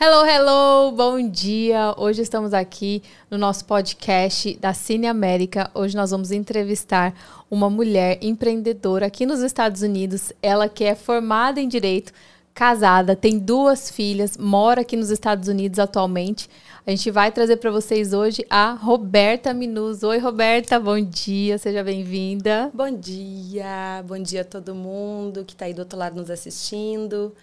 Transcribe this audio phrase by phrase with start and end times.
[0.00, 1.92] Hello, hello, bom dia.
[1.96, 5.72] Hoje estamos aqui no nosso podcast da Cine América.
[5.74, 7.12] Hoje nós vamos entrevistar
[7.50, 10.32] uma mulher empreendedora aqui nos Estados Unidos.
[10.40, 12.12] Ela que é formada em direito,
[12.54, 16.48] casada, tem duas filhas, mora aqui nos Estados Unidos atualmente.
[16.86, 20.04] A gente vai trazer para vocês hoje a Roberta Minus.
[20.04, 22.70] Oi, Roberta, bom dia, seja bem-vinda.
[22.72, 27.34] Bom dia, bom dia a todo mundo que está aí do outro lado nos assistindo.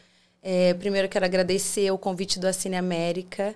[0.47, 3.55] É, primeiro quero agradecer o convite do Cine América.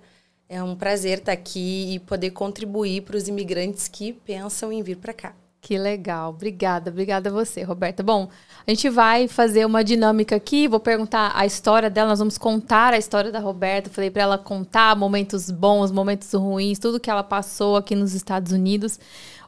[0.50, 4.98] É um prazer estar aqui e poder contribuir para os imigrantes que pensam em vir
[4.98, 5.36] para cá.
[5.62, 6.32] Que legal.
[6.32, 8.02] Obrigada, obrigada a você, Roberta.
[8.02, 8.28] Bom,
[8.66, 12.92] a gente vai fazer uma dinâmica aqui, vou perguntar a história dela, nós vamos contar
[12.92, 13.92] a história da Roberta.
[13.92, 18.52] Falei para ela contar momentos bons, momentos ruins, tudo que ela passou aqui nos Estados
[18.52, 19.00] Unidos.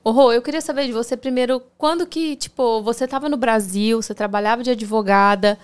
[0.03, 3.99] Ô, Rô, eu queria saber de você primeiro, quando que, tipo, você estava no Brasil,
[3.99, 5.57] você trabalhava de advogada,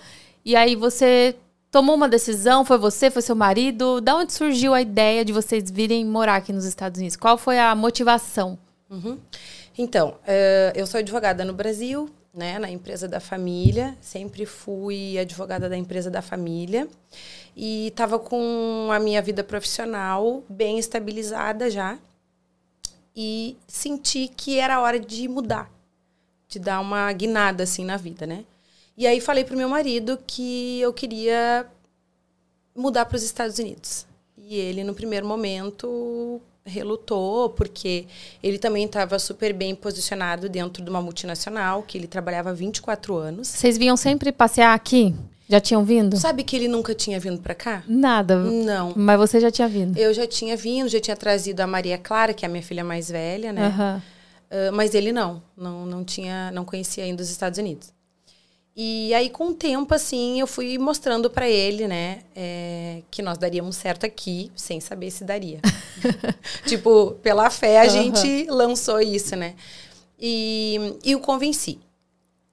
[0.44, 1.36] e aí você
[1.70, 2.64] tomou uma decisão?
[2.64, 3.10] Foi você?
[3.10, 4.00] Foi seu marido?
[4.00, 7.16] Da onde surgiu a ideia de vocês virem morar aqui nos Estados Unidos?
[7.16, 8.58] Qual foi a motivação?
[8.90, 9.18] Uhum.
[9.76, 13.96] Então, uh, eu sou advogada no Brasil, né, na empresa da família.
[14.00, 16.88] Sempre fui advogada da empresa da família.
[17.56, 21.98] E estava com a minha vida profissional bem estabilizada já.
[23.14, 25.68] E senti que era hora de mudar,
[26.48, 28.44] de dar uma guinada assim na vida, né?
[28.98, 31.64] E aí falei pro meu marido que eu queria
[32.74, 34.04] mudar para os Estados Unidos.
[34.36, 38.06] E ele, no primeiro momento, relutou, porque
[38.42, 43.46] ele também estava super bem posicionado dentro de uma multinacional, que ele trabalhava 24 anos.
[43.46, 45.14] Vocês vinham sempre passear aqui?
[45.48, 46.16] Já tinham vindo?
[46.16, 47.84] Sabe que ele nunca tinha vindo para cá?
[47.86, 48.36] Nada.
[48.36, 48.94] Não.
[48.96, 49.96] Mas você já tinha vindo?
[49.96, 52.82] Eu já tinha vindo, já tinha trazido a Maria Clara, que é a minha filha
[52.82, 53.68] mais velha, né?
[53.68, 53.98] Uhum.
[53.98, 57.96] Uh, mas ele não, não, não tinha, não conhecia ainda os Estados Unidos.
[58.80, 63.36] E aí, com o tempo, assim, eu fui mostrando para ele, né, é, que nós
[63.36, 65.60] daríamos certo aqui, sem saber se daria.
[66.64, 67.90] tipo, pela fé, a uhum.
[67.90, 69.56] gente lançou isso, né?
[70.16, 71.80] E, e o convenci.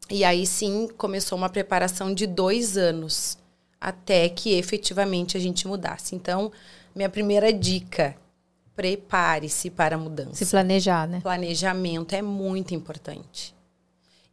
[0.09, 3.37] E aí, sim, começou uma preparação de dois anos
[3.79, 6.15] até que efetivamente a gente mudasse.
[6.15, 6.51] Então,
[6.95, 8.15] minha primeira dica:
[8.75, 10.43] prepare-se para a mudança.
[10.43, 11.19] Se planejar, né?
[11.21, 13.53] Planejamento é muito importante.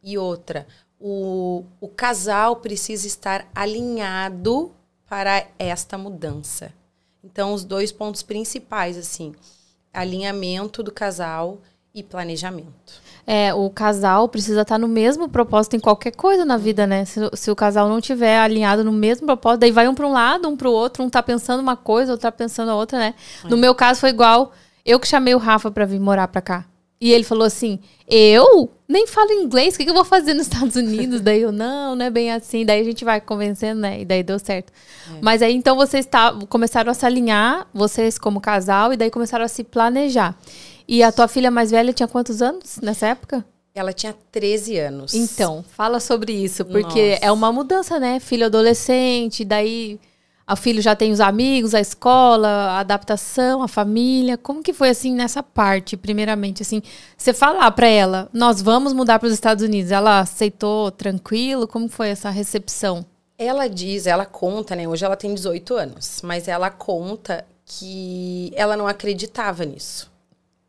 [0.03, 0.67] E outra,
[1.05, 4.71] o, o casal precisa estar alinhado
[5.05, 6.71] para esta mudança.
[7.21, 9.35] Então, os dois pontos principais, assim,
[9.93, 11.59] alinhamento do casal
[11.93, 13.01] e planejamento.
[13.27, 17.03] É, o casal precisa estar no mesmo propósito em qualquer coisa na vida, né?
[17.03, 20.13] Se, se o casal não tiver alinhado no mesmo propósito, daí vai um para um
[20.13, 22.97] lado, um para o outro, um tá pensando uma coisa, outro tá pensando a outra,
[22.97, 23.13] né?
[23.43, 23.49] É.
[23.49, 24.53] No meu caso foi igual,
[24.85, 26.65] eu que chamei o Rafa para vir morar para cá.
[27.03, 30.47] E ele falou assim: Eu nem falo inglês, o que, que eu vou fazer nos
[30.47, 31.19] Estados Unidos?
[31.19, 32.65] daí eu, não, não é bem assim.
[32.65, 33.99] Daí a gente vai convencendo, né?
[33.99, 34.71] E daí deu certo.
[35.13, 35.17] É.
[35.21, 39.43] Mas aí então vocês tá, começaram a se alinhar, vocês como casal, e daí começaram
[39.43, 40.33] a se planejar.
[40.87, 43.43] E a tua filha mais velha tinha quantos anos nessa época?
[43.75, 45.13] Ela tinha 13 anos.
[45.13, 47.25] Então, fala sobre isso, porque Nossa.
[47.25, 48.17] é uma mudança, né?
[48.21, 49.99] Filho adolescente, daí
[50.51, 54.37] o filho já tem os amigos, a escola, a adaptação, a família.
[54.37, 56.81] Como que foi assim nessa parte, primeiramente, assim,
[57.17, 61.67] você falar para ela, nós vamos mudar para os Estados Unidos, ela aceitou tranquilo?
[61.67, 63.05] Como foi essa recepção?
[63.37, 64.87] Ela diz, ela conta, né?
[64.87, 70.11] Hoje ela tem 18 anos, mas ela conta que ela não acreditava nisso.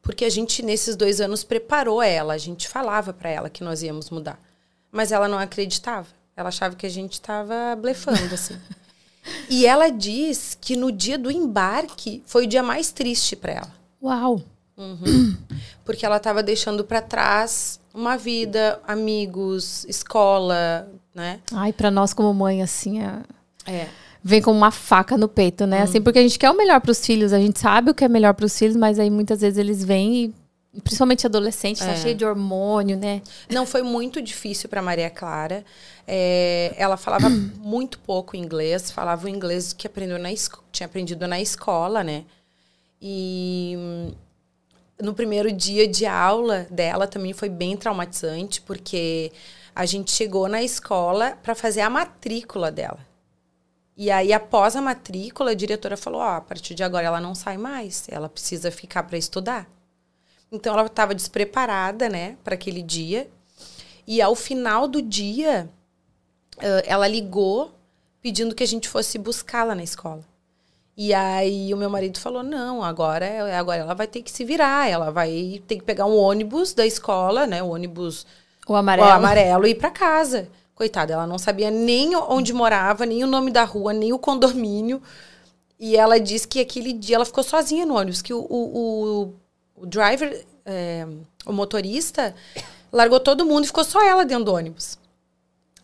[0.00, 3.82] Porque a gente, nesses dois anos, preparou ela, a gente falava para ela que nós
[3.82, 4.38] íamos mudar.
[4.92, 6.06] Mas ela não acreditava.
[6.36, 8.56] Ela achava que a gente estava blefando, assim.
[9.48, 13.74] E ela diz que no dia do embarque foi o dia mais triste para ela.
[14.02, 14.42] Uau!
[14.76, 15.36] Uhum.
[15.84, 21.40] Porque ela estava deixando para trás uma vida, amigos, escola, né?
[21.52, 23.22] Ai, para nós como mãe assim é...
[23.66, 23.88] é.
[24.26, 25.78] Vem com uma faca no peito, né?
[25.78, 25.84] Uhum.
[25.84, 28.04] Assim, porque a gente quer o melhor para os filhos, a gente sabe o que
[28.04, 30.34] é melhor para os filhos, mas aí muitas vezes eles vêm e
[30.82, 31.96] principalmente adolescente, tá é.
[31.96, 33.22] cheio de hormônio, né?
[33.50, 35.64] Não, foi muito difícil para Maria Clara.
[36.06, 40.30] É, ela falava muito pouco inglês, falava o inglês que aprendeu na
[40.72, 42.24] tinha aprendido na escola, né?
[43.00, 43.76] E
[45.00, 49.30] no primeiro dia de aula dela também foi bem traumatizante, porque
[49.74, 52.98] a gente chegou na escola para fazer a matrícula dela.
[53.96, 57.20] E aí, após a matrícula, a diretora falou: Ó, oh, a partir de agora ela
[57.20, 59.68] não sai mais, ela precisa ficar para estudar.
[60.54, 63.28] Então ela estava despreparada, né, para aquele dia.
[64.06, 65.68] E ao final do dia,
[66.86, 67.72] ela ligou
[68.20, 70.22] pedindo que a gente fosse buscá-la na escola.
[70.96, 74.88] E aí o meu marido falou: "Não, agora agora ela vai ter que se virar,
[74.88, 78.26] ela vai ter que pegar um ônibus da escola, né, o ônibus
[78.68, 80.48] o amarelo, o amarelo e ir para casa".
[80.74, 85.00] Coitada, ela não sabia nem onde morava, nem o nome da rua, nem o condomínio.
[85.78, 89.34] E ela disse que aquele dia ela ficou sozinha no ônibus, que o, o, o,
[89.76, 91.06] o driver, é,
[91.46, 92.34] o motorista,
[92.92, 94.98] largou todo mundo e ficou só ela dentro do ônibus.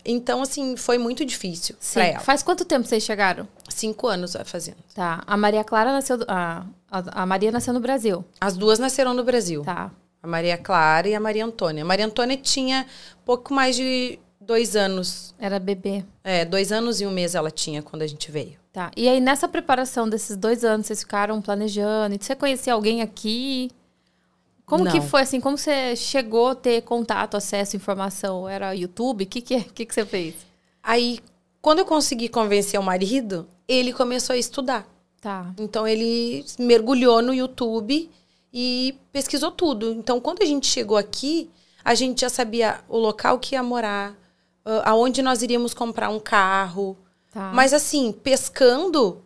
[0.04, 2.20] Então, assim, foi muito difícil para ela.
[2.20, 3.46] Faz quanto tempo vocês chegaram?
[3.68, 4.78] Cinco anos fazendo.
[4.94, 5.22] Tá.
[5.26, 6.18] A Maria Clara nasceu.
[6.26, 8.24] A, a, a Maria nasceu no Brasil.
[8.40, 9.62] As duas nasceram no Brasil.
[9.62, 9.90] Tá.
[10.22, 11.82] A Maria Clara e a Maria Antônia.
[11.82, 12.86] A Maria Antônia tinha
[13.24, 15.34] pouco mais de dois anos.
[15.38, 16.04] Era bebê.
[16.24, 18.58] É, dois anos e um mês ela tinha quando a gente veio.
[18.72, 18.90] Tá.
[18.96, 22.14] E aí, nessa preparação desses dois anos, vocês ficaram planejando?
[22.14, 23.70] E você conhecia alguém aqui?
[24.70, 24.92] Como Não.
[24.92, 25.40] que foi, assim?
[25.40, 28.48] Como você chegou a ter contato, acesso, informação?
[28.48, 29.24] Era YouTube?
[29.24, 30.36] O que, que, que, que você fez?
[30.80, 31.18] Aí,
[31.60, 34.86] quando eu consegui convencer o marido, ele começou a estudar.
[35.20, 35.52] Tá.
[35.58, 38.08] Então, ele mergulhou no YouTube
[38.54, 39.90] e pesquisou tudo.
[39.90, 41.50] Então, quando a gente chegou aqui,
[41.84, 44.16] a gente já sabia o local que ia morar,
[44.64, 46.96] ah, aonde nós iríamos comprar um carro.
[47.32, 47.50] Tá.
[47.52, 49.20] Mas, assim, pescando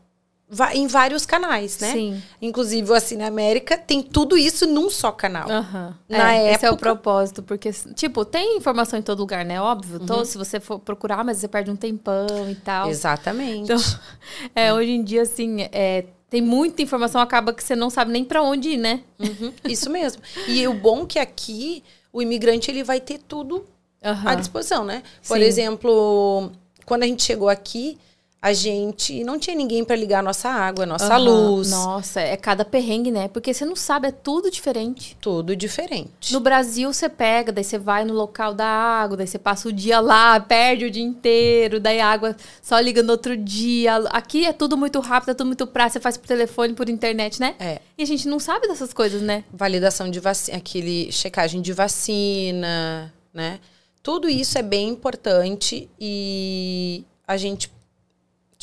[0.74, 1.92] em vários canais, né?
[1.92, 2.22] Sim.
[2.40, 5.50] Inclusive, o Cine América tem tudo isso num só canal.
[5.50, 5.94] Aham.
[6.08, 9.60] Na É, Esse é o época- propósito, porque, tipo, tem informação em todo lugar, né?
[9.60, 9.96] Óbvio.
[9.98, 10.04] Uhum.
[10.04, 12.88] Então, se você for procurar, mas você perde um tempão e tal.
[12.88, 13.62] Exatamente.
[13.72, 13.76] Então,
[14.54, 18.24] é, hoje em dia, assim, é, tem muita informação, acaba que você não sabe nem
[18.24, 19.00] pra onde ir, né?
[19.18, 20.22] Uhum, isso mesmo.
[20.48, 23.64] E o bom é que aqui, o imigrante, ele vai ter tudo
[24.02, 25.02] à disposição, né?
[25.26, 25.44] Por Sim.
[25.44, 26.50] exemplo,
[26.84, 27.96] quando a gente chegou aqui,
[28.44, 31.24] a gente não tinha ninguém para ligar a nossa água, a nossa Aham.
[31.24, 31.70] luz.
[31.70, 33.26] Nossa, é cada perrengue, né?
[33.26, 35.16] Porque você não sabe, é tudo diferente.
[35.18, 36.30] Tudo diferente.
[36.30, 39.72] No Brasil, você pega, daí você vai no local da água, daí você passa o
[39.72, 43.96] dia lá, perde o dia inteiro, daí a água só liga no outro dia.
[44.10, 47.40] Aqui é tudo muito rápido, é tudo muito prático, você faz por telefone, por internet,
[47.40, 47.54] né?
[47.58, 47.80] É.
[47.96, 49.44] E a gente não sabe dessas coisas, né?
[49.50, 53.58] Validação de vacina, aquele checagem de vacina, né?
[54.02, 57.72] Tudo isso é bem importante e a gente,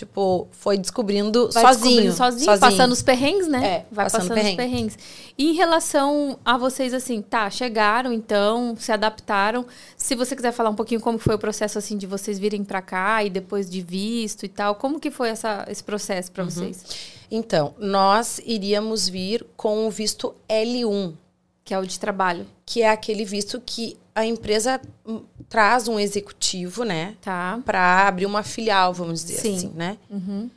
[0.01, 3.65] tipo, foi descobrindo Vai sozinho, descobrindo sozinho, passando os perrengues, né?
[3.65, 4.51] É, Vai passando passando, perrengue.
[4.51, 4.97] os perrengues.
[5.37, 9.65] E em relação a vocês, assim, tá, chegaram então, se adaptaram.
[9.95, 12.81] Se você quiser falar um pouquinho como foi o processo, assim, de vocês virem pra
[12.81, 16.33] cá e depois de visto e tal, como que foi essa, esse processo Uhum.
[16.33, 16.83] pra vocês?
[17.29, 21.13] Então, nós iríamos vir com o visto L1,
[21.63, 25.99] Que é o de trabalho, que é aquele visto que a empresa hum, traz um
[25.99, 27.59] executivo, né, tá?
[27.63, 29.55] para abrir uma filial, vamos dizer Sim.
[29.55, 29.97] assim, né?
[30.09, 30.49] Uhum.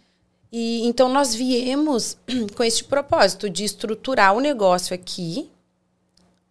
[0.51, 2.17] E então nós viemos
[2.57, 5.51] com este propósito de estruturar o negócio aqui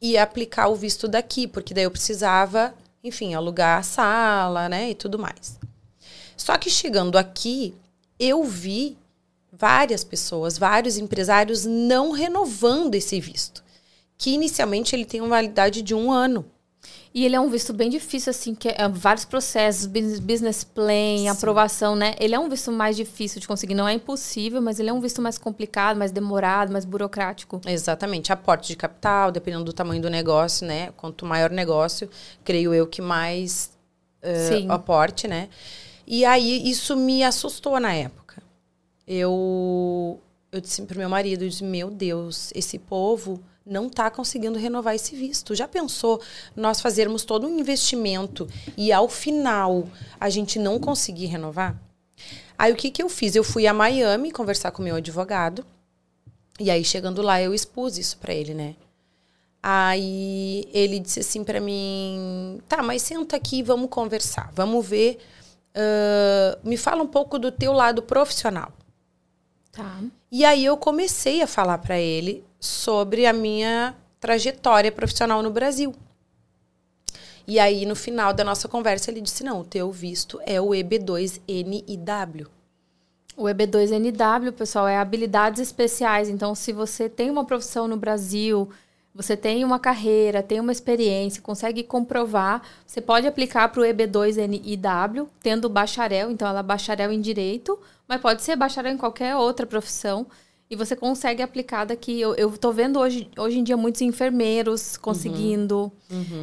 [0.01, 4.95] e aplicar o visto daqui, porque daí eu precisava, enfim, alugar a sala, né, e
[4.95, 5.57] tudo mais.
[6.35, 7.73] Só que chegando aqui,
[8.19, 8.97] eu vi
[9.49, 13.62] várias pessoas, vários empresários não renovando esse visto,
[14.23, 16.45] que inicialmente ele tem uma validade de um ano.
[17.13, 21.27] E ele é um visto bem difícil, assim, que é vários processos, business plan, Sim.
[21.27, 22.15] aprovação, né?
[22.17, 23.73] Ele é um visto mais difícil de conseguir.
[23.73, 27.59] Não é impossível, mas ele é um visto mais complicado, mais demorado, mais burocrático.
[27.65, 30.93] Exatamente, aporte de capital, dependendo do tamanho do negócio, né?
[30.95, 32.09] Quanto maior o negócio,
[32.45, 33.73] creio eu que mais
[34.47, 34.67] Sim.
[34.69, 35.49] aporte, né?
[36.07, 38.41] E aí isso me assustou na época.
[39.05, 40.17] Eu
[40.49, 44.95] eu disse pro meu marido, eu disse, meu Deus, esse povo não está conseguindo renovar
[44.95, 45.56] esse visto.
[45.56, 46.21] Já pensou
[46.56, 49.88] nós fazermos todo um investimento e ao final
[50.19, 51.80] a gente não conseguir renovar?
[52.57, 53.36] Aí o que que eu fiz?
[53.36, 55.65] Eu fui a Miami conversar com meu advogado.
[56.60, 58.76] E aí, chegando lá, eu expus isso pra ele, né?
[59.61, 65.19] Aí ele disse assim pra mim: tá, mas senta aqui, vamos conversar, vamos ver.
[65.76, 68.71] ah, me fala um pouco do teu lado profissional.
[69.71, 70.02] Tá.
[70.35, 75.94] E aí eu comecei a falar pra ele sobre a minha trajetória profissional no Brasil.
[77.45, 80.69] E aí, no final da nossa conversa, ele disse: não, o teu visto é o
[80.69, 82.47] EB2NIW.
[83.37, 86.28] O EB2NW, pessoal, é habilidades especiais.
[86.28, 88.68] Então, se você tem uma profissão no Brasil,
[89.13, 95.28] você tem uma carreira, tem uma experiência, consegue comprovar, você pode aplicar para o EB2NIW,
[95.44, 96.31] tendo bacharel.
[96.31, 100.26] Então, ela é bacharel em direito, mas pode ser bacharel em qualquer outra profissão.
[100.69, 102.19] E você consegue aplicar daqui.
[102.19, 105.92] Eu, eu tô vendo hoje, hoje em dia muitos enfermeiros conseguindo,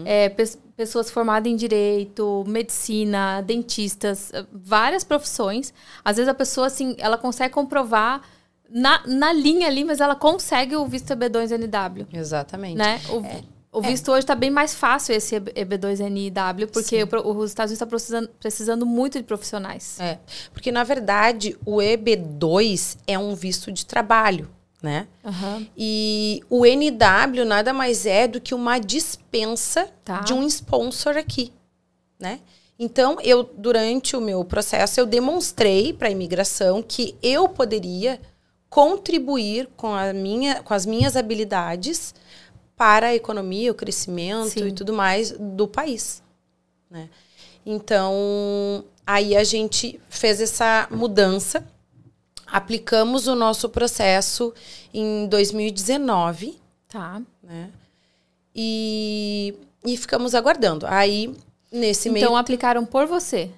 [0.05, 5.75] é, pes- pessoas formadas em direito, medicina, dentistas, eh, várias profissões.
[6.05, 8.23] Às vezes a pessoa, assim, ela consegue comprovar
[8.69, 12.77] na, na linha ali, mas ela consegue o visto EB2NW, Exatamente.
[12.79, 13.01] né?
[13.09, 13.21] O,
[13.73, 17.87] o visto hoje está bem mais fácil esse EB2NW, porque o os Estados Unidos está
[17.87, 19.99] precisando, precisando muito de profissionais.
[20.01, 20.19] É,
[20.53, 24.51] porque na verdade o EB2 é um visto de trabalho,
[24.83, 25.07] né?
[25.25, 25.67] Aham.
[25.77, 30.21] E o NW nada mais é do que uma dispensa Tá.
[30.21, 31.53] de um sponsor aqui,
[32.19, 32.41] né?
[32.83, 38.19] Então, eu durante o meu processo eu demonstrei para a imigração que eu poderia
[38.71, 42.15] contribuir com, a minha, com as minhas habilidades
[42.81, 44.69] para a economia, o crescimento Sim.
[44.69, 46.23] e tudo mais do país.
[46.91, 47.11] Né?
[47.67, 51.63] Então, aí a gente fez essa mudança,
[52.47, 54.55] aplicamos o nosso processo
[54.95, 56.59] em 2019.
[56.89, 57.21] Tá.
[57.43, 57.71] Né?
[58.57, 60.87] E, e ficamos aguardando.
[60.87, 61.37] Aí,
[61.71, 62.25] nesse então, meio.
[62.25, 63.51] Então, aplicaram por você?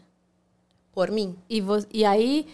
[0.93, 1.37] Por mim.
[1.49, 1.79] E, vo...
[1.93, 2.45] e aí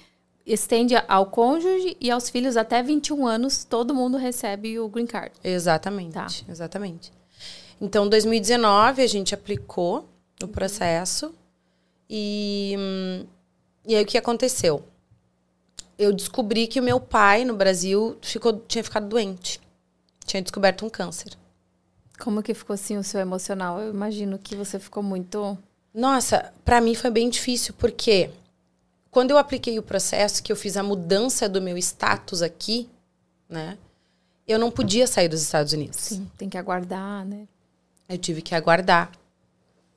[0.48, 5.32] estende ao cônjuge e aos filhos até 21 anos, todo mundo recebe o green card.
[5.44, 6.14] Exatamente.
[6.14, 6.26] Tá.
[6.48, 7.12] Exatamente.
[7.80, 10.08] Então, 2019 a gente aplicou
[10.42, 10.52] o uhum.
[10.52, 11.34] processo
[12.08, 12.74] e
[13.86, 14.84] e aí o que aconteceu?
[15.98, 19.60] Eu descobri que o meu pai no Brasil ficou tinha ficado doente.
[20.26, 21.32] Tinha descoberto um câncer.
[22.18, 23.80] Como que ficou assim o seu emocional?
[23.80, 25.56] Eu imagino que você ficou muito
[25.94, 28.30] Nossa, para mim foi bem difícil porque
[29.18, 32.88] quando eu apliquei o processo, que eu fiz a mudança do meu status aqui,
[33.48, 33.76] né?
[34.46, 35.96] Eu não podia sair dos Estados Unidos.
[35.98, 37.48] Sim, tem que aguardar, né?
[38.08, 39.10] Eu tive que aguardar.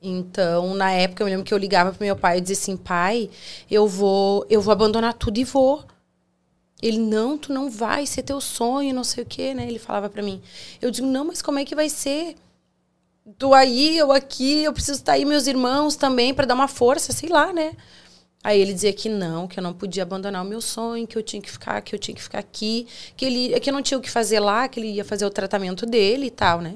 [0.01, 2.75] Então, na época, eu me lembro que eu ligava pro meu pai e dizia assim:
[2.75, 3.29] pai,
[3.69, 5.85] eu vou, eu vou abandonar tudo e vou.
[6.81, 9.67] Ele, não, tu não vai ser teu sonho, não sei o quê, né?
[9.67, 10.41] Ele falava para mim.
[10.81, 12.35] Eu digo, não, mas como é que vai ser?
[13.37, 17.13] Tu aí, eu aqui, eu preciso estar aí, meus irmãos também, para dar uma força,
[17.13, 17.77] sei lá, né?
[18.43, 21.21] Aí ele dizia que não, que eu não podia abandonar o meu sonho, que eu
[21.21, 23.97] tinha que ficar, que eu tinha que ficar aqui, que ele, que eu não tinha
[23.97, 26.75] o que fazer lá, que ele ia fazer o tratamento dele e tal, né?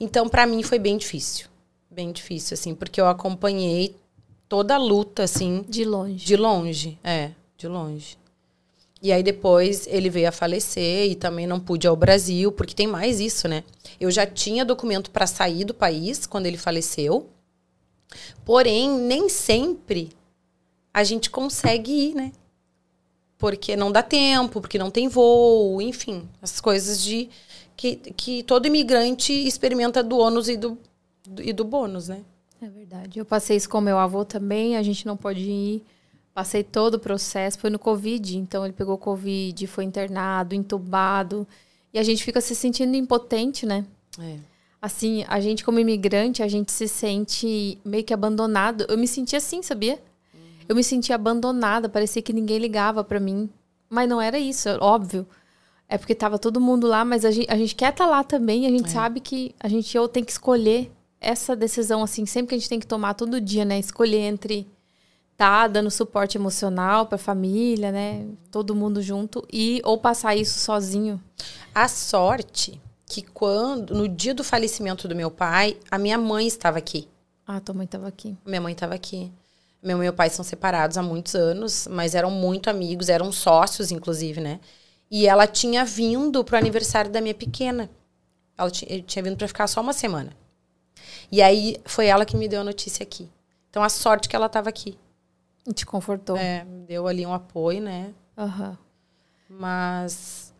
[0.00, 1.46] Então, para mim foi bem difícil,
[1.90, 3.94] bem difícil assim, porque eu acompanhei
[4.48, 6.24] toda a luta assim, de longe.
[6.24, 8.16] De longe, é, de longe.
[9.02, 12.74] E aí depois ele veio a falecer e também não pude ir ao Brasil, porque
[12.74, 13.62] tem mais isso, né?
[14.00, 17.28] Eu já tinha documento para sair do país quando ele faleceu.
[18.44, 20.10] Porém, nem sempre
[20.92, 22.32] a gente consegue ir, né?
[23.36, 27.28] Porque não dá tempo, porque não tem voo, enfim, as coisas de
[27.76, 30.76] que, que todo imigrante experimenta do ônus e do,
[31.24, 32.22] do, e do bônus, né?
[32.60, 33.20] É verdade.
[33.20, 35.84] Eu passei isso com meu avô também, a gente não pode ir.
[36.34, 41.46] Passei todo o processo, foi no Covid, então ele pegou Covid, foi internado, entubado.
[41.92, 43.84] E a gente fica se sentindo impotente, né?
[44.20, 44.36] É.
[44.80, 48.86] Assim, a gente como imigrante, a gente se sente meio que abandonado.
[48.88, 50.00] Eu me senti assim, sabia?
[50.68, 53.48] Eu me sentia abandonada, parecia que ninguém ligava para mim.
[53.88, 55.26] Mas não era isso, é óbvio.
[55.88, 58.22] É porque tava todo mundo lá, mas a gente, a gente quer estar tá lá
[58.22, 58.66] também.
[58.66, 58.92] A gente é.
[58.92, 62.68] sabe que a gente ou tem que escolher essa decisão, assim, sempre que a gente
[62.68, 63.78] tem que tomar todo dia, né?
[63.78, 64.68] Escolher entre
[65.38, 68.26] tá dando suporte emocional para a família, né?
[68.50, 71.22] Todo mundo junto e ou passar isso sozinho.
[71.74, 76.76] A sorte que quando no dia do falecimento do meu pai, a minha mãe estava
[76.76, 77.08] aqui.
[77.46, 78.36] Ah, tua mãe estava aqui.
[78.44, 79.32] Minha mãe estava aqui.
[79.82, 83.92] Meu e meu pai são separados há muitos anos, mas eram muito amigos, eram sócios,
[83.92, 84.60] inclusive, né?
[85.10, 87.88] E ela tinha vindo pro aniversário da minha pequena.
[88.56, 90.36] Ela tinha vindo para ficar só uma semana.
[91.30, 93.30] E aí foi ela que me deu a notícia aqui.
[93.70, 94.98] Então a sorte que ela estava aqui.
[95.66, 96.36] E te confortou.
[96.36, 98.12] É, deu ali um apoio, né?
[98.36, 98.76] Uhum.
[99.48, 100.52] Mas,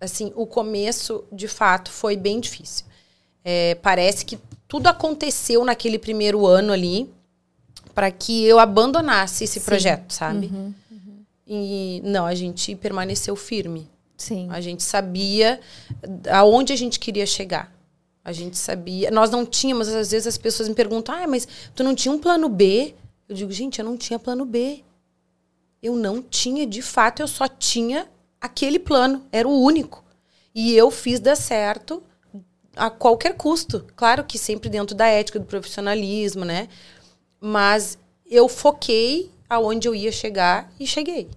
[0.00, 2.86] assim, o começo, de fato, foi bem difícil.
[3.44, 7.13] É, parece que tudo aconteceu naquele primeiro ano ali
[7.94, 9.66] para que eu abandonasse esse Sim.
[9.66, 10.46] projeto, sabe?
[10.46, 11.24] Uhum, uhum.
[11.46, 13.88] E não, a gente permaneceu firme.
[14.16, 14.48] Sim.
[14.50, 15.60] A gente sabia
[16.32, 17.72] aonde a gente queria chegar.
[18.24, 19.10] A gente sabia.
[19.10, 22.18] Nós não tínhamos, às vezes as pessoas me perguntam: ah, mas tu não tinha um
[22.18, 22.94] plano B?
[23.28, 24.82] Eu digo, gente, eu não tinha plano B.
[25.82, 28.08] Eu não tinha, de fato, eu só tinha
[28.40, 29.24] aquele plano.
[29.30, 30.02] Era o único.
[30.54, 32.02] E eu fiz dar certo
[32.76, 33.84] a qualquer custo.
[33.94, 36.68] Claro que sempre dentro da ética, do profissionalismo, né?
[37.46, 41.28] Mas eu foquei aonde eu ia chegar e cheguei.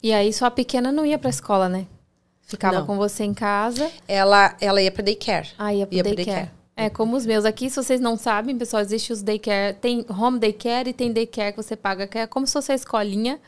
[0.00, 1.86] E aí sua pequena não ia para a escola, né?
[2.42, 2.86] Ficava não.
[2.86, 3.90] com você em casa.
[4.06, 5.48] Ela ela ia para daycare.
[5.58, 6.24] Ah, ia para daycare.
[6.24, 6.50] daycare.
[6.76, 10.38] É, como os meus aqui, se vocês não sabem, pessoal, existe os daycare, tem home
[10.38, 13.40] daycare e tem daycare que você paga, que é como se fosse a escolinha.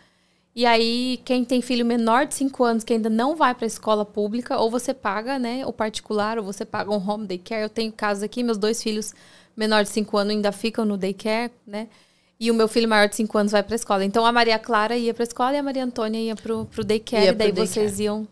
[0.52, 3.68] E aí, quem tem filho menor de 5 anos que ainda não vai para a
[3.68, 7.62] escola pública, ou você paga, né, o particular, ou você paga um home daycare.
[7.62, 9.12] Eu tenho casos aqui, meus dois filhos
[9.56, 11.88] menor de 5 anos ainda ficam no daycare, né?
[12.38, 14.04] E o meu filho maior de 5 anos vai para a escola.
[14.04, 16.84] Então a Maria Clara ia para a escola e a Maria Antônia ia para o
[16.84, 17.24] daycare.
[17.24, 18.28] Ia e daí vocês iam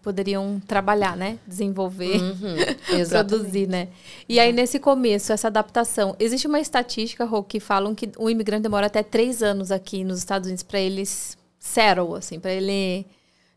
[0.00, 1.38] poderiam trabalhar, né?
[1.46, 2.56] Desenvolver, uhum,
[3.08, 3.88] produzir, né?
[4.28, 8.62] E aí, nesse começo, essa adaptação, existe uma estatística, Rô, que falam que o imigrante
[8.62, 13.06] demora até três anos aqui nos Estados Unidos para eles settle, assim, para ele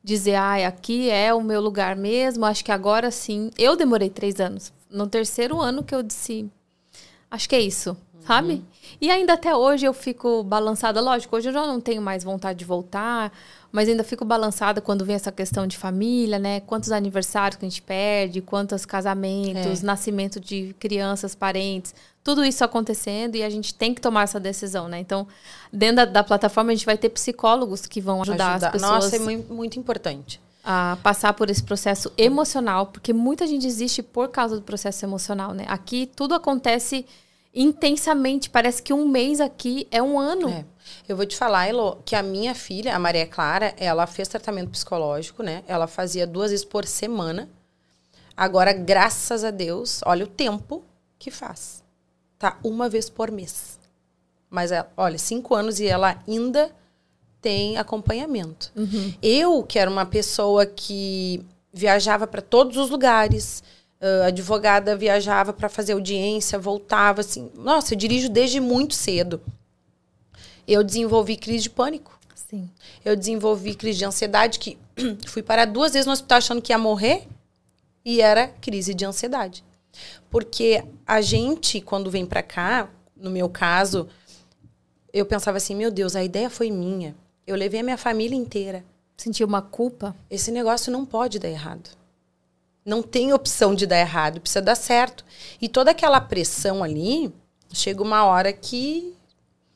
[0.03, 3.51] dizer, ah, aqui é o meu lugar mesmo, acho que agora sim.
[3.57, 4.71] Eu demorei três anos.
[4.89, 6.49] No terceiro ano que eu disse,
[7.29, 8.21] Acho que é isso, uhum.
[8.25, 8.65] sabe?
[9.01, 11.01] E ainda até hoje eu fico balançada.
[11.01, 13.31] Lógico, hoje eu já não tenho mais vontade de voltar.
[13.71, 16.61] mas ainda fico balançada quando vem essa questão de família, né?
[16.61, 19.85] Quantos aniversários que a gente perde, quantos casamentos, é.
[19.85, 21.93] nascimento de crianças, parentes,
[22.23, 24.99] tudo isso acontecendo e a gente tem que tomar essa decisão, né?
[24.99, 25.27] Então,
[25.71, 28.67] dentro da, da plataforma a gente vai ter psicólogos que vão ajudar, ajudar.
[28.67, 28.91] as pessoas.
[29.03, 34.03] Nossa, é muito, muito importante a passar por esse processo emocional, porque muita gente desiste
[34.03, 35.63] por causa do processo emocional, né?
[35.65, 37.05] Aqui tudo acontece
[37.55, 40.49] intensamente, parece que um mês aqui é um ano.
[40.49, 40.65] É.
[41.07, 44.71] Eu vou te falar, Elo, que a minha filha, a Maria Clara, ela fez tratamento
[44.71, 45.63] psicológico, né?
[45.69, 47.47] Ela fazia duas vezes por semana.
[48.35, 50.83] Agora, graças a Deus, olha o tempo
[51.17, 51.81] que faz.
[52.37, 53.79] Tá uma vez por mês.
[54.49, 56.75] Mas, ela, olha, cinco anos e ela ainda
[57.47, 58.73] tem acompanhamento.
[58.75, 59.13] Uhum.
[59.23, 63.63] Eu, que era uma pessoa que viajava para todos os lugares,
[64.25, 67.49] advogada viajava para fazer audiência, voltava assim.
[67.55, 69.39] Nossa, eu dirijo desde muito cedo.
[70.67, 72.19] Eu desenvolvi crise de pânico.
[72.35, 72.69] Sim.
[73.05, 74.77] Eu desenvolvi crise de ansiedade que
[75.27, 77.29] fui parar duas vezes no hospital achando que ia morrer
[78.03, 79.63] e era crise de ansiedade.
[80.29, 84.09] Porque a gente quando vem para cá, no meu caso,
[85.13, 87.15] eu pensava assim, meu Deus, a ideia foi minha.
[87.47, 88.83] Eu levei a minha família inteira.
[89.15, 90.13] Sentiu uma culpa?
[90.29, 91.89] Esse negócio não pode dar errado.
[92.85, 95.25] Não tem opção de dar errado, precisa dar certo.
[95.61, 97.33] E toda aquela pressão ali,
[97.73, 99.13] chega uma hora que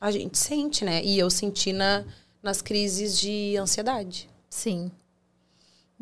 [0.00, 1.02] a gente sente, né?
[1.02, 2.04] E eu senti na,
[2.42, 4.28] nas crises de ansiedade.
[4.50, 4.90] Sim.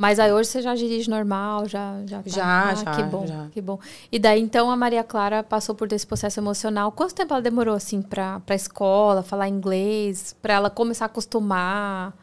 [0.01, 2.31] Mas aí hoje você já dirige normal, já já tá.
[2.31, 3.49] já, ah, já que bom, já.
[3.53, 3.79] que bom.
[4.11, 6.91] E daí então a Maria Clara passou por esse processo emocional.
[6.91, 12.17] Quanto tempo ela demorou assim para para escola, falar inglês, para ela começar a acostumar?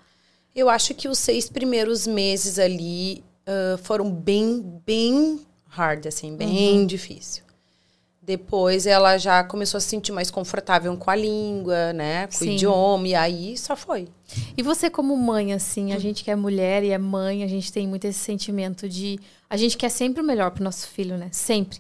[0.56, 6.80] Eu acho que os seis primeiros meses ali uh, foram bem bem hard assim, bem
[6.80, 6.88] uhum.
[6.88, 7.44] difícil.
[8.28, 12.28] Depois ela já começou a se sentir mais confortável com a língua, né?
[12.28, 12.50] Com Sim.
[12.50, 14.10] o idioma, e aí só foi.
[14.58, 17.72] E você, como mãe, assim, a gente que é mulher e é mãe, a gente
[17.72, 19.18] tem muito esse sentimento de.
[19.50, 21.30] A gente quer sempre o melhor pro nosso filho, né?
[21.32, 21.80] Sempre.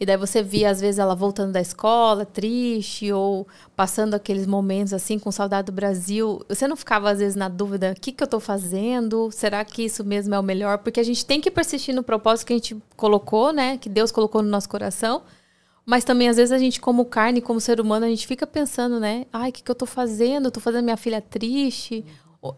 [0.00, 4.92] E daí você via, às vezes, ela voltando da escola, triste, ou passando aqueles momentos
[4.92, 6.44] assim, com saudade do Brasil.
[6.48, 9.30] Você não ficava, às vezes, na dúvida: o que, que eu estou fazendo?
[9.30, 10.78] Será que isso mesmo é o melhor?
[10.78, 13.78] Porque a gente tem que persistir no propósito que a gente colocou, né?
[13.78, 15.22] Que Deus colocou no nosso coração.
[15.86, 18.98] Mas também, às vezes, a gente, como carne, como ser humano, a gente fica pensando,
[18.98, 19.26] né?
[19.32, 20.46] Ai, o que, que eu tô fazendo?
[20.46, 22.04] Eu tô fazendo minha filha triste.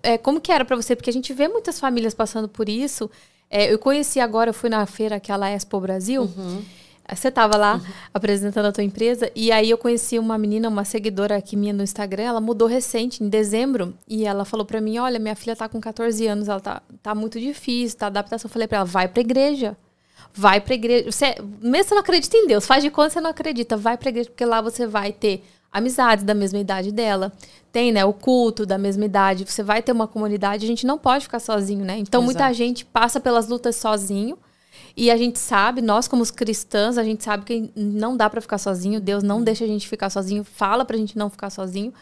[0.02, 0.94] É, como que era para você?
[0.94, 3.10] Porque a gente vê muitas famílias passando por isso.
[3.50, 6.22] É, eu conheci agora, eu fui na feira, aquela Expo Brasil.
[6.22, 6.62] Uhum.
[7.12, 7.92] Você estava lá uhum.
[8.12, 11.84] apresentando a tua empresa e aí eu conheci uma menina, uma seguidora aqui minha no
[11.84, 15.68] Instagram, ela mudou recente, em dezembro, e ela falou para mim, olha, minha filha tá
[15.68, 18.48] com 14 anos, ela tá, tá muito difícil, tá adaptação.
[18.48, 19.76] Eu falei para ela, vai pra igreja
[20.36, 21.10] vai pra igreja.
[21.10, 23.76] Você, mesmo se você não acredita em Deus, faz de conta que você não acredita,
[23.76, 27.32] vai pra igreja, porque lá você vai ter amizades da mesma idade dela.
[27.72, 29.44] Tem, né, o culto da mesma idade.
[29.46, 31.98] Você vai ter uma comunidade, a gente não pode ficar sozinho, né?
[31.98, 32.24] Então, Exato.
[32.24, 34.38] muita gente passa pelas lutas sozinho.
[34.94, 38.58] E a gente sabe, nós como cristãs, a gente sabe que não dá para ficar
[38.58, 39.00] sozinho.
[39.00, 41.92] Deus não deixa a gente ficar sozinho, fala pra gente não ficar sozinho.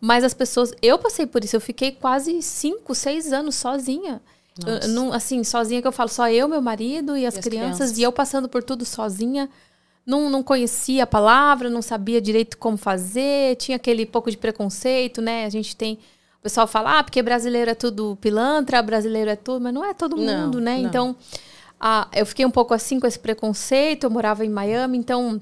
[0.00, 4.20] Mas as pessoas, eu passei por isso, eu fiquei quase cinco, seis anos sozinha.
[4.66, 7.44] Eu, não, assim, sozinha que eu falo, só eu, meu marido e as, e as
[7.44, 9.48] crianças, crianças, e eu passando por tudo sozinha.
[10.04, 15.22] Não, não conhecia a palavra, não sabia direito como fazer, tinha aquele pouco de preconceito,
[15.22, 15.46] né?
[15.46, 15.94] A gente tem.
[16.38, 19.94] O pessoal fala, ah, porque brasileiro é tudo pilantra, brasileiro é tudo, mas não é
[19.94, 20.78] todo mundo, não, né?
[20.78, 20.88] Não.
[20.88, 21.16] Então,
[21.80, 25.40] ah, eu fiquei um pouco assim com esse preconceito, eu morava em Miami, então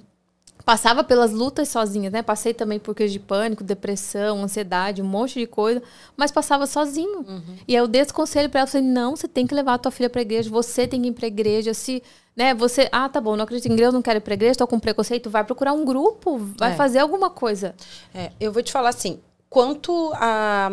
[0.64, 2.23] passava pelas lutas sozinha, né?
[2.23, 5.83] Passei também por crise de pânico, depressão, ansiedade, um monte de coisa,
[6.16, 7.20] mas passava sozinho.
[7.20, 7.57] Uhum.
[7.66, 9.90] E eu dei esse conselho para ela, falei, não, você tem que levar a tua
[9.90, 12.03] filha para igreja, você tem que ir para igreja, se,
[12.37, 14.66] né, você, ah, tá bom, não acredito em igreja, não quero ir para igreja, tô
[14.66, 16.75] com preconceito, vai procurar um grupo, vai é.
[16.75, 17.75] fazer alguma coisa.
[18.14, 20.70] É, eu vou te falar assim, quanto a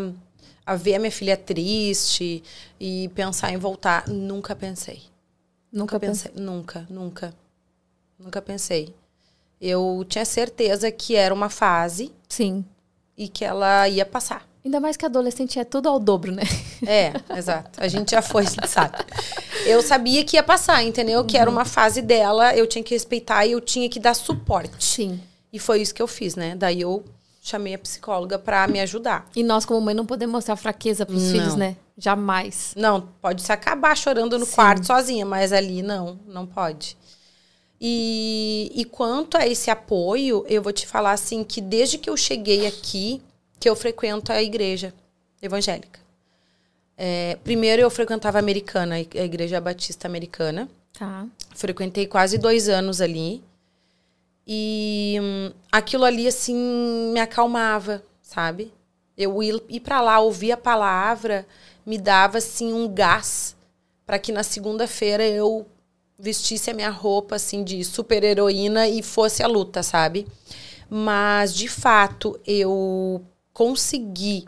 [0.65, 2.43] a ver a minha filha triste
[2.77, 5.01] e pensar em voltar, nunca pensei.
[5.71, 7.33] Nunca, nunca pensei, nunca, nunca.
[8.19, 8.93] Nunca pensei
[9.59, 12.11] eu tinha certeza que era uma fase.
[12.29, 12.63] Sim.
[13.17, 14.47] E que ela ia passar.
[14.63, 16.43] Ainda mais que adolescente é tudo ao dobro, né?
[16.85, 17.81] É, exato.
[17.81, 18.97] A gente já foi, sabe.
[19.65, 21.25] Eu sabia que ia passar, entendeu?
[21.25, 24.83] Que era uma fase dela, eu tinha que respeitar e eu tinha que dar suporte.
[24.83, 25.19] Sim.
[25.51, 26.55] E foi isso que eu fiz, né?
[26.55, 27.03] Daí eu
[27.41, 29.27] chamei a psicóloga para me ajudar.
[29.35, 31.77] E nós, como mãe, não podemos mostrar fraqueza para os filhos, né?
[31.97, 32.73] Jamais.
[32.75, 34.51] Não, pode se acabar chorando no Sim.
[34.51, 36.95] quarto sozinha, mas ali não, não pode.
[37.79, 42.17] E, e quanto a esse apoio, eu vou te falar assim que desde que eu
[42.17, 43.21] cheguei aqui,
[43.59, 44.93] que eu frequento a igreja
[45.41, 45.99] evangélica.
[46.97, 50.67] É, primeiro eu frequentava a americana, a igreja batista americana.
[50.97, 51.27] Tá.
[51.55, 53.43] Frequentei quase dois anos ali.
[54.47, 56.55] E hum, aquilo ali, assim,
[57.13, 58.73] me acalmava, sabe?
[59.15, 61.45] Eu ir, ir para lá, ouvir a palavra,
[61.85, 63.55] me dava assim um gás
[64.05, 65.67] para que na segunda-feira eu
[66.19, 70.27] vestisse a minha roupa assim de super heroína e fosse a luta, sabe?
[70.89, 74.47] Mas de fato eu consegui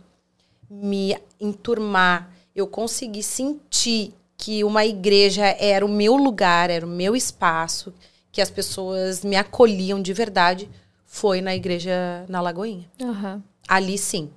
[0.70, 7.16] me enturmar, eu consegui sentir que uma igreja era o meu lugar, era o meu
[7.16, 7.94] espaço,
[8.32, 10.70] que as pessoas me acolhiam de verdade,
[11.06, 12.90] foi na igreja na Lagoinha.
[13.02, 13.42] Uhum.
[13.68, 14.30] Ali sim.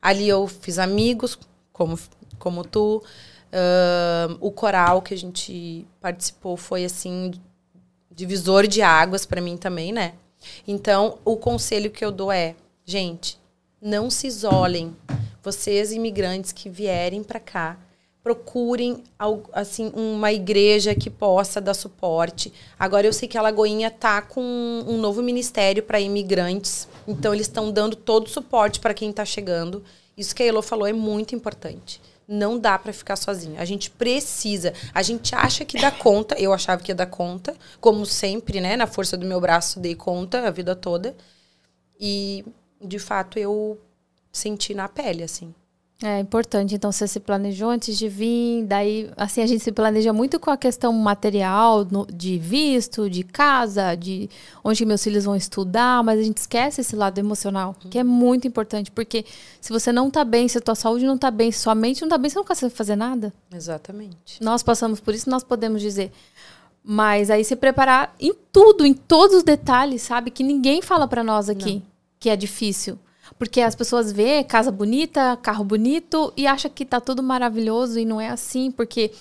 [0.00, 1.38] Ali eu fiz amigos,
[1.72, 1.98] como,
[2.38, 3.02] como tu.
[3.52, 7.32] Uh, o coral que a gente participou foi assim
[8.10, 10.14] divisor de águas para mim também, né?
[10.66, 13.38] Então, o conselho que eu dou é, gente,
[13.80, 14.94] não se isolem.
[15.42, 17.78] Vocês imigrantes que vierem para cá,
[18.22, 19.02] procurem
[19.52, 22.52] assim uma igreja que possa dar suporte.
[22.78, 27.46] Agora eu sei que a Lagoinha tá com um novo ministério para imigrantes, então eles
[27.46, 29.82] estão dando todo o suporte para quem está chegando.
[30.16, 32.00] Isso que a Elo falou é muito importante.
[32.32, 33.60] Não dá para ficar sozinho.
[33.60, 34.72] A gente precisa.
[34.94, 36.36] A gente acha que dá conta.
[36.38, 38.76] Eu achava que ia dar conta, como sempre, né?
[38.76, 41.16] Na força do meu braço dei conta a vida toda.
[41.98, 42.44] E
[42.80, 43.80] de fato eu
[44.32, 45.52] senti na pele assim.
[46.02, 50.14] É importante, então você se planejou antes de vir, daí assim a gente se planeja
[50.14, 54.30] muito com a questão material no, de visto, de casa, de
[54.64, 58.48] onde meus filhos vão estudar, mas a gente esquece esse lado emocional, que é muito
[58.48, 59.26] importante, porque
[59.60, 62.00] se você não tá bem, se a tua saúde não tá bem, se sua mente
[62.00, 63.30] não tá bem, você não consegue fazer nada.
[63.52, 64.42] Exatamente.
[64.42, 66.10] Nós passamos por isso, nós podemos dizer.
[66.82, 70.30] Mas aí se preparar em tudo, em todos os detalhes, sabe?
[70.30, 71.82] Que ninguém fala para nós aqui não.
[72.18, 72.98] que é difícil.
[73.40, 78.04] Porque as pessoas vê casa bonita, carro bonito e acha que tá tudo maravilhoso e
[78.04, 79.12] não é assim, porque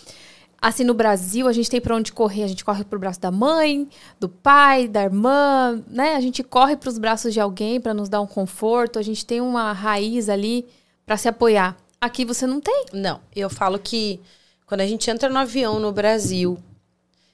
[0.62, 3.32] assim no Brasil a gente tem para onde correr, a gente corre pro braço da
[3.32, 3.88] mãe,
[4.19, 6.15] do pai, da irmã, né?
[6.15, 9.25] A gente corre para os braços de alguém para nos dar um conforto, a gente
[9.25, 10.65] tem uma raiz ali
[11.05, 11.77] para se apoiar.
[12.01, 12.88] Aqui você não tem?
[12.91, 14.19] Não, eu falo que
[14.65, 16.60] quando a gente entra no avião no Brasil,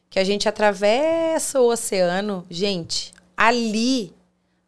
[0.07, 4.13] que a gente atravessa o oceano, gente, ali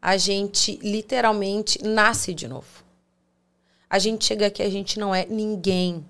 [0.00, 2.84] a gente literalmente nasce de novo.
[3.90, 6.04] A gente chega aqui, a gente não é ninguém.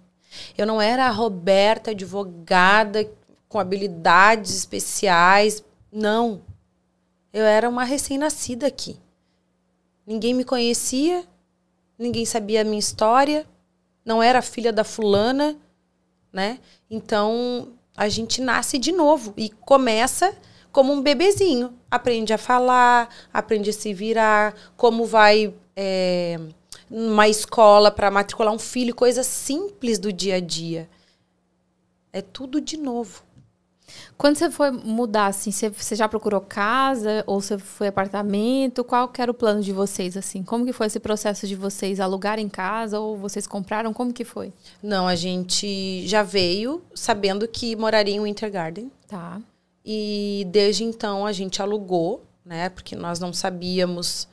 [0.57, 3.09] Eu não era a Roberta, advogada
[3.49, 5.65] com habilidades especiais.
[5.91, 6.43] Não.
[7.33, 8.97] Eu era uma recém-nascida aqui.
[10.07, 11.25] Ninguém me conhecia,
[11.99, 13.47] ninguém sabia a minha história,
[14.05, 15.57] não era filha da fulana,
[16.33, 16.59] né?
[16.91, 20.35] Então, a gente nasce de novo e começa
[20.73, 21.75] como um bebezinho.
[21.91, 26.39] Aprende a falar, aprende a se virar, como vai é,
[26.91, 30.89] numa escola para matricular um filho, coisas simples do dia a dia.
[32.13, 33.23] É tudo de novo.
[34.17, 38.85] Quando você foi mudar, assim, você, já procurou casa ou você foi apartamento?
[38.85, 40.43] Qual era o plano de vocês, assim?
[40.43, 43.93] Como que foi esse processo de vocês alugarem casa ou vocês compraram?
[43.93, 44.53] Como que foi?
[44.83, 48.91] Não, a gente já veio sabendo que moraria em Winter Garden.
[49.07, 49.41] Tá.
[49.91, 52.69] E desde então a gente alugou, né?
[52.69, 54.29] Porque nós não sabíamos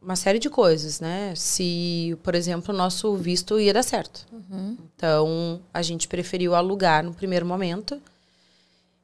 [0.00, 1.34] uma série de coisas, né?
[1.36, 4.26] Se, por exemplo, o nosso visto ia dar certo.
[4.32, 4.78] Uhum.
[4.96, 8.00] Então a gente preferiu alugar no primeiro momento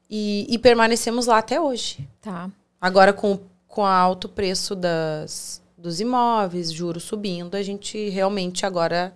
[0.09, 2.09] e, e permanecemos lá até hoje.
[2.19, 2.49] Tá.
[2.81, 9.13] Agora com, com a alto preço das, dos imóveis, juros subindo, a gente realmente agora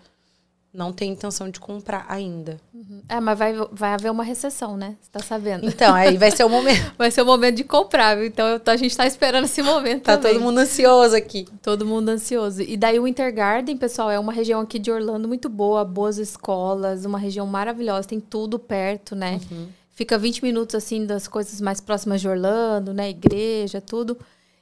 [0.74, 2.58] não tem intenção de comprar ainda.
[2.74, 3.02] Uhum.
[3.10, 4.96] É, mas vai, vai haver uma recessão, né?
[5.02, 5.66] Você tá sabendo.
[5.66, 6.94] Então, aí vai ser o momento.
[6.98, 8.26] vai ser o momento de comprar, viu?
[8.28, 10.34] Então eu, a gente tá esperando esse momento Tá também.
[10.34, 11.48] todo mundo ansioso aqui.
[11.62, 12.62] Todo mundo ansioso.
[12.62, 17.04] E daí o Intergarden, pessoal, é uma região aqui de Orlando muito boa, boas escolas,
[17.04, 19.40] uma região maravilhosa, tem tudo perto, né?
[19.52, 19.68] Uhum.
[19.96, 23.10] Fica 20 minutos, assim, das coisas mais próximas de Orlando, né?
[23.10, 24.18] Igreja, tudo.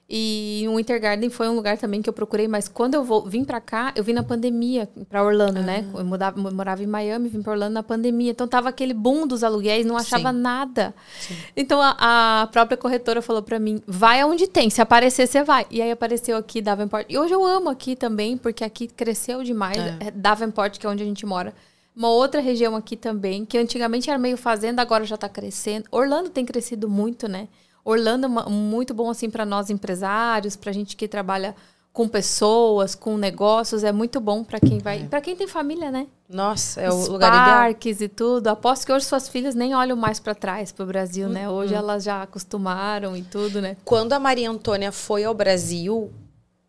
[0.10, 3.26] E o Winter Garden foi um lugar também que eu procurei, mas quando eu vou,
[3.26, 5.80] vim para cá, eu vim na pandemia para Orlando, né?
[5.80, 5.82] ah.
[5.82, 6.00] né?
[6.00, 8.32] Eu, mudava, morava em Miami, vim para Orlando na pandemia.
[8.32, 10.40] Então tava aquele boom dos aluguéis, não achava Sim.
[10.40, 10.96] nada.
[11.20, 11.36] Sim.
[11.58, 15.66] Então a, a, própria corretora falou para mim: vai aonde tem, se aparecer, você vai.
[15.70, 17.06] E aí apareceu aqui Davenport.
[17.10, 19.78] E hoje eu amo aqui também, porque aqui cresceu demais.
[19.78, 19.98] É.
[20.08, 21.54] é Davenport, que é onde a gente mora.
[21.94, 25.86] Uma outra região aqui também, que antigamente era meio fazenda, agora já está crescendo.
[25.92, 27.50] Orlando tem crescido muito, né?
[27.90, 31.56] Orlando é muito bom assim para nós empresários, para gente que trabalha
[31.94, 35.04] com pessoas, com negócios, é muito bom para quem vai, é.
[35.06, 36.06] para quem tem família, né?
[36.30, 38.06] Nossa, é Os o lugar parques ideal.
[38.06, 38.48] e tudo.
[38.50, 41.50] Aposto que hoje suas filhas nem olham mais para trás para o Brasil, né?
[41.50, 41.80] Hoje uhum.
[41.80, 43.78] elas já acostumaram e tudo, né?
[43.86, 46.12] Quando a Maria Antônia foi ao Brasil,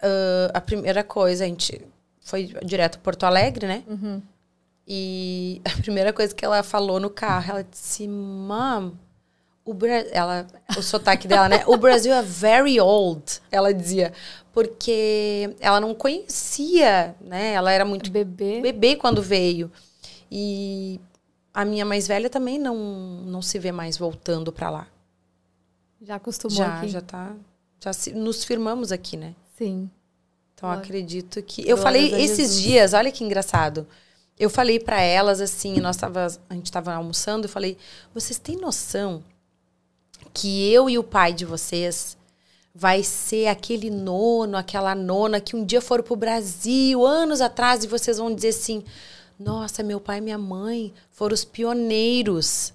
[0.01, 1.83] uh, a primeira coisa a gente
[2.21, 3.83] foi direto a Porto Alegre, né?
[3.89, 4.23] Uhum.
[4.87, 8.93] E a primeira coisa que ela falou no carro, ela disse: "Mam,
[9.69, 10.47] o, Bra ela,
[10.79, 11.63] o sotaque dela, né?
[11.67, 14.15] O Brasil é very old, ela dizia.
[14.51, 17.53] Porque ela não conhecia, né?
[17.53, 19.71] Ela era muito bebê, bebê quando veio.
[20.31, 20.99] E
[21.53, 22.77] a minha mais velha também não,
[23.27, 24.87] não se vê mais voltando para lá.
[26.01, 26.89] Já acostumou já, aqui?
[26.89, 27.37] Já tá.
[27.79, 29.35] Já se, nos firmamos aqui, né?
[29.57, 29.91] Sim.
[30.55, 30.83] Então Glória.
[30.83, 31.61] acredito que.
[31.61, 32.63] Eu Glórias falei esses Jesus.
[32.63, 33.87] dias, olha que engraçado.
[34.39, 37.77] Eu falei para elas assim, nós tava, a gente tava almoçando, eu falei:
[38.15, 39.23] "Vocês têm noção
[40.33, 42.17] que eu e o pai de vocês
[42.75, 47.89] vai ser aquele nono, aquela nona que um dia foram pro Brasil anos atrás e
[47.89, 48.85] vocês vão dizer assim:
[49.39, 52.73] "Nossa, meu pai e minha mãe foram os pioneiros.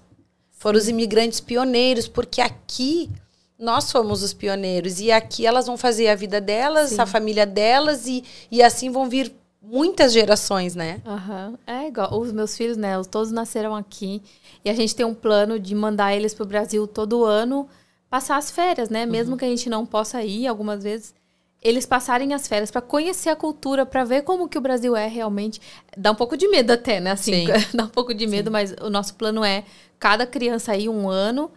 [0.50, 3.10] Foram os imigrantes pioneiros, porque aqui
[3.58, 7.00] nós fomos os pioneiros e aqui elas vão fazer a vida delas, Sim.
[7.00, 9.34] a família delas e, e assim vão vir
[9.64, 11.00] muitas gerações, né?
[11.06, 11.58] Aham.
[11.66, 12.18] É igual.
[12.18, 12.98] Os meus filhos, né?
[12.98, 14.22] os- Todos nasceram aqui.
[14.64, 17.68] E a gente tem um plano de mandar eles pro Brasil todo ano
[18.10, 19.04] passar as férias, né?
[19.06, 21.14] Mesmo que a gente não possa ir algumas vezes.
[21.62, 25.06] Eles passarem as férias para conhecer a cultura, para ver como que o Brasil é
[25.08, 25.60] realmente.
[25.96, 27.12] Dá um pouco de medo até, né?
[27.12, 27.52] Assim, Sim.
[27.74, 29.64] dá um pouco de medo, mas o nosso plano é
[29.98, 31.50] cada criança aí um ano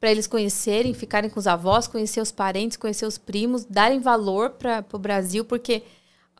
[0.00, 4.50] para eles conhecerem, ficarem com os avós, conhecer os parentes, conhecer os primos, darem valor
[4.50, 5.82] para o Brasil, porque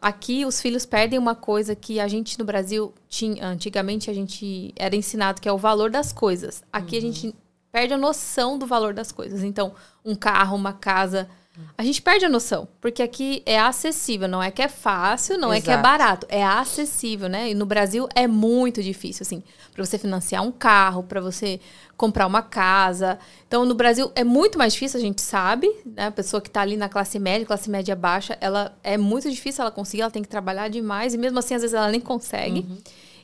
[0.02, 4.74] aqui os filhos perdem uma coisa que a gente no Brasil tinha, antigamente a gente
[4.76, 6.64] era ensinado que é o valor das coisas.
[6.72, 7.32] Aqui a gente
[7.70, 9.44] perde a noção do valor das coisas.
[9.44, 9.72] Então,
[10.04, 11.30] um carro, uma casa,
[11.76, 15.52] a gente perde a noção, porque aqui é acessível, não é que é fácil, não
[15.52, 15.82] é que é Exato.
[15.82, 17.50] barato, é acessível, né?
[17.50, 21.60] E no Brasil é muito difícil, assim, para você financiar um carro, para você
[21.96, 23.18] comprar uma casa.
[23.46, 26.06] Então, no Brasil é muito mais difícil, a gente sabe, né?
[26.06, 29.60] A pessoa que está ali na classe média, classe média baixa, ela é muito difícil
[29.62, 32.66] ela conseguir, ela tem que trabalhar demais, e mesmo assim, às vezes, ela nem consegue.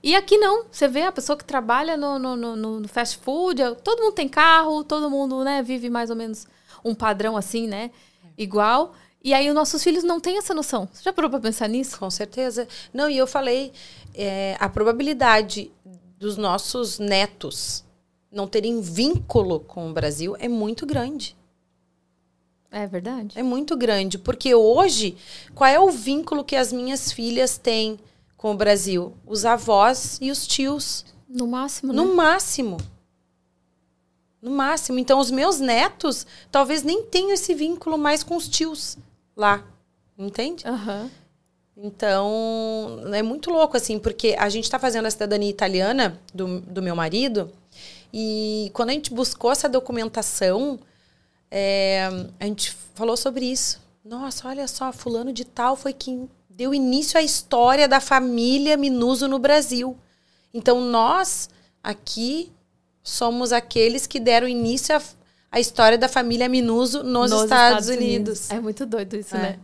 [0.03, 3.61] E aqui não, você vê a pessoa que trabalha no, no, no- no fast food,
[3.83, 6.47] todo mundo tem carro, todo mundo, né, vive mais ou menos
[6.85, 7.91] um padrão assim, né?
[8.39, 8.95] Igual.
[9.23, 10.89] E aí os nossos filhos não têm essa noção.
[10.93, 11.99] Você já parou pra pensar nisso?
[11.99, 12.69] Com certeza.
[12.95, 13.73] Não, e eu falei,
[14.15, 15.73] é, a probabilidade
[16.17, 17.85] dos nossos netos
[18.31, 21.37] não terem vínculo com o Brasil é muito grande.
[22.71, 23.39] É verdade.
[23.39, 24.19] É muito grande.
[24.19, 25.17] Porque hoje,
[25.55, 27.99] qual é o vínculo que as minhas filhas têm
[28.37, 29.15] com o Brasil?
[29.27, 31.05] Os avós e os tios.
[31.29, 31.97] No máximo, né?
[31.97, 32.77] No máximo.
[34.41, 34.99] No máximo.
[34.99, 38.97] Então, os meus netos talvez nem tenham esse vínculo mais com os tios
[39.37, 39.65] lá.
[40.17, 40.67] Entende?
[40.67, 41.11] Aham.
[41.77, 46.83] Então, é muito louco, assim, porque a gente tá fazendo a cidadania italiana do, do
[46.83, 47.53] meu marido,
[48.13, 50.79] e quando a gente buscou essa documentação,
[51.51, 52.09] é,
[52.41, 53.81] a gente falou sobre isso.
[54.05, 59.29] Nossa, olha só, fulano de tal foi quem deu início à história da família Minuso
[59.29, 59.97] no Brasil.
[60.53, 61.49] Então, nós,
[61.83, 62.51] aqui,
[63.09, 65.03] somos aqueles que deram início à,
[65.51, 68.51] à história da família Minuso nos, Estados, Unidos.
[68.51, 69.41] É muito doido isso, É.
[69.41, 69.59] né?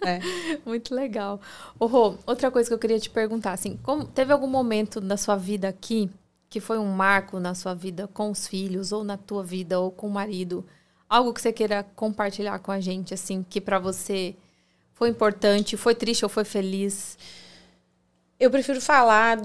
[0.00, 0.18] É.
[0.66, 1.40] Muito legal.
[1.78, 5.16] Ô, Rô, outra coisa que eu queria te perguntar, assim, como, teve algum momento da
[5.16, 6.10] sua vida aqui
[6.50, 9.90] que foi um marco na sua vida com os filhos, ou na tua vida, ou
[9.92, 10.64] com o marido?
[11.08, 14.34] Algo que você queira compartilhar com a gente, assim, que pra você
[14.94, 17.18] foi importante, foi triste ou foi feliz?
[18.40, 19.40] Eu prefiro falar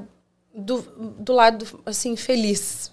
[0.56, 0.82] do,
[1.19, 2.91] do lado, assim, feliz.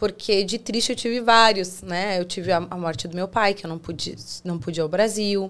[0.00, 2.18] Porque de triste eu tive vários, né?
[2.18, 4.82] Eu tive a, a morte do meu pai, que eu não pude, não pude ir
[4.82, 5.48] ao Brasil.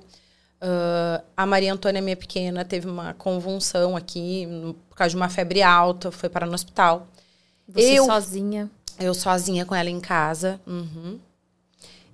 [0.60, 4.46] Ah, a Maria Antônia, minha pequena, teve uma convulsão aqui
[4.90, 7.06] por causa de uma febre alta, foi para no hospital.
[7.66, 8.70] Você Eu- sozinha.
[8.98, 10.60] Eu sozinha com ela em casa.
[10.66, 11.18] Uhum.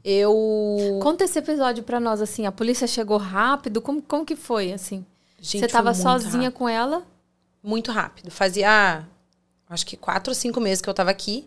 [0.05, 1.01] Eu.
[1.03, 5.05] Conta esse episódio pra nós, assim, a polícia chegou rápido, como, como que foi, assim?
[5.41, 6.59] Gente, você tava foi muito sozinha rápido.
[6.59, 7.03] com ela?
[7.63, 8.31] Muito rápido.
[8.31, 9.05] Fazia,
[9.69, 11.45] acho que quatro ou cinco meses que eu tava aqui.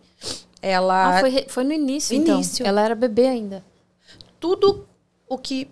[0.62, 1.17] Ela.
[1.17, 2.62] Ah, foi, foi no início, Início.
[2.63, 2.67] então.
[2.67, 3.63] Ela era bebê ainda.
[4.39, 4.88] Tudo
[5.28, 5.69] o que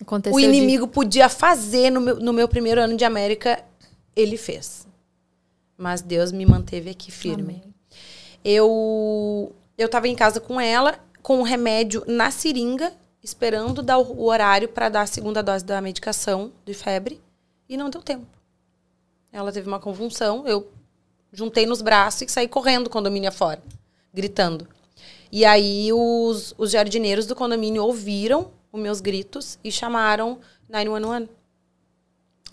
[0.00, 3.64] Aconteceu o de- inimigo podia fazer no meu, no meu primeiro ano de América,
[4.14, 4.86] ele fez.
[5.76, 7.42] Mas Deus me manteve aqui firme.
[7.62, 7.74] Amém.
[8.44, 14.02] Eu eu tava em casa com ela, com o remédio na seringa, esperando dar o,
[14.20, 17.20] o horário para dar a segunda dose da medicação de febre,
[17.68, 18.24] e não deu tempo.
[19.32, 20.70] Ela teve uma convulsão, eu
[21.32, 23.62] juntei nos braços e saí correndo condomínio afora,
[24.12, 24.66] gritando.
[25.30, 31.28] E aí os, os jardineiros do condomínio ouviram os meus gritos e chamaram 911.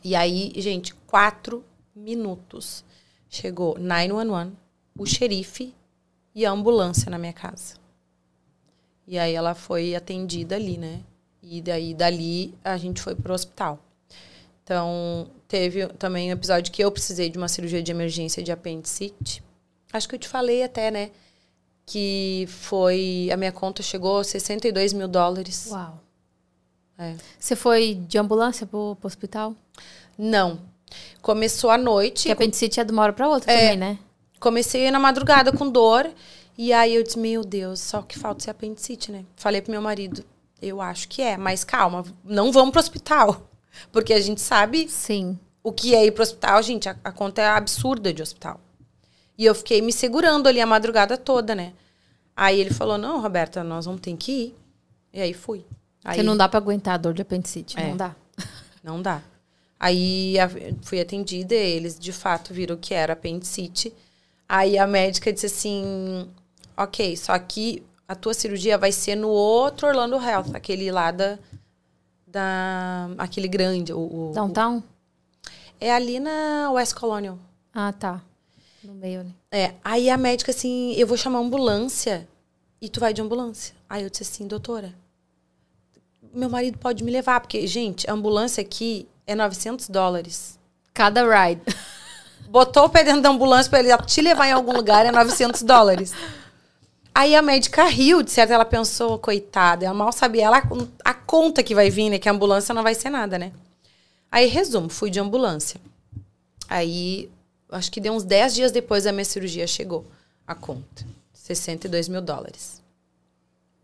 [0.03, 1.63] E aí, gente, quatro
[1.95, 2.83] minutos.
[3.29, 4.51] Chegou 911,
[4.97, 5.73] o xerife
[6.35, 7.75] e a ambulância na minha casa.
[9.07, 11.01] E aí ela foi atendida ali, né?
[11.41, 13.79] E daí dali a gente foi pro hospital.
[14.63, 19.43] Então, teve também um episódio que eu precisei de uma cirurgia de emergência de apendicite.
[19.91, 21.11] Acho que eu te falei até, né?
[21.85, 23.29] Que foi.
[23.31, 25.67] A minha conta chegou a 62 mil dólares.
[25.69, 25.99] Uau.
[26.97, 27.15] É.
[27.37, 29.53] Você foi de ambulância pro, pro hospital?
[30.17, 30.59] Não.
[31.21, 32.23] Começou à noite.
[32.23, 33.59] Porque apendicite é de uma hora pra outra É.
[33.59, 33.99] também, né?
[34.39, 36.09] Comecei na madrugada com dor.
[36.57, 39.25] E aí eu disse, meu Deus, só que falta ser apendicite, né?
[39.35, 40.23] Falei pro meu marido,
[40.61, 43.49] eu acho que é, mas calma, não vamos pro hospital.
[43.91, 45.37] Porque a gente sabe Sim.
[45.63, 48.59] o que é ir pro hospital, gente, a, a conta é absurda de hospital.
[49.37, 51.73] E eu fiquei me segurando ali a madrugada toda, né?
[52.35, 54.55] Aí ele falou, não, Roberta, nós vamos ter que ir.
[55.13, 55.65] E aí fui.
[56.03, 57.79] Aí, Porque não dá pra aguentar a dor de apendicite.
[57.79, 57.87] É.
[57.87, 58.15] Não dá.
[58.83, 59.21] Não dá.
[59.79, 60.35] Aí
[60.81, 63.93] fui atendida, eles de fato viram que era apendicite.
[64.47, 66.29] Aí a médica disse assim:
[66.77, 71.37] ok, só que a tua cirurgia vai ser no outro Orlando Health, aquele lá da.
[72.33, 73.93] Da aquele grande.
[73.93, 74.79] O, o- Downtown?
[74.79, 74.83] o-
[75.79, 77.37] é ali na West Colonial.
[77.73, 78.21] Ah, tá.
[78.83, 79.35] No meio ali.
[79.51, 82.27] É, aí a médica assim, eu vou chamar a ambulância
[82.81, 83.73] e tu vai de ambulância.
[83.89, 84.93] Aí eu disse assim, doutora,
[86.33, 90.59] meu marido pode me levar, porque, gente, a ambulância aqui é 900 dólares.
[90.93, 91.61] Cada ride.
[92.49, 95.61] Botou o pé dentro da ambulância pra ele te levar em algum lugar é 900
[95.63, 96.13] dólares.
[97.15, 100.63] Aí a médica riu, de certo, ela pensou, coitada, ela mal sabia ela,
[101.05, 103.51] a conta que vai vir, né, que a ambulância não vai ser nada, né?
[104.31, 105.79] Aí, resumo, fui de ambulância.
[106.67, 107.29] Aí,
[107.69, 110.07] acho que deu uns 10 dias depois da minha cirurgia, chegou
[110.47, 111.05] a conta.
[111.33, 112.81] 62 mil dólares.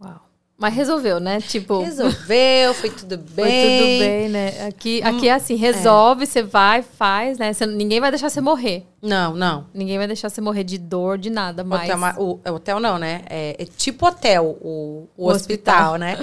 [0.02, 0.29] Uau.
[0.60, 1.40] Mas resolveu, né?
[1.40, 3.46] Tipo, Resolveu, foi tudo bem.
[3.48, 4.68] foi tudo bem, né?
[4.68, 7.54] Aqui, aqui é assim, resolve, você vai, faz, né?
[7.54, 8.86] Você- ninguém vai deixar você morrer.
[9.02, 9.68] Não, não.
[9.74, 11.90] Ninguém vai deixar você morrer de dor, de nada, mas...
[11.90, 13.22] Hotel, o, é hotel não, né?
[13.30, 16.18] É, é tipo hotel, o, o, O hospital, né?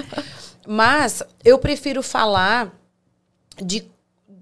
[0.67, 2.71] Mas eu prefiro falar
[3.59, 3.89] de,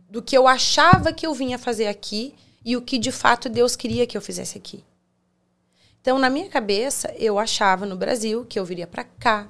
[0.09, 3.77] do que eu achava que eu vinha fazer aqui e o que de fato Deus
[3.77, 4.83] queria que eu fizesse aqui.
[6.01, 9.47] Então, na minha cabeça, eu achava no Brasil que eu viria para cá,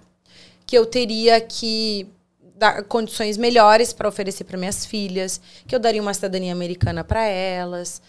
[0.66, 2.08] que eu teria que
[2.56, 7.24] dar condições melhores para oferecer para minhas filhas, que eu daria uma cidadania americana para
[7.26, 8.02] elas.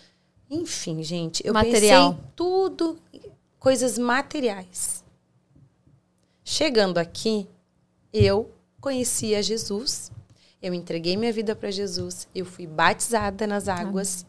[0.49, 2.15] Enfim, gente, eu Material.
[2.15, 2.99] pensei tudo
[3.59, 5.05] coisas materiais.
[6.45, 7.49] Chegando aqui,
[8.13, 10.13] eu conheci a Jesus,
[10.63, 14.25] eu entreguei minha vida para Jesus, eu fui batizada nas águas.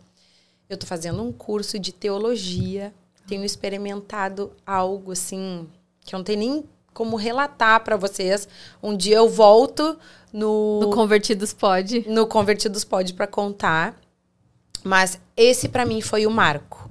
[0.67, 2.93] Eu estou fazendo um curso de teologia,
[3.27, 5.67] tenho experimentado algo assim
[6.01, 6.63] que eu não tenho nem
[6.97, 8.47] como relatar para vocês.
[8.81, 9.99] Um dia eu volto
[10.33, 12.09] no No Convertidos pode.
[12.09, 13.95] no Convertidos Pode para contar.
[14.83, 16.89] Mas esse para mim foi o marco,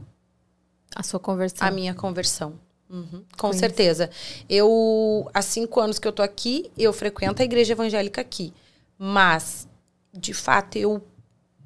[0.94, 1.66] A sua conversão.
[1.66, 2.54] a minha conversão.
[2.88, 3.58] Uhum, com Conheço.
[3.58, 4.08] certeza.
[4.48, 8.52] Eu, há cinco anos que eu tô aqui, eu frequento a igreja evangélica aqui.
[8.96, 9.66] Mas,
[10.12, 11.02] de fato, eu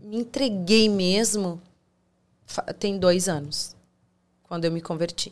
[0.00, 1.61] me entreguei mesmo
[2.79, 3.76] tem dois anos,
[4.44, 5.31] quando eu me converti.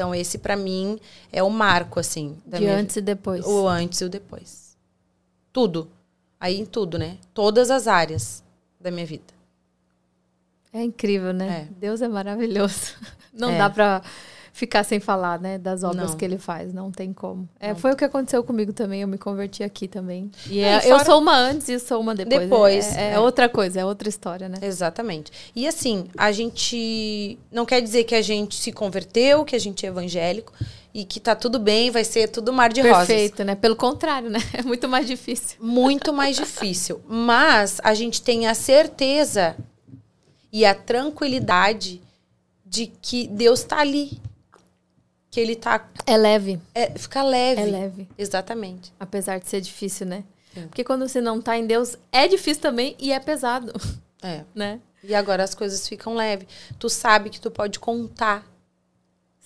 [0.00, 0.98] Então, esse para mim
[1.30, 2.38] é o marco, assim.
[2.46, 3.44] Da De minha antes e depois.
[3.44, 4.74] o antes e o depois.
[5.52, 5.90] Tudo.
[6.40, 7.18] Aí em tudo, né?
[7.34, 8.42] Todas as áreas
[8.80, 9.34] da minha vida.
[10.72, 11.68] É incrível, né?
[11.68, 11.74] É.
[11.74, 12.94] Deus é maravilhoso.
[13.30, 13.58] Não É.
[13.58, 14.02] dá pra
[14.52, 15.58] ficar sem falar, né?
[15.58, 16.16] Das obras Não.
[16.16, 16.72] que ele faz.
[16.72, 17.48] Não tem como.
[17.58, 17.76] É, Não.
[17.76, 19.00] foi o que aconteceu comigo também.
[19.02, 20.30] Eu me converti aqui também.
[20.48, 22.40] E, É, e eu fora- sou uma antes e sou uma depois.
[22.40, 23.18] Depois, É, é é.
[23.20, 24.58] outra coisa, é outra história, né?
[24.62, 25.30] Exatamente.
[25.54, 27.38] E assim, a gente.
[27.50, 30.52] Não quer dizer que a gente se converteu, que a gente é evangélico
[30.92, 33.06] e que tá tudo bem, vai ser tudo mar de rosas.
[33.06, 33.54] Perfeito, né?
[33.54, 34.40] Pelo contrário, né?
[34.52, 35.56] É muito mais difícil.
[35.60, 37.00] Muito mais difícil.
[37.08, 39.56] Mas a gente tem a certeza
[40.52, 42.00] e a tranquilidade
[42.66, 44.20] de que Deus tá ali.
[45.30, 45.88] Que ele tá.
[46.06, 46.60] É leve.
[46.74, 47.60] É, fica leve.
[47.62, 48.08] É leve.
[48.18, 48.92] Exatamente.
[48.98, 50.24] Apesar de ser difícil, né?
[50.56, 50.62] É.
[50.62, 53.72] Porque quando você não tá em Deus, é difícil também e é pesado,
[54.22, 54.44] É.
[54.54, 54.80] né?
[55.04, 56.46] E agora as coisas ficam leves.
[56.78, 58.44] Tu sabe que tu pode contar,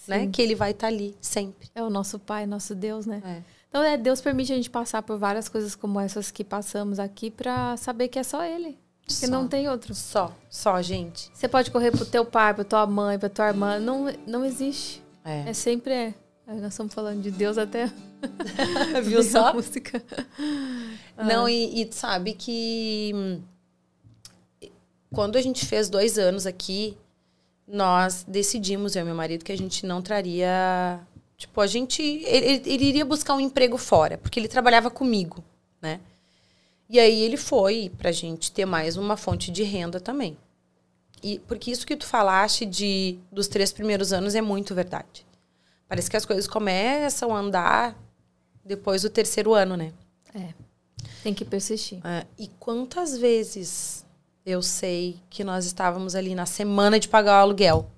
[0.09, 0.21] né?
[0.21, 0.31] Sim.
[0.31, 1.69] Que ele vai estar ali sempre.
[1.75, 3.23] É o nosso Pai, nosso Deus, né?
[3.25, 3.43] É.
[3.69, 7.31] Então, é, Deus permite a gente passar por várias coisas como essas que passamos aqui
[7.31, 8.79] pra saber que é só Ele.
[9.07, 9.27] Que Só.
[9.27, 9.95] não tem outro.
[9.95, 11.31] Só, só, gente.
[11.35, 13.79] Você pode correr pro teu pai, pra tua mãe, pra tua irmã.
[13.79, 15.04] Não, não existe.
[15.25, 15.49] É.
[15.51, 16.15] É sempre é.
[16.47, 17.91] Nós estamos falando de Deus até.
[19.03, 19.49] Viu só?
[19.49, 20.03] a música.
[21.17, 23.41] Não, e, e tu sabe que hum,
[25.13, 26.97] quando a gente fez dois anos aqui,
[27.67, 31.01] nós decidimos, eu e meu marido, que a gente não traria.
[31.37, 32.03] Tipo, a gente.
[32.03, 35.43] Ele, ele- ele iria buscar um emprego fora, porque ele trabalhava comigo,
[35.81, 36.01] né?
[36.91, 40.37] E aí ele foi pra gente ter mais uma fonte de renda também.
[41.25, 45.27] E porque isso que tu falaste de dos três primeiros anos é muito verdade.
[45.89, 47.97] Parece que as coisas começam a andar
[48.63, 49.95] depois do terceiro ano, né?
[51.23, 52.07] Tem que persistir.
[52.07, 54.05] É, e quantas vezes
[54.45, 57.91] eu sei que nós estávamos ali na semana de pagar o aluguel?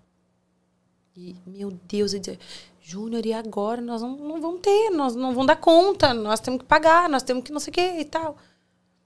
[1.16, 2.39] E, meu Deus, eu dizia,
[2.81, 3.81] Júnior, e agora?
[3.81, 7.24] Nós não, não vamos ter, nós não vamos dar conta, nós temos que pagar, nós
[7.24, 8.37] temos que não sei o que e tal.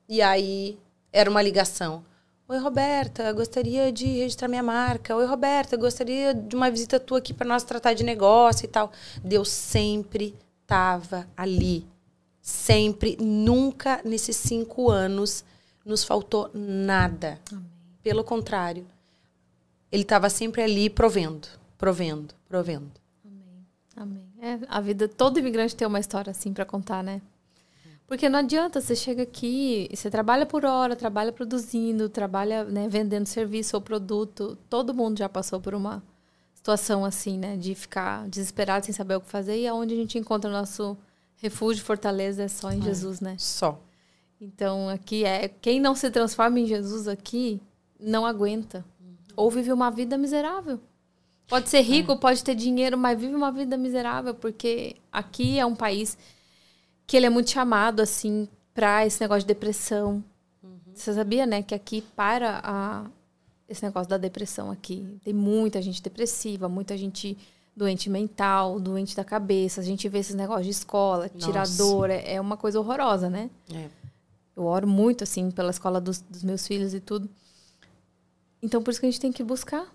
[0.07, 0.79] E aí
[1.11, 2.05] era uma ligação.
[2.51, 5.15] Oi, Roberta, gostaria de registrar minha marca.
[5.15, 8.91] Oi, Roberta, gostaria de uma visita tua aqui para nós tratar de negócio e tal.
[9.23, 11.87] Deus sempre estava ali.
[12.43, 15.45] Sempre, nunca nesses cinco anos
[15.85, 17.39] nos faltou nada.
[17.53, 17.65] Amém.
[18.03, 18.85] Pelo contrário,
[19.93, 21.47] ele estava sempre ali provendo,
[21.79, 22.91] provendo, provendo.
[23.25, 23.65] Amém.
[23.95, 24.27] Amém.
[24.43, 27.23] É, a vida, todo imigrante tem uma história assim para contar, né?
[28.11, 33.25] Porque não adianta, você chega aqui, você trabalha por hora, trabalha produzindo, trabalha né, vendendo
[33.25, 34.59] serviço ou produto.
[34.69, 36.03] Todo mundo já passou por uma
[36.53, 37.57] situação assim, né?
[37.57, 39.61] De ficar desesperado sem saber o que fazer.
[39.61, 40.99] E aonde a gente encontra o nosso
[41.37, 43.37] refúgio, fortaleza, é só em é, Jesus, né?
[43.39, 43.81] Só.
[44.41, 45.47] Então, aqui é...
[45.47, 47.61] Quem não se transforma em Jesus aqui,
[48.01, 48.85] não aguenta.
[49.01, 49.15] Uhum.
[49.37, 50.81] Ou vive uma vida miserável.
[51.47, 52.17] Pode ser rico, é.
[52.17, 54.35] pode ter dinheiro, mas vive uma vida miserável.
[54.35, 56.19] Porque aqui é um país
[57.11, 60.23] que ele é muito chamado, assim, para esse negócio de depressão.
[60.63, 60.79] Uhum.
[60.95, 63.05] Você sabia, né, que aqui para a,
[63.69, 65.19] esse negócio da depressão aqui.
[65.25, 67.37] Tem muita gente depressiva, muita gente
[67.75, 69.81] doente mental, doente da cabeça.
[69.81, 73.51] A gente vê esses negócios de escola, tirador, é, é, uma coisa horrorosa, né?
[73.75, 73.89] É.
[74.57, 77.29] Eu oro muito, assim, pela escola dos, dos meus filhos e tudo.
[78.63, 79.93] Então, por isso que a gente tem que buscar.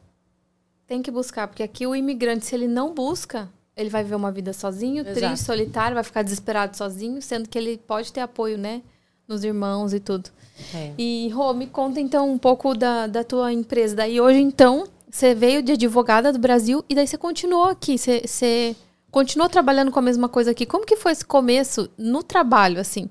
[0.86, 4.32] Tem que buscar, porque aqui o imigrante, se ele não busca, ele vai viver uma
[4.32, 5.16] vida sozinho, Exato.
[5.16, 8.82] triste, solitário, vai ficar desesperado sozinho, sendo que ele pode ter apoio, né?
[9.28, 10.30] Nos irmãos e tudo.
[10.74, 10.92] É.
[10.98, 13.96] E, Rô, me conta então um pouco da, da tua empresa.
[13.96, 17.98] Daí hoje, então, você veio de advogada do Brasil e daí você continuou aqui.
[17.98, 18.76] Você, você
[19.12, 20.66] continuou trabalhando com a mesma coisa aqui.
[20.66, 23.10] Como que foi esse começo no trabalho, assim?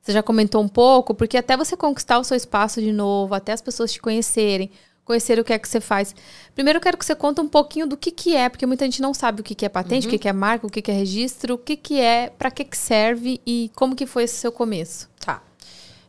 [0.00, 3.52] Você já comentou um pouco, porque até você conquistar o seu espaço de novo, até
[3.52, 4.70] as pessoas te conhecerem,
[5.06, 6.14] conhecer o que é que você faz.
[6.52, 9.00] Primeiro eu quero que você conte um pouquinho do que, que é, porque muita gente
[9.00, 10.08] não sabe o que, que é patente, uhum.
[10.08, 12.50] o que, que é marca, o que, que é registro, o que, que é, para
[12.50, 15.08] que, que serve e como que foi esse seu começo.
[15.20, 15.40] Tá.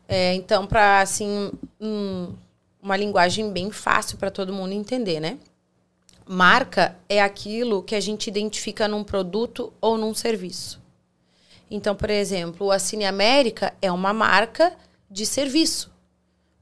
[0.10, 2.34] É, então, para assim, um,
[2.82, 5.38] uma linguagem bem fácil para todo mundo entender, né?
[6.26, 10.82] Marca é aquilo que a gente identifica num produto ou num serviço.
[11.70, 14.74] Então, por exemplo, a Cine América é uma marca
[15.10, 15.96] de serviço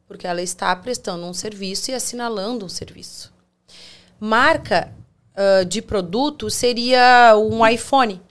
[0.07, 3.33] porque ela está prestando um serviço e assinalando um serviço.
[4.19, 4.93] Marca
[5.35, 8.21] uh, de produto seria um iPhone.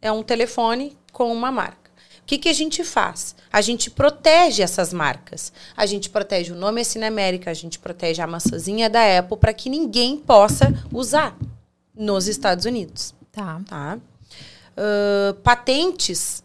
[0.00, 1.90] É um telefone com uma marca.
[2.20, 3.36] O que, que a gente faz?
[3.52, 5.52] A gente protege essas marcas.
[5.76, 9.54] A gente protege o nome Assina América, a gente protege a maçãzinha da Apple para
[9.54, 11.36] que ninguém possa usar
[11.94, 13.14] nos Estados Unidos.
[13.30, 13.60] Tá.
[13.66, 13.98] tá?
[14.76, 16.42] Uh, patentes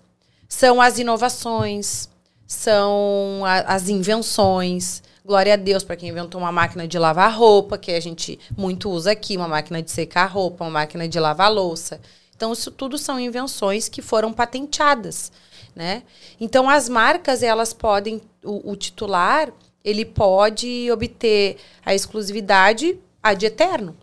[0.48, 2.10] são as inovações,
[2.52, 5.02] são a, as invenções.
[5.26, 8.90] Glória a Deus para quem inventou uma máquina de lavar roupa, que a gente muito
[8.90, 12.02] usa aqui, uma máquina de secar roupa, uma máquina de lavar louça.
[12.36, 15.32] Então, isso tudo são invenções que foram patenteadas,
[15.74, 16.04] né?
[16.42, 19.50] Então, as marcas, elas podem, o, o titular,
[19.82, 23.96] ele pode obter a exclusividade ad eterno,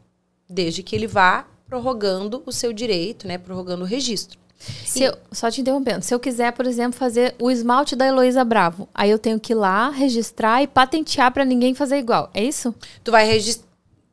[0.49, 3.36] desde que ele vá prorrogando o seu direito, né?
[3.36, 4.38] Prorrogando o registro.
[4.59, 8.44] Se eu, só te interrompendo, se eu quiser, por exemplo, fazer o esmalte da Heloísa
[8.44, 12.28] Bravo, aí eu tenho que ir lá, registrar e patentear para ninguém fazer igual.
[12.34, 12.74] É isso?
[13.04, 13.62] Tu vai, regist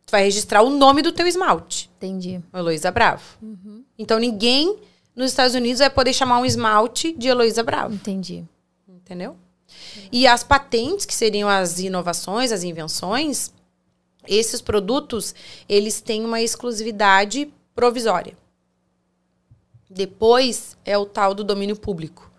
[0.06, 1.90] tu vai registrar o nome do teu esmalte.
[1.98, 2.40] Entendi.
[2.54, 3.24] Heloísa Bravo.
[3.42, 3.84] Uhum.
[3.98, 4.78] Então ninguém
[5.16, 7.96] nos Estados Unidos vai poder chamar um esmalte de Heloísa Bravo.
[7.96, 8.46] Entendi.
[8.88, 9.36] Entendeu?
[10.12, 13.52] E as patentes, que seriam as inovações, as invenções,
[14.28, 15.34] esses produtos,
[15.68, 18.38] eles têm uma exclusividade provisória.
[19.96, 22.30] Depois é o tal do domínio público.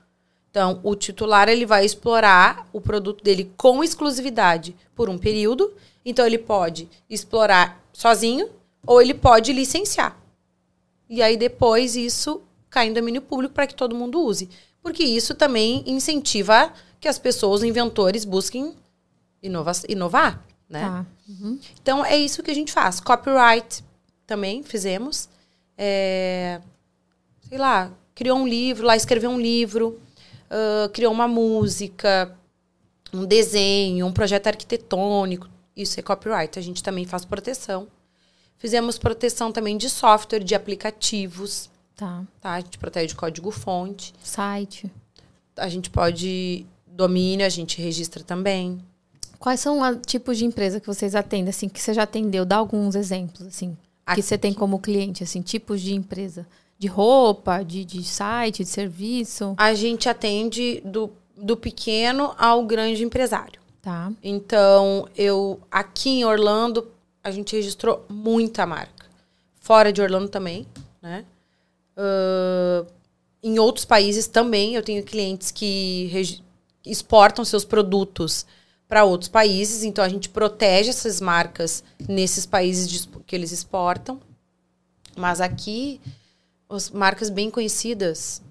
[0.50, 5.72] Então, o titular ele vai explorar o produto dele com exclusividade por um período.
[6.04, 8.50] Então, ele pode explorar sozinho
[8.86, 10.18] ou ele pode licenciar.
[11.09, 14.50] E aí, depois, isso cai em domínio público para que todo mundo use.
[14.82, 18.74] Porque isso também incentiva que as pessoas, os inventores, busquem
[19.42, 20.44] inova inovar.
[20.68, 20.80] Né?
[20.80, 21.07] Tá.
[21.26, 21.59] Uhum.
[21.80, 23.00] Então, é isso que a gente faz.
[23.00, 23.82] Copyright
[24.26, 25.28] também fizemos.
[25.78, 26.61] É,
[27.49, 30.01] sei lá, criou um livro, lá escreveu um livro,
[30.51, 32.36] uh, criou uma música,
[33.12, 35.49] um desenho, um projeto arquitetônico.
[35.76, 36.59] Isso é copyright.
[36.59, 37.86] A gente também faz proteção.
[38.59, 41.70] Fizemos proteção também de software, de aplicativos.
[41.94, 42.24] Tá.
[42.40, 42.53] tá?
[42.53, 44.14] A gente protege código-fonte.
[44.22, 44.90] Site.
[45.57, 46.66] A gente pode.
[46.86, 48.78] Domínio, a gente registra também.
[49.38, 52.47] Quais são os tipos de empresa que vocês atendem, assim, que você já atendeu?
[52.47, 53.76] Dá alguns exemplos, assim,
[54.07, 54.22] Aqui.
[54.22, 56.47] que você tem como cliente, assim, tipos de empresa
[56.79, 59.55] de roupa, de, de site, de serviço?
[59.57, 63.61] A gente atende do, do pequeno ao grande empresário.
[63.81, 64.12] Tá.
[64.22, 66.89] Então, eu aqui em Orlando,
[67.22, 69.07] a gente registrou muita marca.
[69.61, 70.66] Fora de Orlando também,
[71.01, 71.24] né?
[71.97, 72.87] Uh,
[73.43, 76.11] em outros países também, eu tenho clientes que
[76.85, 78.45] exportam seus produtos
[78.89, 79.85] para outros países.
[79.85, 84.20] Então a gente protege essas marcas nesses países que eles exportam.
[85.16, 86.01] Mas aqui,
[86.69, 88.43] as marcas bem conhecidas,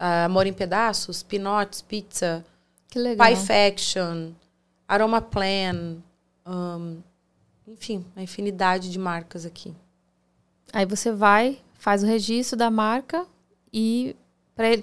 [0.00, 2.44] uh, Amor em Pedaços, Pinotes, Pizza,
[2.90, 4.32] Pie Faction,
[4.86, 5.96] Aroma Plan,
[6.46, 6.98] um,
[7.66, 9.74] enfim, a infinidade de marcas aqui.
[10.72, 13.26] Aí você vai, faz o registro da marca
[13.72, 14.16] e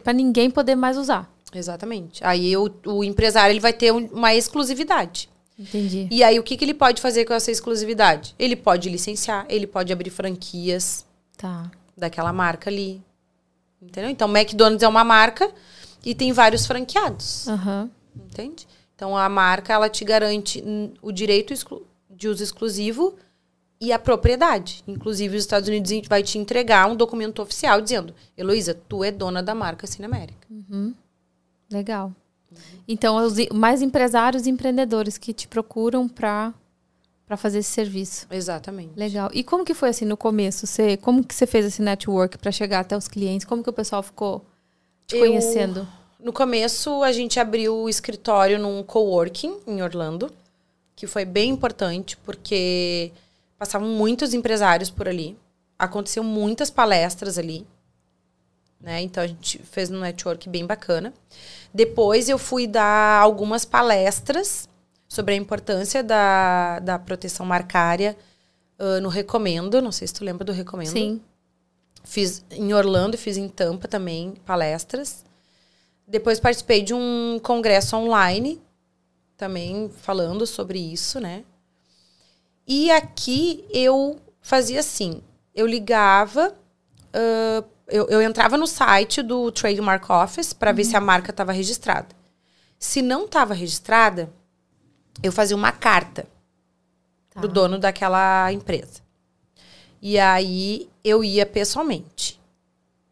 [0.04, 1.32] para ninguém poder mais usar.
[1.54, 2.24] Exatamente.
[2.24, 5.30] Aí o, o empresário ele vai ter uma exclusividade.
[5.58, 6.08] Entendi.
[6.10, 8.34] E aí o que, que ele pode fazer com essa exclusividade?
[8.40, 11.06] Ele pode licenciar, ele pode abrir franquias
[11.40, 11.72] tá.
[12.00, 13.02] Daquela marca ali.
[13.82, 14.10] Entendeu?
[14.10, 15.50] Então, McDonald's é uma marca
[16.06, 17.48] e tem vários franqueados.
[17.48, 17.90] Uhum.
[18.16, 18.68] Entende?
[18.96, 20.64] Então, a marca, ela te garante
[21.02, 21.54] o direito
[22.10, 23.16] de uso exclusivo
[23.80, 24.84] e a propriedade.
[24.86, 29.42] Inclusive, os Estados Unidos vai te entregar um documento oficial dizendo Heloísa, tu é dona
[29.42, 30.46] da marca Cine América.
[30.50, 30.94] Uhum.
[31.72, 32.12] Legal.
[32.88, 36.54] Então, os mais empresários e empreendedores que te procuram para
[37.30, 38.26] para fazer esse serviço.
[38.32, 38.98] Exatamente.
[38.98, 39.30] Legal.
[39.32, 40.66] E como que foi assim no começo?
[40.66, 43.46] Você, como que você fez esse network para chegar até os clientes?
[43.46, 44.44] Como que o pessoal ficou
[45.06, 45.88] te Eu, conhecendo?
[46.20, 50.34] No começo, a gente abriu o escritório num coworking em Orlando,
[50.96, 53.12] que foi bem importante porque
[53.60, 55.38] passavam muitos empresários por ali.
[55.78, 57.64] Aconteciam muitas palestras ali.
[58.82, 59.04] Né?
[59.04, 61.14] Então a gente fez um network bem bacana.
[61.72, 64.68] Depois eu fui dar algumas palestras
[65.10, 68.16] sobre a importância da, da proteção marcária
[68.78, 69.82] uh, no Recomendo.
[69.82, 70.92] Não sei se tu lembra do Recomendo.
[70.92, 71.20] Sim.
[72.04, 75.26] Fiz em Orlando, fiz em Tampa também palestras.
[76.08, 78.62] Depois participei de um congresso online,
[79.36, 81.44] também falando sobre isso, né?
[82.68, 85.22] E aqui eu fazia assim:
[85.56, 90.78] eu ligava, uh, eu, eu entrava no site do Trademark Office para uhum.
[90.78, 92.08] ver se a marca estava registrada.
[92.78, 94.32] Se não estava registrada,
[95.22, 96.28] eu fazia uma carta
[97.30, 97.40] tá.
[97.40, 99.02] pro dono daquela empresa.
[100.02, 102.40] E aí eu ia pessoalmente.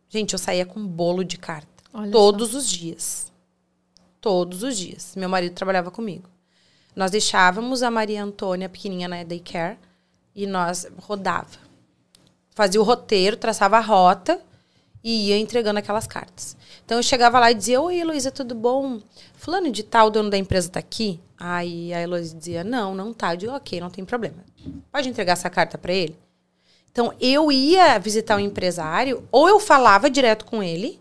[0.09, 1.67] Gente, eu saía com um bolo de carta.
[1.93, 2.57] Olha todos só.
[2.57, 3.31] os dias.
[4.21, 5.13] Todos os dias.
[5.15, 6.29] Meu marido trabalhava comigo.
[6.95, 9.77] Nós deixávamos a Maria Antônia pequenininha na daycare
[10.33, 11.59] e nós rodava.
[12.55, 14.41] Fazia o roteiro, traçava a rota
[15.03, 16.57] e ia entregando aquelas cartas.
[16.83, 18.99] Então eu chegava lá e dizia: Oi, Heloísa, tudo bom?
[19.47, 21.21] Fulano de tal, dono da empresa, tá aqui?
[21.39, 23.31] Aí a Heloísa dizia: Não, não tá.
[23.33, 24.43] Eu digo: Ok, não tem problema.
[24.91, 26.19] Pode entregar essa carta para ele?
[26.91, 30.99] Então eu ia visitar o empresário, ou eu falava direto com ele,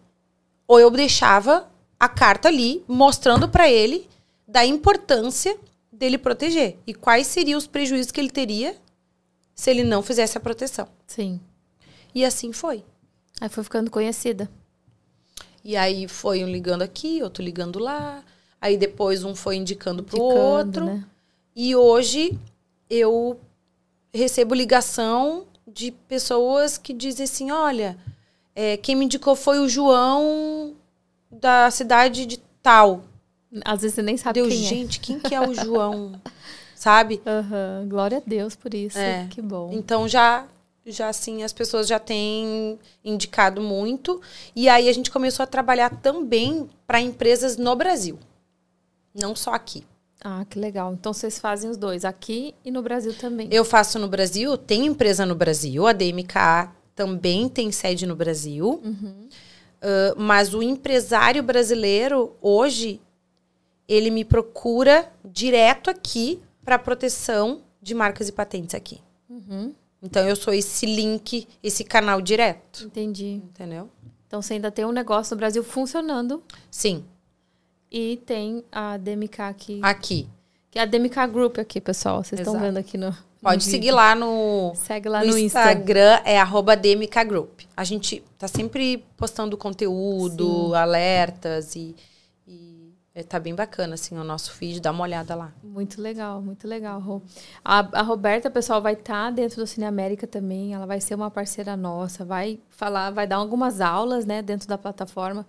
[0.64, 1.68] ou eu deixava
[1.99, 4.09] a carta ali mostrando para ele
[4.47, 5.59] da importância
[5.90, 8.76] dele proteger e quais seriam os prejuízos que ele teria
[9.57, 10.86] se ele não fizesse a proteção.
[11.05, 11.40] Sim.
[12.14, 12.84] E assim foi.
[13.40, 14.49] Aí foi ficando conhecida.
[15.64, 18.22] E aí foi um ligando aqui, outro ligando lá.
[18.67, 20.85] Aí depois um foi indicando pro indicando, outro.
[20.87, 21.05] Né?
[21.55, 22.37] E hoje
[22.91, 23.39] eu
[24.12, 27.97] recebo ligação de pessoas que dizem assim: olha,
[28.57, 30.75] é, quem me indicou foi o João
[31.31, 33.05] da cidade de tal.
[33.64, 34.69] Às vezes você nem sabe Deus, quem é.
[34.69, 36.21] gente, quem que é o João?
[36.75, 37.23] sabe?
[37.25, 37.89] Uhum.
[37.89, 38.99] Glória a Deus por isso.
[38.99, 39.29] É.
[39.31, 39.71] Que bom.
[39.73, 40.45] Então já
[40.89, 44.21] já assim as pessoas já têm indicado muito
[44.55, 48.19] e aí a gente começou a trabalhar também para empresas no Brasil
[49.19, 49.85] não só aqui
[50.23, 53.99] ah que legal então vocês fazem os dois aqui e no Brasil também eu faço
[53.99, 59.29] no Brasil tem empresa no Brasil a DMK também tem sede no Brasil uhum.
[59.29, 63.01] uh, mas o empresário brasileiro hoje
[63.89, 69.73] ele me procura direto aqui para proteção de marcas e patentes aqui uhum.
[70.03, 72.85] Então eu sou esse link, esse canal direto.
[72.85, 73.43] Entendi.
[73.45, 73.91] Entendeu?
[74.27, 76.43] Então você ainda tem um negócio no Brasil funcionando.
[76.71, 77.05] Sim.
[77.99, 79.80] E tem a DMK aqui.
[79.82, 80.28] Aqui.
[80.70, 82.22] Que é a DMK Group aqui, pessoal.
[82.22, 83.16] Vocês estão vendo aqui no.
[83.40, 87.61] Pode no seguir lá no, Segue lá no, no Instagram, é arroba DMK Group.
[87.74, 90.74] A gente tá sempre postando conteúdo, Sim.
[90.74, 91.97] alertas e
[93.14, 95.51] é, tá bem bacana, assim, o nosso feed, dá uma olhada lá.
[95.62, 97.22] Muito legal, muito legal, Rô.
[97.64, 101.14] A, a Roberta, pessoal, vai estar tá dentro do Cine América também, ela vai ser
[101.14, 105.47] uma parceira nossa, vai falar, vai dar algumas aulas, né, dentro da plataforma,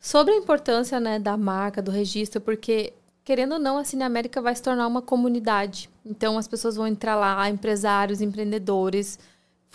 [0.00, 2.92] sobre a importância, né, da marca, do registro, porque,
[3.24, 5.90] querendo ou não, a Cine América vai se tornar uma comunidade.
[6.04, 9.18] Então, as pessoas vão entrar lá, empresários, empreendedores,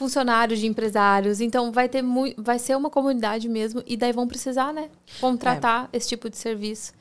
[0.01, 1.39] funcionários de empresários.
[1.41, 5.89] Então vai ter muito, vai ser uma comunidade mesmo e daí vão precisar, né, contratar
[5.93, 5.97] é.
[5.97, 6.93] esse tipo de serviço.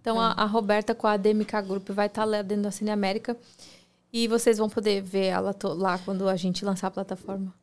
[0.00, 0.26] Então é.
[0.26, 3.36] a, a, Roberta com a DMK Group vai estar lá dentro da Cine América
[4.12, 7.54] e vocês vão poder ver ela lá quando a gente lançar a plataforma.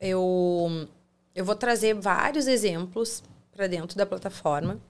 [0.00, 0.88] Eu
[1.34, 3.22] eu vou trazer vários exemplos
[3.60, 4.80] para dentro da plataforma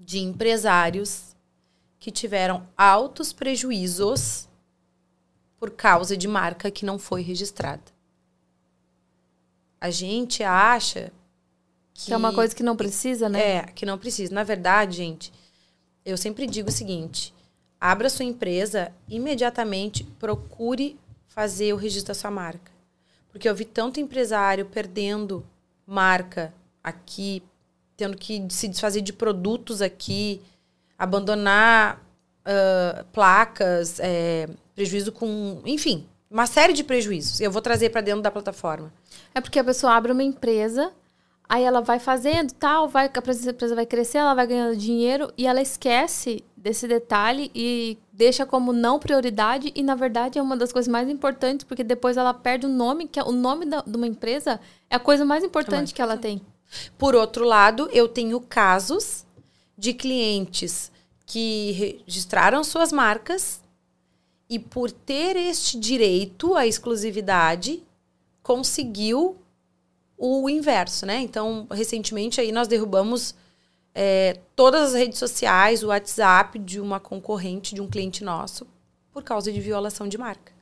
[0.00, 1.36] de empresários
[2.00, 4.48] que tiveram altos prejuízos
[5.58, 7.82] por causa de marca que não foi registrada.
[9.78, 11.12] A gente acha
[11.92, 13.56] que, que é uma coisa que não precisa, né?
[13.56, 14.34] É, que não precisa.
[14.34, 15.30] Na verdade, gente,
[16.02, 17.34] eu sempre digo o seguinte:
[17.78, 22.72] abra sua empresa, imediatamente procure fazer o registro da sua marca.
[23.30, 25.44] Porque eu vi tanto empresário perdendo
[25.86, 27.42] marca aqui,
[27.96, 30.40] tendo que se desfazer de produtos aqui,
[30.98, 32.04] abandonar
[32.46, 35.60] uh, placas, é, prejuízo com.
[35.64, 37.40] Enfim, uma série de prejuízos.
[37.40, 38.92] Eu vou trazer para dentro da plataforma.
[39.34, 40.92] É porque a pessoa abre uma empresa
[41.52, 45.46] Aí ela vai fazendo, tal, vai, a empresa vai crescer, ela vai ganhando dinheiro e
[45.46, 50.72] ela esquece desse detalhe e deixa como não prioridade e na verdade é uma das
[50.72, 53.94] coisas mais importantes porque depois ela perde o nome, que é o nome da, de
[53.94, 56.40] uma empresa é a coisa mais importante é mais que ela tem.
[56.96, 59.26] Por outro lado, eu tenho casos
[59.76, 60.90] de clientes
[61.26, 63.62] que registraram suas marcas
[64.48, 67.82] e por ter este direito à exclusividade
[68.42, 69.36] conseguiu
[70.18, 71.20] o inverso, né?
[71.20, 73.34] Então, recentemente aí nós derrubamos
[73.94, 78.66] é, todas as redes sociais, o WhatsApp de uma concorrente, de um cliente nosso,
[79.10, 80.52] por causa de violação de marca.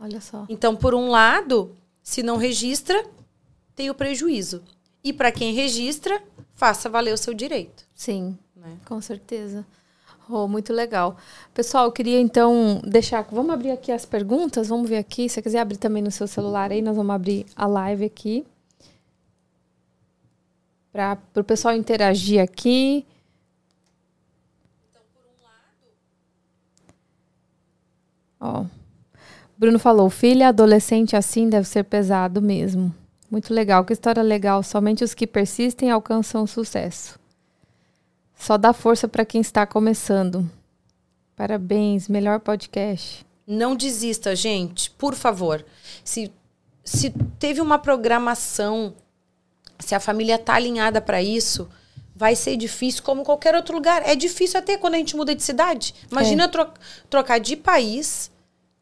[0.00, 0.46] Olha só.
[0.48, 3.04] Então, por um lado, se não registra,
[3.74, 4.62] tem o prejuízo.
[5.02, 6.22] E para quem registra,
[6.54, 7.84] faça valer o seu direito.
[7.94, 8.76] Sim, né?
[8.84, 9.66] com certeza.
[10.28, 11.16] Oh, muito legal.
[11.52, 13.22] Pessoal, eu queria então deixar.
[13.32, 14.68] Vamos abrir aqui as perguntas.
[14.68, 15.28] Vamos ver aqui.
[15.28, 18.46] Se você quiser abrir também no seu celular aí, nós vamos abrir a live aqui
[20.92, 23.04] para o pessoal interagir aqui.
[24.88, 25.88] Então, por um lado.
[28.40, 28.66] Ó.
[29.56, 32.94] Bruno falou: filha, adolescente assim deve ser pesado mesmo.
[33.30, 34.62] Muito legal, que história legal.
[34.62, 37.18] Somente os que persistem alcançam o sucesso.
[38.34, 40.50] Só dá força para quem está começando.
[41.36, 43.24] Parabéns, melhor podcast.
[43.46, 45.64] Não desista, gente, por favor.
[46.02, 46.32] Se,
[46.84, 48.94] se teve uma programação
[49.80, 51.68] se a família está alinhada para isso,
[52.14, 54.06] vai ser difícil como qualquer outro lugar.
[54.06, 55.94] É difícil até quando a gente muda de cidade.
[56.10, 56.48] Imagina é.
[56.48, 56.68] tro
[57.08, 58.30] trocar de país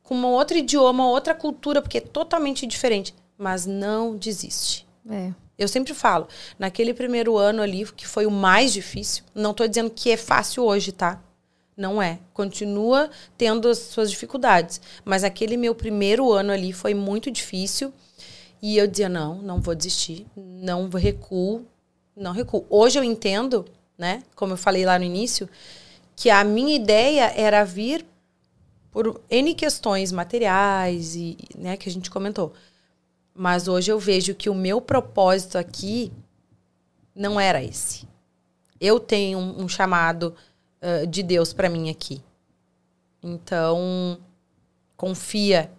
[0.02, 3.14] com um outro idioma, outra cultura, porque é totalmente diferente.
[3.38, 4.86] Mas não desiste.
[5.08, 5.32] É.
[5.56, 6.28] Eu sempre falo,
[6.58, 10.64] naquele primeiro ano ali, que foi o mais difícil, não estou dizendo que é fácil
[10.64, 11.20] hoje, tá?
[11.76, 12.18] Não é.
[12.34, 14.80] Continua tendo as suas dificuldades.
[15.04, 17.92] Mas aquele meu primeiro ano ali foi muito difícil.
[18.60, 21.64] E eu dizia, não, não vou desistir, não recuo,
[22.16, 22.66] não recuo.
[22.68, 23.64] Hoje eu entendo,
[23.96, 25.48] né, como eu falei lá no início,
[26.16, 28.04] que a minha ideia era vir
[28.90, 32.52] por N questões materiais e, né, que a gente comentou.
[33.38, 36.12] Mas hoje eu vejo que o meu propósito aqui
[37.14, 38.08] não era esse.
[38.80, 40.34] Eu tenho um, um chamado
[40.82, 42.20] uh, de Deus para mim aqui.
[43.22, 44.18] Então,
[44.96, 45.70] confia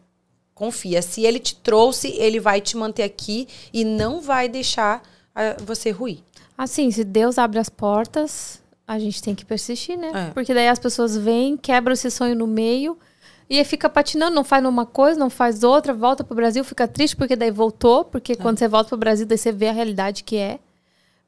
[0.60, 1.02] Confia.
[1.02, 5.02] Se ele te trouxe, ele vai te manter aqui e não vai deixar
[5.34, 6.20] uh, você ruir.
[6.58, 10.12] Assim, se Deus abre as portas, a gente tem que persistir, né?
[10.14, 10.34] É.
[10.34, 13.00] Porque daí as pessoas vêm, quebram esse sonho no meio
[13.50, 17.16] e fica patinando, não faz uma coisa, não faz outra, volta pro Brasil, fica triste
[17.16, 18.36] porque daí voltou, porque é.
[18.36, 20.60] quando você volta pro Brasil, daí você vê a realidade que é.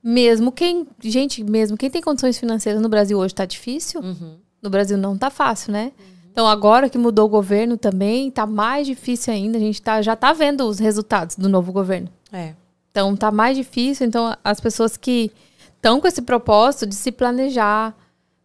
[0.03, 4.01] Mesmo quem, gente, mesmo quem tem condições financeiras no Brasil hoje tá difícil.
[4.01, 4.37] Uhum.
[4.61, 5.91] No Brasil não tá fácil, né?
[5.97, 6.11] Uhum.
[6.31, 9.57] Então, agora que mudou o governo também, está mais difícil ainda.
[9.57, 12.07] A gente tá, já está vendo os resultados do novo governo.
[12.31, 12.53] É.
[12.89, 14.07] Então, está mais difícil.
[14.07, 15.31] Então, as pessoas que
[15.75, 17.95] estão com esse propósito de se planejar,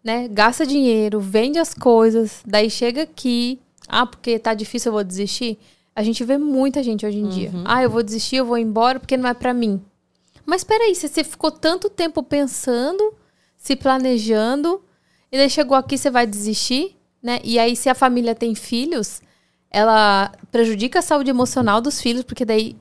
[0.02, 0.26] né?
[0.28, 3.60] Gasta dinheiro, vende as coisas, daí chega aqui.
[3.88, 5.58] Ah, porque está difícil, eu vou desistir.
[5.94, 7.30] A gente vê muita gente hoje em uhum.
[7.30, 7.50] dia.
[7.64, 9.80] Ah, eu vou desistir, eu vou embora porque não é para mim.
[10.44, 13.14] Mas espera aí, se você ficou tanto tempo pensando,
[13.56, 14.82] se planejando,
[15.32, 16.96] e daí chegou aqui, você vai desistir?
[17.26, 17.40] né?
[17.42, 19.20] E aí, se a família tem filhos,
[19.68, 22.76] ela prejudica a saúde emocional dos filhos, porque daí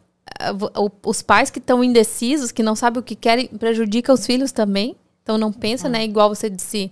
[1.03, 4.95] os pais que estão indecisos, que não sabem o que querem, prejudica os filhos também.
[5.24, 6.03] Então não pensa, né?
[6.03, 6.91] Igual você disse.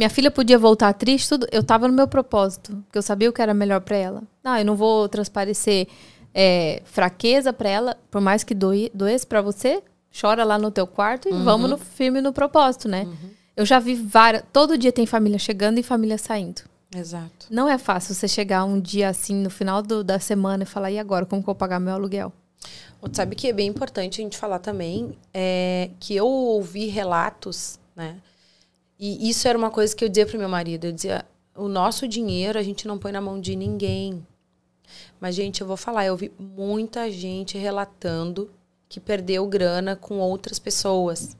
[0.00, 1.46] Minha filha podia voltar triste, tudo.
[1.52, 4.22] Eu tava no meu propósito, porque eu sabia o que era melhor para ela.
[4.42, 5.88] Não, eu não vou transparecer
[6.32, 9.82] é, fraqueza para ela, por mais que doe, doesse para você.
[10.18, 11.44] Chora lá no teu quarto e uhum.
[11.44, 13.02] vamos no firme no propósito, né?
[13.02, 13.30] Uhum.
[13.54, 14.42] Eu já vi várias.
[14.50, 16.62] Todo dia tem família chegando e família saindo.
[16.96, 17.48] Exato.
[17.50, 20.90] Não é fácil você chegar um dia assim, no final do, da semana, e falar:
[20.90, 21.26] e agora?
[21.26, 22.32] Como que eu vou pagar meu aluguel?
[23.12, 28.16] Sabe que é bem importante a gente falar também é que eu ouvi relatos, né?
[29.00, 30.84] E isso era uma coisa que eu dizia para meu marido.
[30.84, 31.24] Eu dizia:
[31.56, 34.24] o nosso dinheiro a gente não põe na mão de ninguém.
[35.18, 38.50] Mas, gente, eu vou falar: eu ouvi muita gente relatando
[38.90, 41.34] que perdeu grana com outras pessoas.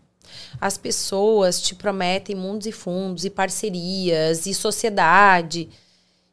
[0.59, 5.69] As pessoas te prometem mundos e fundos, e parcerias, e sociedade.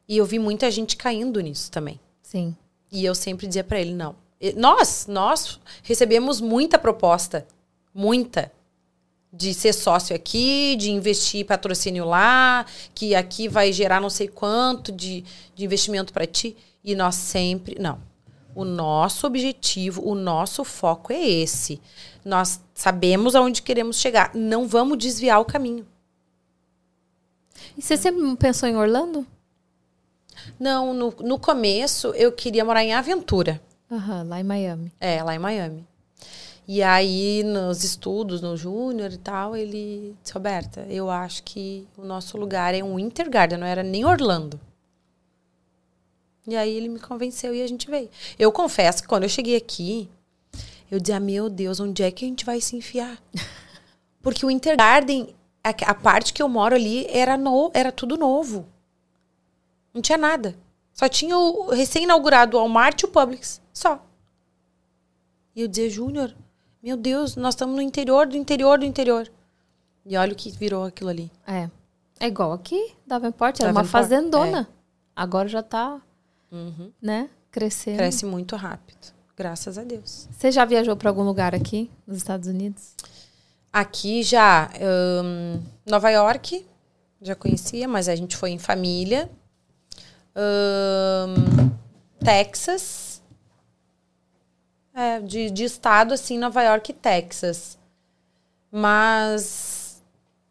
[0.08, 2.00] E eu vi muita gente caindo nisso também.
[2.22, 2.56] Sim.
[2.90, 4.16] E eu sempre dizia para ele: não.
[4.56, 7.46] Nós, nós recebemos muita proposta.
[7.94, 8.52] Muita
[9.32, 12.66] de ser sócio aqui, de investir patrocínio lá,
[12.96, 15.24] que aqui vai gerar não sei quanto de,
[15.56, 16.56] de investimento para ti.
[16.84, 17.78] E nós sempre.
[17.80, 18.00] Não.
[18.56, 21.80] O nosso objetivo, o nosso foco é esse.
[22.26, 24.32] Nós sabemos aonde queremos chegar.
[24.34, 25.86] Não vamos desviar o caminho.
[27.78, 29.28] E você sempre pensou em Orlando?
[30.60, 33.62] Não, no, no começo eu queria morar em Aventura.
[33.92, 34.92] Aham, lá em Miami.
[35.00, 35.86] É, lá em Miami.
[36.68, 42.04] E aí, nos estudos, no Júnior e tal, ele disse, Roberta, eu acho que o
[42.04, 44.60] nosso lugar é um Winter Garden, não era nem Orlando.
[46.46, 48.10] E aí ele me convenceu e a gente veio.
[48.38, 50.10] Eu confesso que quando eu cheguei aqui,
[50.92, 53.18] eu dizia, meu Deus, onde é que a gente vai se enfiar?
[54.22, 58.18] Porque o Winter Garden, a, a parte que eu moro ali, era, no, era tudo
[58.18, 58.66] novo.
[59.94, 60.54] Não tinha nada.
[60.92, 63.62] Só tinha o recém-inaugurado Walmart e o Publix.
[63.72, 64.06] Só.
[65.56, 66.36] E eu dizia, Júnior,
[66.82, 69.30] meu Deus, nós estamos no interior do interior do interior.
[70.06, 71.32] E olha o que virou aquilo ali.
[71.46, 71.70] É.
[72.20, 74.68] É igual aqui, Davenport, era uma Davenport, fazendona.
[74.72, 74.78] é.
[75.16, 76.02] Agora já tá,
[76.52, 76.92] Uhum.
[77.02, 77.98] né, crescendo.
[77.98, 79.14] Cresce muito rápido.
[79.36, 80.28] Graças a Deus.
[80.32, 82.94] Você já viajou para algum lugar aqui, nos Estados Unidos?
[83.72, 84.70] Aqui já,
[85.24, 86.66] hum, Nova York,
[87.22, 89.30] já conhecia, mas a gente foi em família.
[90.36, 91.70] Hum,
[92.24, 93.17] Texas.
[95.00, 97.78] É, de, de estado, assim, Nova York e Texas.
[98.72, 100.02] Mas.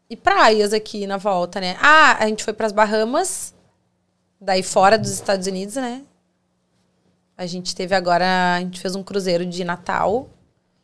[0.09, 1.75] E praias aqui na volta, né?
[1.81, 3.53] Ah, a gente foi para as Bahamas,
[4.39, 6.01] daí fora dos Estados Unidos, né?
[7.37, 10.29] A gente teve agora, a gente fez um cruzeiro de Natal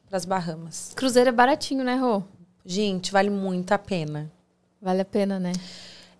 [0.09, 0.91] para as Bahamas.
[0.93, 2.21] Cruzeiro é baratinho, né, Rô?
[2.65, 4.29] Gente, vale muito a pena.
[4.81, 5.53] Vale a pena, né?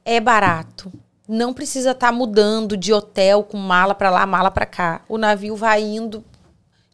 [0.05, 0.93] É barato.
[1.27, 5.01] Não precisa estar mudando de hotel com mala pra lá, mala pra cá.
[5.09, 6.23] O navio vai indo,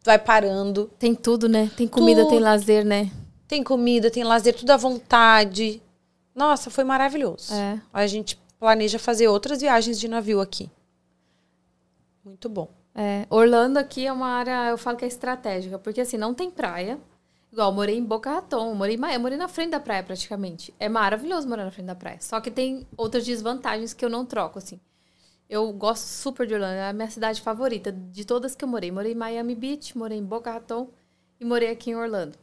[0.04, 0.90] vai parando.
[0.98, 1.70] Tem tudo, né?
[1.76, 2.32] Tem comida, Tudo.
[2.32, 3.12] tem lazer, né?
[3.48, 5.82] Tem comida, tem lazer, tudo à vontade.
[6.36, 7.54] Nossa, foi maravilhoso.
[7.54, 7.82] É.
[7.92, 10.70] A gente planeja fazer outras viagens de navio aqui.
[12.24, 12.70] Muito bom.
[12.94, 16.52] É, Orlando aqui é uma área, eu falo que é estratégica, porque assim, não tem
[16.52, 17.00] praia.
[17.52, 20.74] Igual, eu morei em Boca Raton, morei, eu morei na frente da praia praticamente.
[20.80, 22.18] É maravilhoso morar na frente da praia.
[22.20, 24.80] Só que tem outras desvantagens que eu não troco, assim.
[25.50, 28.92] Eu gosto super de Orlando, é a minha cidade favorita de todas que eu morei.
[28.92, 30.90] Morei em Miami Beach, morei em Boca Raton
[31.40, 32.38] e morei aqui em Orlando.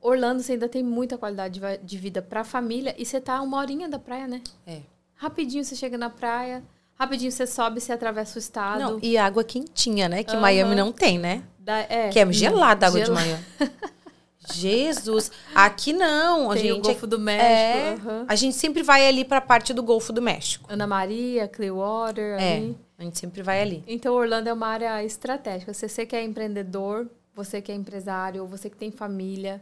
[0.00, 3.42] Orlando você ainda tem muita qualidade de de vida pra família e você tá a
[3.42, 4.40] uma horinha da praia, né?
[4.66, 4.80] É.
[5.16, 6.62] Rapidinho você chega na praia,
[6.94, 8.80] rapidinho você sobe, você atravessa o estado.
[8.80, 10.22] Não, e água quentinha, né?
[10.22, 10.40] Que Aham.
[10.40, 11.42] Miami não tem, né?
[11.58, 13.38] Da- é, Que é gelada a água de Gela- manhã.
[14.54, 15.30] Jesus.
[15.54, 16.50] Aqui não.
[16.50, 17.48] A Tem gente o Golfo do México.
[17.48, 18.24] É, aham.
[18.28, 20.66] A gente sempre vai ali pra parte do Golfo do México.
[20.72, 22.40] Ana Maria, Clearwater.
[22.40, 22.56] É.
[22.56, 22.78] ali.
[22.98, 23.84] A gente sempre vai ali.
[23.86, 25.72] Então, Orlando é uma área estratégica.
[25.72, 29.60] Se você que é empreendedor, você que é empresário, ou você que tem família,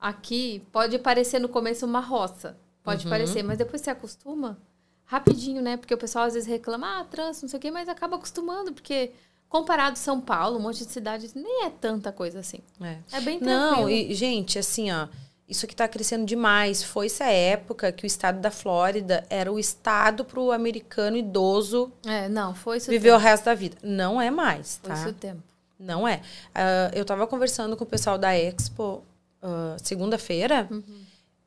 [0.00, 2.56] aqui pode parecer no começo uma roça.
[2.82, 3.10] Pode Uhum.
[3.10, 4.56] parecer, mas depois você acostuma
[5.04, 5.76] rapidinho, né?
[5.76, 8.72] Porque o pessoal às vezes reclama, ah, trânsito, não sei o quê, mas acaba acostumando,
[8.72, 9.10] porque
[9.48, 12.58] comparado a São Paulo, um monte de cidades, nem é tanta coisa assim.
[12.80, 12.98] É.
[13.12, 13.80] É bem tranquilo.
[13.82, 15.08] Não, e, gente, assim, ó,
[15.48, 16.82] isso aqui tá crescendo demais.
[16.82, 22.28] Foi essa época que o estado da Flórida era o estado pro americano idoso É,
[22.28, 22.88] não, foi isso.
[22.88, 23.24] o viver o tempo.
[23.24, 23.76] resto da vida.
[23.82, 25.00] Não é mais, Foi tá?
[25.00, 25.42] isso o tempo.
[25.78, 26.20] Não é.
[26.54, 29.02] Ah, eu tava conversando com o pessoal da Expo
[29.40, 30.68] ah, segunda-feira.
[30.70, 30.82] Uhum.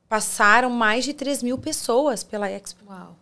[0.08, 2.82] Passaram mais de 3 mil pessoas pela Expo.
[2.88, 3.16] Uau.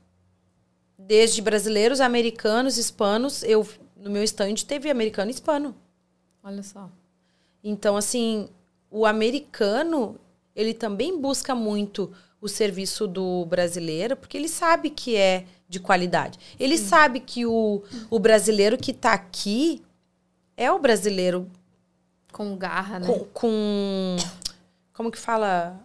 [0.98, 3.42] Desde brasileiros, americanos, hispanos.
[3.42, 3.66] Eu,
[4.00, 5.74] no meu stand, teve americano e hispano.
[6.42, 6.88] Olha só.
[7.62, 8.48] Então, assim,
[8.90, 10.16] o americano,
[10.56, 16.38] ele também busca muito o serviço do brasileiro, porque ele sabe que é de qualidade.
[16.58, 19.84] Ele sabe que o, o brasileiro que está aqui
[20.56, 21.46] é o brasileiro
[22.32, 23.06] Com garra, né?
[23.06, 24.16] com, com-
[24.94, 25.78] Como que fala?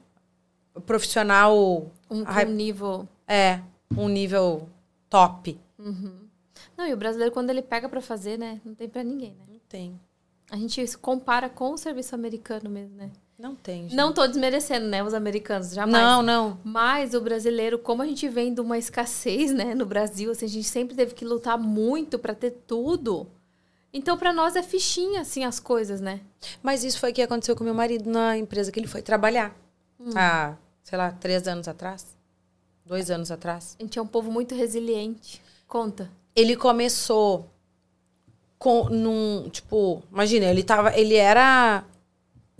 [0.85, 1.91] Profissional.
[2.09, 3.59] Um, um nível É,
[3.97, 4.67] um nível
[5.09, 5.59] top.
[6.77, 8.59] Não, e o brasileiro, quando ele pega pra fazer, né?
[8.65, 9.45] Não tem pra ninguém, né?
[9.47, 9.99] Não tem.
[10.51, 13.11] A gente se compara com o serviço americano mesmo, né?
[13.37, 13.83] Não tem.
[13.83, 13.95] gente.
[13.95, 15.03] Não tô desmerecendo, né?
[15.03, 16.01] Os americanos, jamais.
[16.03, 16.59] não, não.
[16.63, 19.75] Mas o brasileiro, como a gente vem de uma escassez, né?
[19.75, 23.27] No Brasil, assim, a gente sempre teve que lutar muito pra ter tudo.
[23.91, 26.21] Então, pra nós é fichinha, assim, as coisas, né?
[26.61, 29.55] Mas isso foi o que aconteceu com meu marido na empresa que ele foi trabalhar.
[29.99, 30.09] Hum.
[30.15, 32.05] Há, sei lá, três anos atrás.
[32.85, 33.75] Dois anos atrás.
[33.79, 35.41] A gente é um povo muito resiliente.
[35.67, 36.09] Conta.
[36.35, 37.49] Ele começou
[38.57, 41.85] com num, tipo, imagina, ele tava, ele era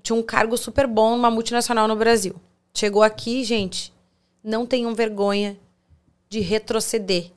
[0.05, 2.35] tinha um cargo super bom numa multinacional no Brasil.
[2.73, 3.91] Chegou aqui, gente,
[4.43, 5.57] não tenham vergonha
[6.29, 7.31] de retroceder.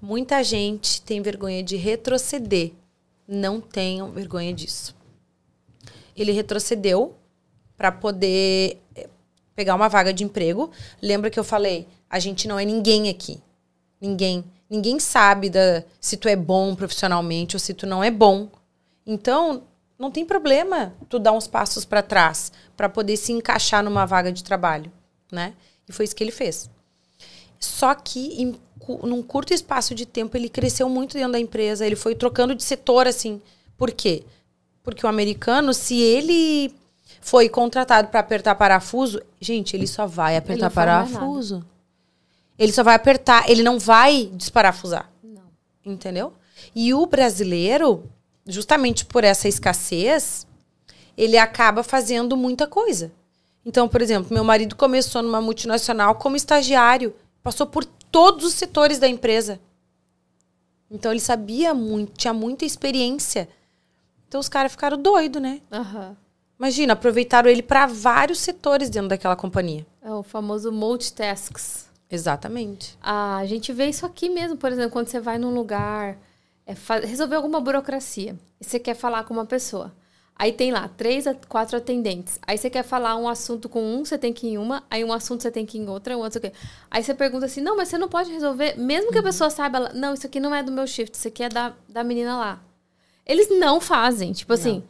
[0.00, 2.72] Muita gente tem vergonha de retroceder.
[3.26, 4.94] Não tenham vergonha disso.
[6.16, 7.16] Ele retrocedeu
[7.76, 9.08] para poder eh,
[9.54, 10.70] pegar uma vaga de emprego.
[11.00, 11.88] Lembra que eu falei?
[12.08, 13.40] A gente não é ninguém aqui.
[14.00, 14.44] Ninguém.
[14.72, 18.48] Ninguém sabe da, se tu é bom profissionalmente ou se tu não é bom.
[19.06, 19.64] Então,
[19.98, 24.32] não tem problema tu dar uns passos para trás para poder se encaixar numa vaga
[24.32, 24.90] de trabalho,
[25.30, 25.52] né?
[25.86, 26.70] E foi isso que ele fez.
[27.60, 28.58] Só que em,
[29.02, 32.62] num curto espaço de tempo ele cresceu muito dentro da empresa, ele foi trocando de
[32.62, 33.42] setor assim.
[33.76, 34.24] Por quê?
[34.82, 36.74] Porque o americano, se ele
[37.20, 41.62] foi contratado para apertar parafuso, gente, ele só vai apertar parafuso.
[42.62, 45.10] Ele só vai apertar, ele não vai desparafusar.
[45.20, 45.42] Não.
[45.84, 46.32] Entendeu?
[46.72, 48.08] E o brasileiro,
[48.46, 50.46] justamente por essa escassez,
[51.16, 53.10] ele acaba fazendo muita coisa.
[53.66, 59.00] Então, por exemplo, meu marido começou numa multinacional como estagiário, passou por todos os setores
[59.00, 59.58] da empresa.
[60.88, 63.48] Então ele sabia muito, tinha muita experiência.
[64.28, 65.60] Então os caras ficaram doidos, né?
[65.72, 66.14] Uhum.
[66.60, 69.84] Imagina, aproveitaram ele para vários setores dentro daquela companhia.
[70.00, 71.90] É o famoso multitasks.
[72.12, 72.98] Exatamente.
[73.00, 76.18] A gente vê isso aqui mesmo, por exemplo, quando você vai num lugar
[76.66, 76.74] é,
[77.06, 79.90] resolver alguma burocracia e você quer falar com uma pessoa.
[80.36, 82.38] Aí tem lá três a quatro atendentes.
[82.46, 84.82] Aí você quer falar um assunto com um, você tem que ir em uma.
[84.90, 86.52] Aí um assunto você tem que ir em outra, um outro quê.
[86.90, 89.26] Aí você pergunta assim, não, mas você não pode resolver, mesmo que a uhum.
[89.26, 92.04] pessoa saiba, não, isso aqui não é do meu shift, isso aqui é da, da
[92.04, 92.62] menina lá.
[93.24, 94.32] Eles não fazem.
[94.32, 94.84] Tipo assim, não.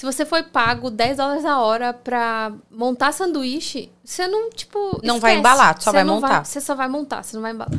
[0.00, 4.78] Se você foi pago 10 dólares a hora pra montar sanduíche, você não, tipo.
[5.04, 5.20] Não esquece.
[5.20, 6.28] vai embalar, só vai montar.
[6.28, 7.78] Vai, você só vai montar, você não vai embalar.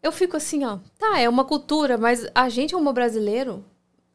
[0.00, 3.64] Eu fico assim, ó, tá, é uma cultura, mas a gente, como brasileiro,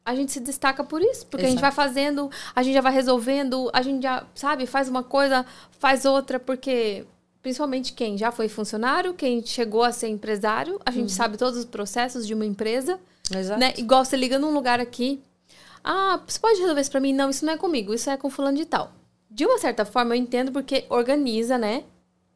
[0.02, 1.26] a gente se destaca por isso.
[1.26, 1.46] Porque Exato.
[1.46, 5.02] a gente vai fazendo, a gente já vai resolvendo, a gente já, sabe, faz uma
[5.02, 5.44] coisa,
[5.78, 7.04] faz outra, porque
[7.42, 11.16] principalmente quem já foi funcionário, quem chegou a ser empresário, a gente uhum.
[11.16, 12.98] sabe todos os processos de uma empresa.
[13.30, 13.60] Exato.
[13.60, 13.74] Né?
[13.76, 15.20] Igual você liga num lugar aqui.
[15.88, 17.12] Ah, você pode resolver isso pra mim?
[17.12, 18.90] Não, isso não é comigo, isso é com fulano de tal.
[19.30, 21.84] De uma certa forma, eu entendo porque organiza, né,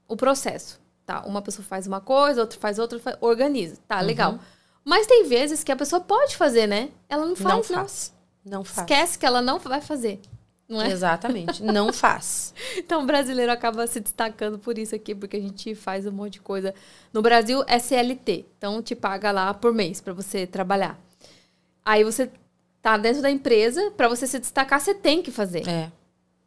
[0.07, 0.81] o processo.
[1.05, 3.77] Tá, uma pessoa faz uma coisa, outra faz outra, organiza.
[3.89, 4.07] Tá, uhum.
[4.07, 4.39] legal.
[4.85, 6.91] Mas tem vezes que a pessoa pode fazer, né?
[7.09, 7.79] Ela não faz, não.
[7.79, 8.15] Faz.
[8.45, 8.89] Não, não faz.
[8.89, 10.21] Esquece que ela não vai fazer.
[10.69, 10.89] Não é?
[10.89, 11.61] Exatamente.
[11.61, 12.55] Não faz.
[12.77, 16.35] então o brasileiro acaba se destacando por isso aqui, porque a gente faz um monte
[16.35, 16.73] de coisa.
[17.13, 18.47] No Brasil é CLT.
[18.57, 20.97] Então te paga lá por mês para você trabalhar.
[21.85, 22.31] Aí você
[22.83, 25.68] tá dentro da empresa, para você se destacar, você tem que fazer.
[25.68, 25.91] É.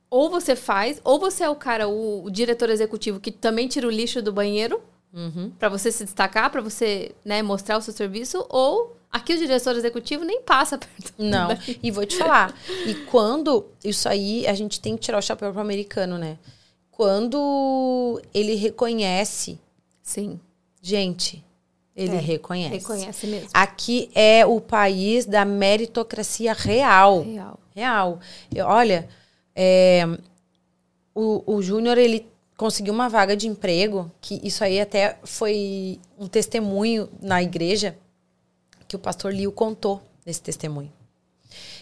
[0.09, 3.87] Ou você faz, ou você é o cara, o, o diretor executivo que também tira
[3.87, 4.81] o lixo do banheiro
[5.13, 5.51] Uhum.
[5.59, 9.75] Para você se destacar, para você né, mostrar o seu serviço, ou aqui o diretor
[9.75, 11.13] executivo nem passa perto.
[11.19, 11.49] Não,
[11.81, 12.53] e vou te falar.
[12.87, 13.67] E quando.
[13.83, 16.39] Isso aí, a gente tem que tirar o chapéu pro americano, né?
[16.89, 19.59] Quando ele reconhece.
[20.01, 20.39] Sim.
[20.81, 21.43] Gente,
[21.95, 22.75] ele é, reconhece.
[22.75, 23.49] Reconhece mesmo.
[23.53, 27.21] Aqui é o país da meritocracia real.
[27.21, 27.59] Real.
[27.75, 28.19] Real.
[28.53, 29.07] Eu, olha,
[29.55, 30.03] é,
[31.13, 32.27] o, o Júnior, ele
[32.57, 37.95] conseguiu uma vaga de emprego, que isso aí até foi um testemunho na igreja,
[38.87, 40.91] que o pastor Lio contou nesse testemunho.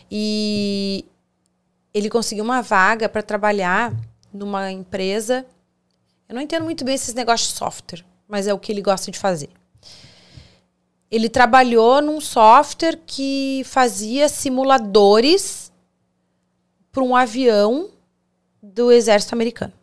[0.09, 1.05] E
[1.93, 3.93] ele conseguiu uma vaga para trabalhar
[4.33, 5.45] numa empresa.
[6.27, 9.09] Eu não entendo muito bem esses negócios de software, mas é o que ele gosta
[9.09, 9.49] de fazer.
[11.09, 15.71] Ele trabalhou num software que fazia simuladores
[16.91, 17.89] para um avião
[18.61, 19.73] do exército americano.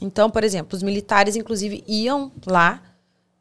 [0.00, 2.82] Então, por exemplo, os militares, inclusive, iam lá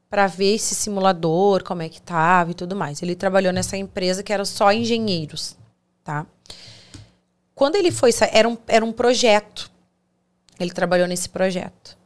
[0.10, 3.02] para ver esse simulador, como é que estava e tudo mais.
[3.02, 5.56] Ele trabalhou nessa empresa que era só engenheiros,
[6.04, 6.26] tá?
[7.54, 9.70] Quando ele foi, era um, era um projeto.
[10.60, 11.98] Ele trabalhou nesse projeto.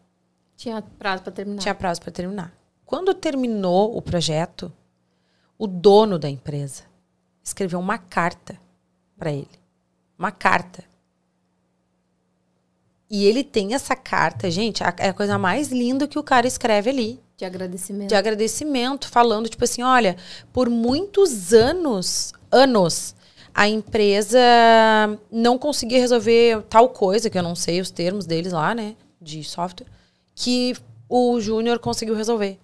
[0.57, 1.61] Tinha prazo para terminar.
[1.61, 2.53] Tinha prazo para terminar.
[2.93, 4.71] Quando terminou o projeto,
[5.57, 6.83] o dono da empresa
[7.43, 8.55] escreveu uma carta
[9.17, 9.49] para ele.
[10.15, 10.83] Uma carta
[13.09, 16.91] e ele tem essa carta, gente, é a coisa mais linda que o cara escreve
[16.91, 17.19] ali.
[17.35, 18.09] De agradecimento.
[18.09, 20.15] De agradecimento, falando, tipo assim, olha,
[20.53, 23.15] por muitos anos, anos,
[23.55, 24.37] a empresa
[25.31, 29.43] não conseguia resolver tal coisa, que eu não sei os termos deles lá, né, de
[29.43, 29.87] software,
[30.35, 30.75] que
[31.09, 32.59] o Júnior conseguiu resolver.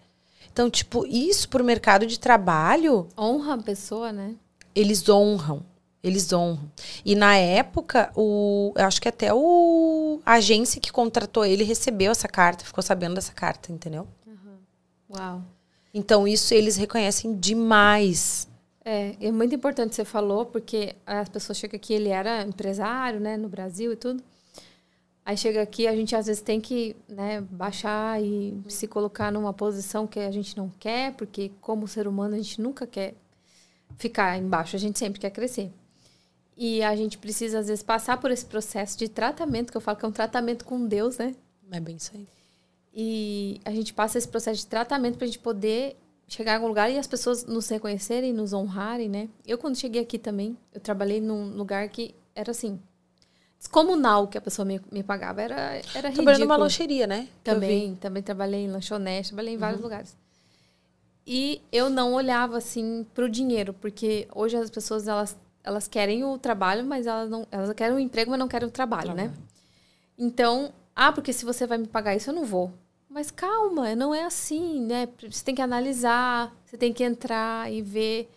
[0.59, 3.07] Então, tipo, isso pro mercado de trabalho.
[3.17, 4.35] Honra a pessoa, né?
[4.75, 5.63] Eles honram.
[6.03, 6.69] Eles honram.
[7.05, 12.11] E na época, o, eu acho que até o, a agência que contratou ele recebeu
[12.11, 14.05] essa carta, ficou sabendo dessa carta, entendeu?
[14.27, 15.17] Uhum.
[15.17, 15.43] Uau.
[15.93, 18.45] Então, isso eles reconhecem demais.
[18.83, 23.37] É, é muito importante você falou, porque as pessoas chegam aqui, ele era empresário, né,
[23.37, 24.21] no Brasil e tudo.
[25.29, 29.53] Aí chega aqui, a gente às vezes tem que né, baixar e se colocar numa
[29.53, 33.13] posição que a gente não quer, porque como ser humano a gente nunca quer
[33.95, 35.71] ficar embaixo, a gente sempre quer crescer.
[36.57, 39.99] E a gente precisa, às vezes, passar por esse processo de tratamento, que eu falo
[39.99, 41.35] que é um tratamento com Deus, né?
[41.71, 42.27] É bem isso aí.
[42.91, 45.95] E a gente passa esse processo de tratamento para a gente poder
[46.27, 49.29] chegar em algum lugar e as pessoas nos reconhecerem, nos honrarem, né?
[49.45, 52.79] Eu, quando cheguei aqui também, eu trabalhei num lugar que era assim,
[53.59, 55.41] descomunal que a pessoa me, me pagava.
[55.41, 56.13] Era, era ridículo.
[56.13, 57.27] Trabalhando numa lancheria, né?
[57.43, 59.85] Também, também trabalhei em lanchonete, trabalhei em vários uhum.
[59.85, 60.15] lugares.
[61.27, 66.23] E eu não olhava, assim, para o dinheiro, porque hoje as pessoas, elas, elas querem
[66.23, 69.29] o trabalho, mas elas não elas querem o emprego, mas não querem o trabalho, trabalho.
[69.29, 69.37] né?
[70.17, 72.73] Então, ah, porque se você vai me pagar isso, eu não vou.
[73.09, 75.07] Mas calma, não é assim, né?
[75.29, 78.29] Você tem que analisar, você tem que entrar e ver.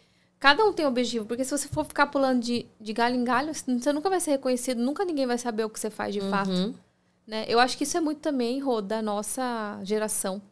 [0.42, 3.22] Cada um tem um objetivo, porque se você for ficar pulando de, de galho em
[3.22, 6.18] galho, você nunca vai ser reconhecido, nunca ninguém vai saber o que você faz de
[6.18, 6.30] uhum.
[6.30, 6.74] fato.
[7.24, 7.44] Né?
[7.46, 10.42] Eu acho que isso é muito também, Rô, da nossa geração.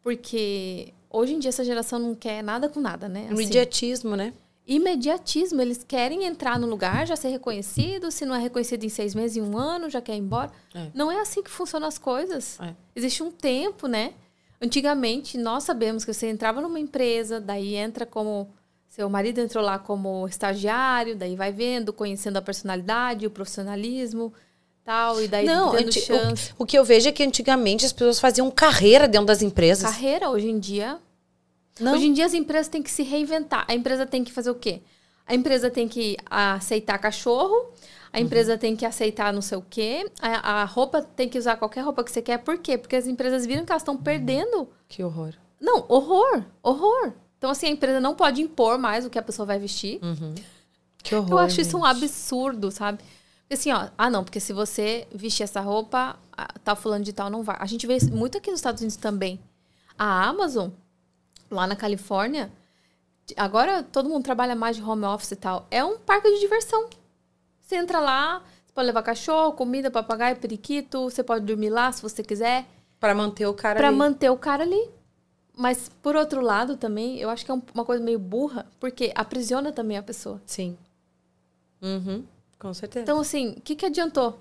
[0.00, 3.26] Porque hoje em dia essa geração não quer nada com nada, né?
[3.26, 4.32] Assim, Imediatismo, né?
[4.66, 5.60] Imediatismo.
[5.60, 8.10] Eles querem entrar no lugar, já ser reconhecido.
[8.10, 10.50] Se não é reconhecido em seis meses, em um ano, já quer ir embora.
[10.74, 10.86] É.
[10.94, 12.58] Não é assim que funcionam as coisas.
[12.58, 12.74] É.
[12.96, 14.14] Existe um tempo, né?
[14.62, 18.48] Antigamente, nós sabemos que você entrava numa empresa, daí entra como.
[18.90, 24.32] Seu marido entrou lá como estagiário, daí vai vendo, conhecendo a personalidade, o profissionalismo
[24.84, 26.52] tal, e daí não, dando chance.
[26.58, 29.88] O, o, que eu vejo é que antigamente as pessoas faziam carreira dentro das empresas.
[29.88, 30.98] Carreira, hoje em dia.
[31.78, 31.94] Não.
[31.94, 33.64] Hoje em dia as empresas têm que se reinventar.
[33.68, 34.80] A empresa tem que fazer o quê?
[35.24, 37.72] A empresa tem que aceitar cachorro,
[38.12, 38.24] a uhum.
[38.24, 38.58] empresa uhum.
[38.58, 42.02] tem que aceitar não sei o quê, a, a, roupa tem que usar qualquer roupa
[42.02, 42.38] que você quer.
[42.38, 42.76] Por quê?
[42.76, 44.68] Porque as empresas viram que elas estão perdendo.
[44.88, 45.34] Que horror.
[45.60, 47.12] Não, horror, horror.
[47.40, 49.98] Então, assim, a empresa não pode impor mais o que a pessoa vai vestir.
[50.02, 50.34] Uhum.
[51.02, 51.30] Que horror.
[51.30, 52.98] Eu acho isso um absurdo, sabe?
[53.50, 56.18] Assim, ó, ah, não, porque se você vestir essa roupa,
[56.62, 57.56] tal fulano de tal não vai.
[57.58, 59.40] A gente vê muito aqui nos Estados Unidos também.
[59.98, 60.68] A Amazon,
[61.50, 62.52] lá na Califórnia,
[63.34, 65.66] agora todo mundo trabalha mais de home office e tal.
[65.70, 66.90] É um parque de diversão.
[67.58, 72.02] Você entra lá, você pode levar cachorro, comida, papagaio, periquito, você pode dormir lá se
[72.02, 72.66] você quiser.
[73.00, 73.96] Para manter o cara pra ali.
[73.96, 74.90] Para manter o cara ali.
[75.60, 79.70] Mas, por outro lado, também, eu acho que é uma coisa meio burra, porque aprisiona
[79.70, 80.40] também a pessoa.
[80.46, 80.74] Sim.
[81.82, 82.24] Uhum.
[82.58, 83.02] Com certeza.
[83.02, 84.40] Então, assim, o que, que adiantou?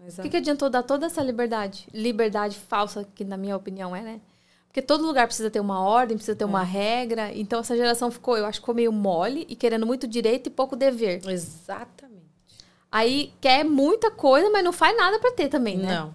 [0.00, 1.86] O que, que adiantou dar toda essa liberdade?
[1.92, 4.20] Liberdade falsa, que na minha opinião é, né?
[4.66, 6.46] Porque todo lugar precisa ter uma ordem, precisa ter é.
[6.46, 7.30] uma regra.
[7.34, 10.74] Então, essa geração ficou, eu acho, ficou meio mole e querendo muito direito e pouco
[10.74, 11.20] dever.
[11.28, 12.24] Exatamente.
[12.90, 15.98] Aí quer muita coisa, mas não faz nada para ter também, né?
[15.98, 16.14] Não.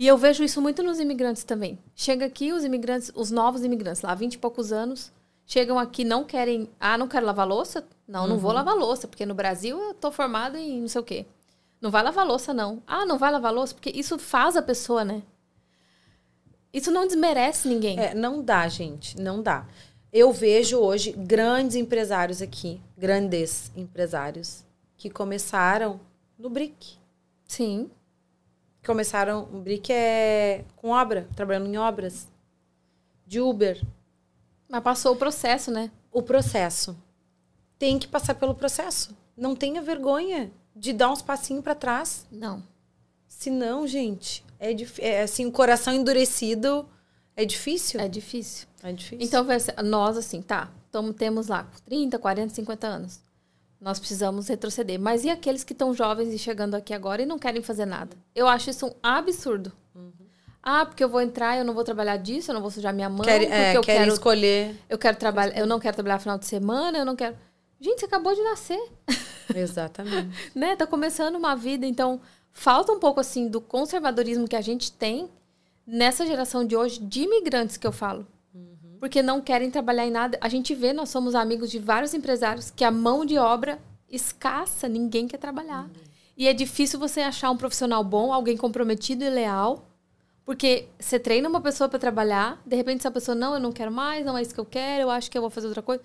[0.00, 1.78] E eu vejo isso muito nos imigrantes também.
[1.94, 5.12] Chega aqui os imigrantes, os novos imigrantes, lá 20 e poucos anos,
[5.44, 7.86] chegam aqui não querem, ah, não quero lavar louça?
[8.08, 8.56] Não, não vou uhum.
[8.56, 11.26] lavar louça, porque no Brasil eu tô formada em não sei o quê.
[11.82, 12.82] Não vai lavar louça, não.
[12.86, 15.22] Ah, não vai lavar louça, porque isso faz a pessoa, né?
[16.72, 18.00] Isso não desmerece ninguém.
[18.00, 19.66] É, não dá, gente, não dá.
[20.10, 24.64] Eu vejo hoje grandes empresários aqui, grandes empresários,
[24.96, 26.00] que começaram
[26.38, 26.96] no BRIC.
[27.44, 27.90] Sim.
[28.84, 32.28] Começaram, o BRIC é com obra, trabalhando em obras.
[33.26, 33.80] De Uber.
[34.68, 35.90] Mas passou o processo, né?
[36.10, 36.96] O processo
[37.78, 39.16] tem que passar pelo processo.
[39.36, 42.26] Não tenha vergonha de dar uns passinhos para trás.
[42.30, 42.62] Não.
[43.28, 46.86] Se não, gente, é, é assim, o coração endurecido
[47.34, 48.00] é difícil.
[48.00, 48.68] É difícil.
[48.82, 49.26] É difícil.
[49.26, 49.46] Então,
[49.84, 53.20] nós, assim, tá, tamo, temos lá 30, 40, 50 anos.
[53.80, 55.00] Nós precisamos retroceder.
[55.00, 58.16] Mas e aqueles que estão jovens e chegando aqui agora e não querem fazer nada?
[58.34, 59.72] Eu acho isso um absurdo.
[59.94, 60.12] Uhum.
[60.62, 63.08] Ah, porque eu vou entrar, eu não vou trabalhar disso, eu não vou sujar minha
[63.08, 64.76] mão, quer, porque é, eu quero escolher.
[64.88, 67.34] Eu quero trabalhar, eu não quero trabalhar final de semana, eu não quero.
[67.80, 68.80] Gente, você acabou de nascer.
[69.54, 70.28] Exatamente.
[70.54, 70.76] né?
[70.76, 72.20] Tá começando uma vida, então
[72.52, 75.30] falta um pouco assim do conservadorismo que a gente tem
[75.86, 78.26] nessa geração de hoje de imigrantes que eu falo.
[79.00, 80.38] Porque não querem trabalhar em nada.
[80.40, 83.78] A gente vê, nós somos amigos de vários empresários que a mão de obra
[84.08, 85.84] escassa, ninguém quer trabalhar.
[85.84, 86.10] Uhum.
[86.36, 89.86] E é difícil você achar um profissional bom, alguém comprometido e leal,
[90.44, 93.92] porque você treina uma pessoa para trabalhar, de repente essa pessoa não, eu não quero
[93.92, 96.02] mais, não é isso que eu quero, eu acho que eu vou fazer outra coisa.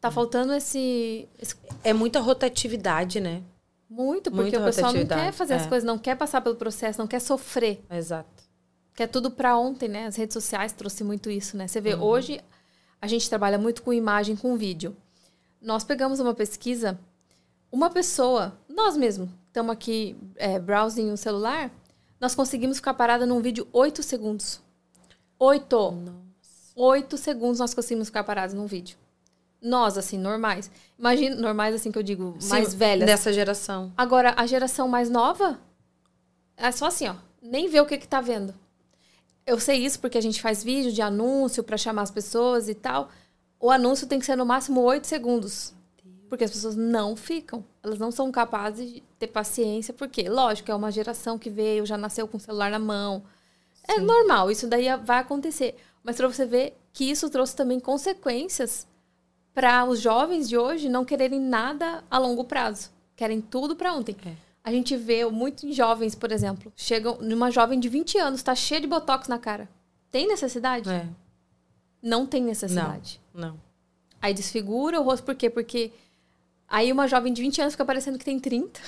[0.00, 1.56] Tá faltando esse, esse...
[1.82, 3.42] É muita rotatividade, né?
[3.88, 5.56] Muito, porque Muita o pessoal não quer fazer é.
[5.56, 7.82] as coisas, não quer passar pelo processo, não quer sofrer.
[7.90, 8.35] Exato.
[8.96, 10.06] Quer tudo para ontem, né?
[10.06, 11.68] As redes sociais trouxe muito isso, né?
[11.68, 12.02] Você vê, uhum.
[12.02, 12.40] hoje
[13.00, 14.96] a gente trabalha muito com imagem, com vídeo.
[15.60, 16.98] Nós pegamos uma pesquisa,
[17.70, 21.70] uma pessoa, nós mesmos, estamos aqui é, browsing o celular,
[22.18, 24.60] nós conseguimos ficar parada num vídeo oito segundos.
[25.38, 26.02] Oito!
[26.74, 28.96] Oito segundos nós conseguimos ficar parados num vídeo
[29.60, 30.70] nós, assim, normais.
[30.98, 33.06] Imagina, normais, assim, que eu digo, Sim, mais velhas.
[33.06, 33.92] Dessa geração.
[33.96, 35.58] Agora, a geração mais nova,
[36.56, 37.14] É só assim, ó.
[37.42, 38.54] Nem vê o que que tá vendo.
[39.46, 42.74] Eu sei isso porque a gente faz vídeo de anúncio para chamar as pessoas e
[42.74, 43.08] tal.
[43.60, 45.72] O anúncio tem que ser no máximo oito segundos.
[46.28, 47.64] Porque as pessoas não ficam.
[47.82, 51.96] Elas não são capazes de ter paciência, porque, lógico, é uma geração que veio, já
[51.96, 53.22] nasceu com o celular na mão.
[53.86, 54.00] É Sim.
[54.00, 55.76] normal, isso daí vai acontecer.
[56.02, 58.88] Mas para você ver que isso trouxe também consequências
[59.54, 62.90] para os jovens de hoje não quererem nada a longo prazo.
[63.14, 64.16] Querem tudo para ontem.
[64.26, 64.32] É.
[64.66, 66.72] A gente vê muito em jovens, por exemplo.
[66.74, 69.68] Chegam numa jovem de 20 anos, tá cheia de botox na cara.
[70.10, 70.90] Tem necessidade?
[70.90, 71.06] É.
[72.02, 73.20] Não tem necessidade.
[73.32, 73.60] Não.
[74.20, 75.48] Aí desfigura o rosto, por quê?
[75.48, 75.92] Porque
[76.66, 78.80] aí uma jovem de 20 anos fica parecendo que tem 30.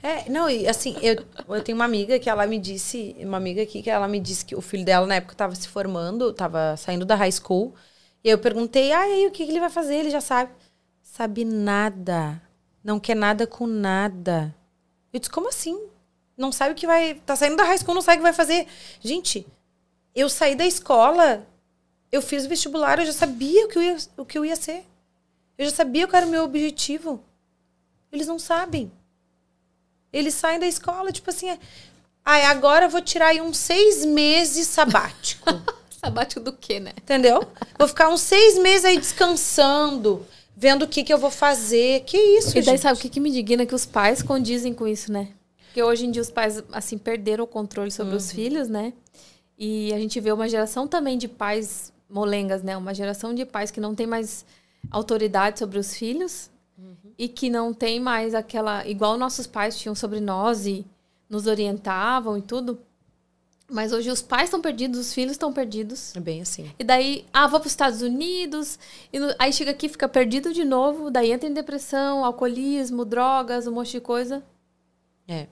[0.00, 3.60] É, não, e assim, eu, eu tenho uma amiga que ela me disse, uma amiga
[3.60, 6.76] aqui, que ela me disse que o filho dela, na época, tava se formando, tava
[6.76, 7.74] saindo da high school.
[8.22, 9.96] E eu perguntei, ah, e aí, o que, que ele vai fazer?
[9.96, 10.52] Ele já sabe.
[11.02, 12.40] Sabe nada.
[12.84, 14.54] Não quer nada com nada.
[15.14, 15.80] Eu disse, como assim?
[16.36, 17.14] Não sabe o que vai.
[17.24, 18.66] Tá saindo da high school, não sabe o que vai fazer.
[19.00, 19.46] Gente,
[20.12, 21.46] eu saí da escola,
[22.10, 24.56] eu fiz o vestibular, eu já sabia o que eu ia, o que eu ia
[24.56, 24.84] ser.
[25.56, 27.22] Eu já sabia qual era o meu objetivo.
[28.10, 28.90] Eles não sabem.
[30.12, 31.60] Eles saem da escola, tipo assim, é,
[32.24, 35.48] ah, agora eu vou tirar aí uns seis meses sabático.
[36.04, 36.92] Sabático do quê, né?
[36.98, 37.48] entendeu?
[37.78, 40.26] Vou ficar uns seis meses aí descansando,
[40.56, 42.00] vendo o que, que eu vou fazer.
[42.04, 42.80] Que isso, E daí gente?
[42.80, 43.66] sabe o que, que me indigna?
[43.66, 45.28] Que os pais condizem com isso, né?
[45.66, 48.92] Porque hoje em dia os pais, assim, perderam o controle sobre os filhos, né?
[49.58, 52.76] E a gente vê uma geração também de pais molengas, né?
[52.76, 54.44] Uma geração de pais que não tem mais
[54.90, 56.50] autoridade sobre os filhos
[57.18, 58.86] e que não tem mais aquela.
[58.86, 60.84] Igual nossos pais tinham sobre nós e
[61.28, 62.78] nos orientavam e tudo.
[63.74, 66.14] Mas hoje os pais estão perdidos, os filhos estão perdidos.
[66.14, 66.70] É bem assim.
[66.78, 68.78] E daí, ah, vou para os Estados Unidos.
[69.12, 71.10] E no- aí chega aqui, fica perdido de novo.
[71.10, 74.44] Daí entra em depressão, alcoolismo, drogas, um monte de coisa.
[75.26, 75.48] É.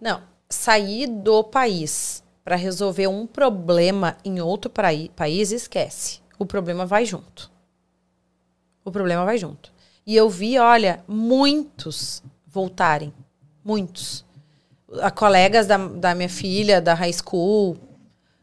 [0.00, 6.20] Não, sair do país para resolver um problema em outro praí- país, esquece.
[6.38, 7.48] O problema vai junto.
[8.84, 9.72] O problema vai junto.
[10.04, 13.12] E eu vi, olha, muitos voltarem.
[13.64, 14.24] Muitos.
[15.02, 17.76] A colegas da, da minha filha, da high school,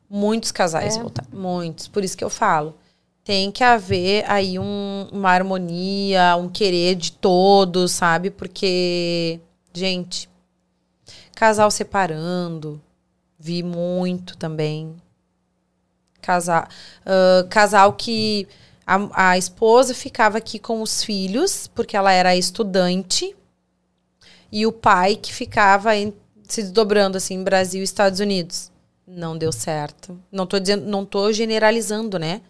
[0.09, 0.99] muitos casais É.
[1.01, 1.29] voltaram.
[1.33, 1.87] Muitos.
[1.87, 2.75] Por isso que eu falo.
[3.23, 8.29] Tem que haver aí um- uma harmonia, um querer de todos, sabe?
[8.31, 9.41] Porque,
[9.73, 10.29] gente,
[11.35, 12.81] casal separando,
[13.37, 14.95] vi muito também.
[16.21, 16.67] Casal,
[17.05, 18.47] ah, casal que
[18.85, 23.35] a, a esposa ficava aqui com os filhos, porque ela era estudante,
[24.49, 26.13] e o pai que ficava em-
[26.47, 28.71] se desdobrando assim, Brasil e Estados Unidos.
[29.05, 30.19] Não deu certo.
[30.31, 32.41] Não tô dizendo, não tô generalizando, né?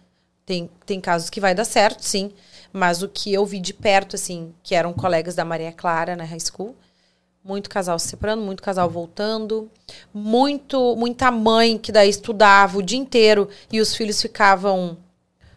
[0.44, 2.32] Tem, tem casos que vai dar certo, sim.
[2.72, 6.24] Mas o que eu vi de perto, assim, que eram colegas da Maria Clara na
[6.24, 6.74] high school,
[7.44, 9.70] muito casal se separando, muito casal voltando,
[10.12, 14.98] muito muita mãe que daí estudava o dia inteiro e os filhos ficavam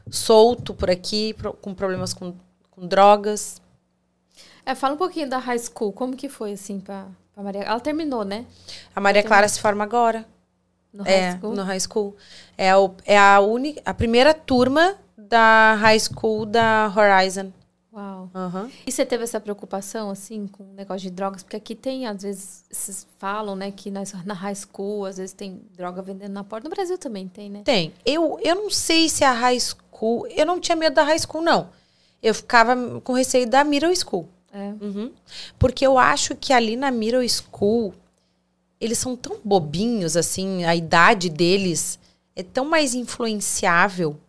[0.10, 2.34] solto por aqui, com problemas com,
[2.70, 3.62] com drogas.
[4.66, 5.92] É, fala um pouquinho da high school.
[5.92, 7.08] Como que foi, assim, pra,
[7.42, 7.64] pra Maria?
[7.64, 8.46] Ela terminou, né?
[8.96, 10.26] A Maria Clara se forma agora.
[10.94, 11.56] No é, high school.
[11.56, 12.16] no high school.
[12.58, 17.52] É, o, é a, única, a primeira turma da high school da Horizon.
[17.94, 18.30] Uau.
[18.34, 18.70] Aham.
[18.86, 21.44] E você teve essa preocupação, assim, com o negócio de drogas?
[21.44, 25.34] Porque aqui tem, às vezes, vocês falam, né, que nas, na high school, às vezes
[25.34, 26.70] tem droga vendendo na porta.
[26.70, 27.62] No Brasil também tem, né?
[27.66, 27.94] Tem.
[28.06, 30.26] Eu, eu não sei se a high school.
[30.28, 31.70] Eu não tinha medo da high school, não.
[32.24, 34.28] Eu ficava com receio da middle school.
[34.54, 34.74] É.
[34.84, 35.12] Uhum.
[35.58, 37.94] Porque eu acho que ali na middle school,
[38.80, 42.00] eles são tão bobinhos, assim, a idade deles
[42.36, 44.20] é tão mais influenciável.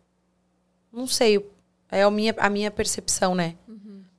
[0.92, 1.44] Não sei,
[1.90, 3.56] é a minha, a minha percepção, né?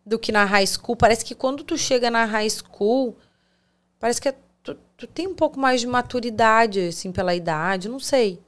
[0.06, 0.96] Do que na high school.
[0.98, 3.16] Parece que quando tu chega na high school,
[4.00, 8.00] parece que é- tu, tu tem um pouco mais de maturidade, assim, pela idade, não
[8.00, 8.40] sei.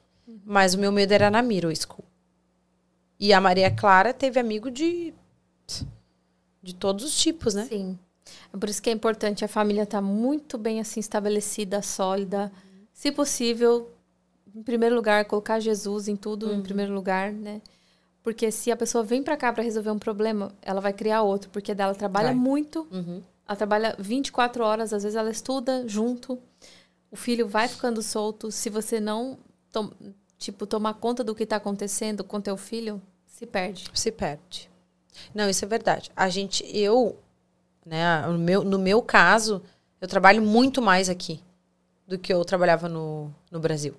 [0.43, 2.03] Mas o meu medo era na middle school.
[3.19, 5.13] E a Maria Clara teve amigo de
[6.65, 7.65] de todos os tipos, né?
[7.69, 7.97] Sim.
[8.53, 12.51] É por isso que é importante a família estar muito bem assim estabelecida, sólida.
[12.91, 13.91] Se possível,
[14.55, 17.61] em primeiro lugar, colocar Jesus em tudo em primeiro lugar, né?
[18.23, 21.49] Porque se a pessoa vem pra cá pra resolver um problema, ela vai criar outro,
[21.51, 23.21] porque dela trabalha muito, Uhum.
[23.47, 26.39] ela trabalha 24 horas, às vezes ela estuda junto.
[27.11, 28.51] O filho vai ficando solto.
[28.51, 29.37] Se você não,
[29.71, 29.91] tom-
[30.39, 33.87] tipo, tomar conta do que está acontecendo com teu filho, se perde.
[33.93, 34.67] Se perde.
[35.33, 36.11] Não, isso é verdade.
[36.15, 37.17] A gente, eu,
[37.85, 39.61] né, no meu, no meu caso,
[40.01, 41.41] eu trabalho muito mais aqui
[42.07, 43.95] do que eu trabalhava no, no Brasil.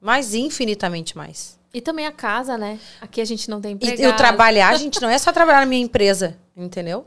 [0.00, 1.58] Mas infinitamente mais.
[1.72, 2.78] E também a casa, né?
[3.00, 4.00] Aqui a gente não tem E empregado.
[4.00, 7.06] eu trabalhar, gente, não é só trabalhar na minha empresa, entendeu?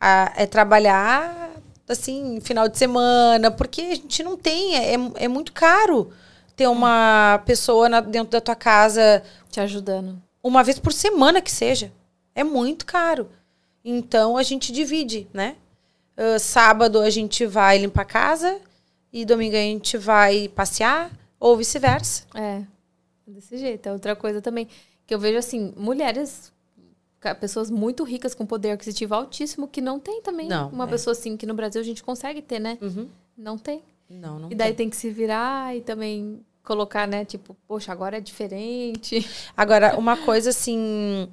[0.00, 1.50] Ah, é trabalhar
[1.88, 6.12] assim, final de semana, porque a gente não tem, é, é muito caro
[6.54, 10.20] ter uma pessoa na, dentro da tua casa te ajudando.
[10.42, 11.90] Uma vez por semana que seja.
[12.38, 13.28] É muito caro.
[13.84, 15.56] Então a gente divide, né?
[16.16, 18.60] Uh, sábado a gente vai limpar a casa
[19.12, 21.10] e domingo a gente vai passear,
[21.40, 22.26] ou vice-versa.
[22.34, 22.62] É,
[23.26, 23.88] desse jeito.
[23.88, 24.68] É outra coisa também
[25.04, 26.52] que eu vejo assim, mulheres
[27.40, 30.86] pessoas muito ricas com poder aquisitivo altíssimo que não tem também não, uma é.
[30.86, 32.78] pessoa assim que no Brasil a gente consegue ter, né?
[32.80, 33.08] Uhum.
[33.36, 33.82] Não tem.
[34.08, 34.76] Não, não e daí tem.
[34.76, 39.26] tem que se virar e também colocar, né, tipo, poxa, agora é diferente.
[39.56, 41.28] Agora, uma coisa assim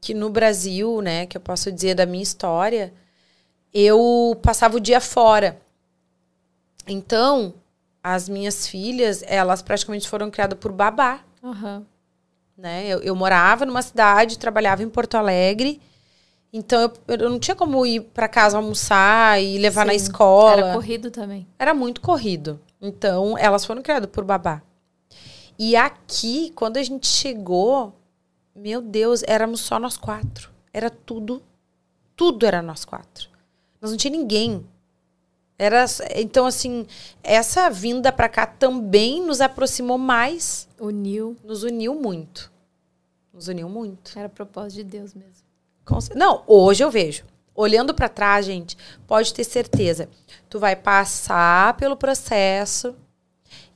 [0.00, 2.92] que no Brasil, né, que eu posso dizer da minha história,
[3.72, 5.60] eu passava o dia fora.
[6.86, 7.54] Então,
[8.02, 11.20] as minhas filhas, elas praticamente foram criadas por babá.
[11.42, 11.84] Uhum.
[12.56, 12.86] Né?
[12.88, 15.80] Eu, eu, morava numa cidade, trabalhava em Porto Alegre.
[16.52, 20.62] Então eu, eu não tinha como ir para casa almoçar e levar Sim, na escola.
[20.62, 21.46] Era corrido também.
[21.58, 22.60] Era muito corrido.
[22.80, 24.62] Então elas foram criadas por babá.
[25.58, 27.94] E aqui, quando a gente chegou,
[28.54, 30.50] meu Deus, éramos só nós quatro.
[30.72, 31.42] Era tudo,
[32.16, 33.28] tudo era nós quatro.
[33.80, 34.66] Nós não tinha ninguém.
[35.58, 36.86] Era, então, assim,
[37.22, 40.68] essa vinda para cá também nos aproximou mais.
[40.78, 41.36] Uniu.
[41.44, 42.50] Nos uniu muito.
[43.32, 44.18] Nos uniu muito.
[44.18, 45.44] Era propósito de Deus mesmo.
[46.14, 47.24] Não, hoje eu vejo.
[47.54, 50.08] Olhando para trás, gente, pode ter certeza.
[50.48, 52.96] Tu vai passar pelo processo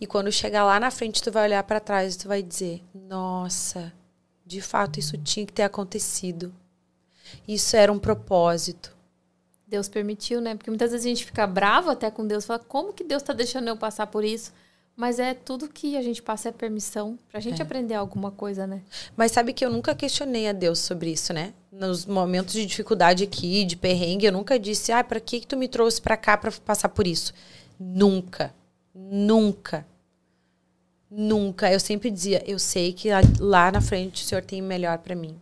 [0.01, 2.83] e quando chegar lá na frente, tu vai olhar para trás e tu vai dizer:
[2.95, 3.93] Nossa,
[4.45, 6.55] de fato isso tinha que ter acontecido.
[7.47, 8.95] Isso era um propósito.
[9.67, 10.55] Deus permitiu, né?
[10.55, 13.33] Porque muitas vezes a gente fica bravo até com Deus, fala, como que Deus está
[13.33, 14.53] deixando eu passar por isso?
[14.97, 17.65] Mas é tudo que a gente passa é permissão pra gente é.
[17.65, 18.83] aprender alguma coisa, né?
[19.17, 21.53] Mas sabe que eu nunca questionei a Deus sobre isso, né?
[21.73, 25.57] Nos momentos de dificuldade aqui, de perrengue, eu nunca disse, ah, para que que tu
[25.57, 27.35] me trouxe para cá para passar por isso?
[27.79, 28.55] Nunca.
[28.95, 29.85] Nunca.
[31.17, 31.71] Nunca.
[31.73, 33.09] Eu sempre dizia, eu sei que
[33.39, 35.41] lá na frente o Senhor tem o melhor para mim.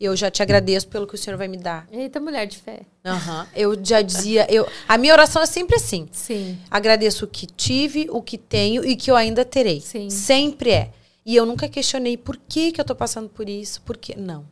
[0.00, 1.86] Eu já te agradeço pelo que o Senhor vai me dar.
[1.92, 2.86] Eita, mulher de fé.
[3.04, 3.46] Uhum.
[3.54, 6.08] Eu já dizia, eu, a minha oração é sempre assim.
[6.10, 6.58] Sim.
[6.70, 9.82] Agradeço o que tive, o que tenho e que eu ainda terei.
[9.82, 10.08] Sim.
[10.08, 10.90] Sempre é.
[11.24, 14.18] E eu nunca questionei por que, que eu tô passando por isso, por que.
[14.18, 14.46] Não.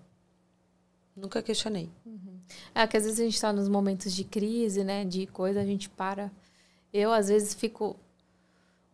[1.17, 1.89] Nunca questionei.
[2.05, 2.39] Uhum.
[2.75, 5.03] É que às vezes a gente está nos momentos de crise, né?
[5.03, 6.31] De coisa, a gente para.
[6.93, 7.97] Eu, às vezes, fico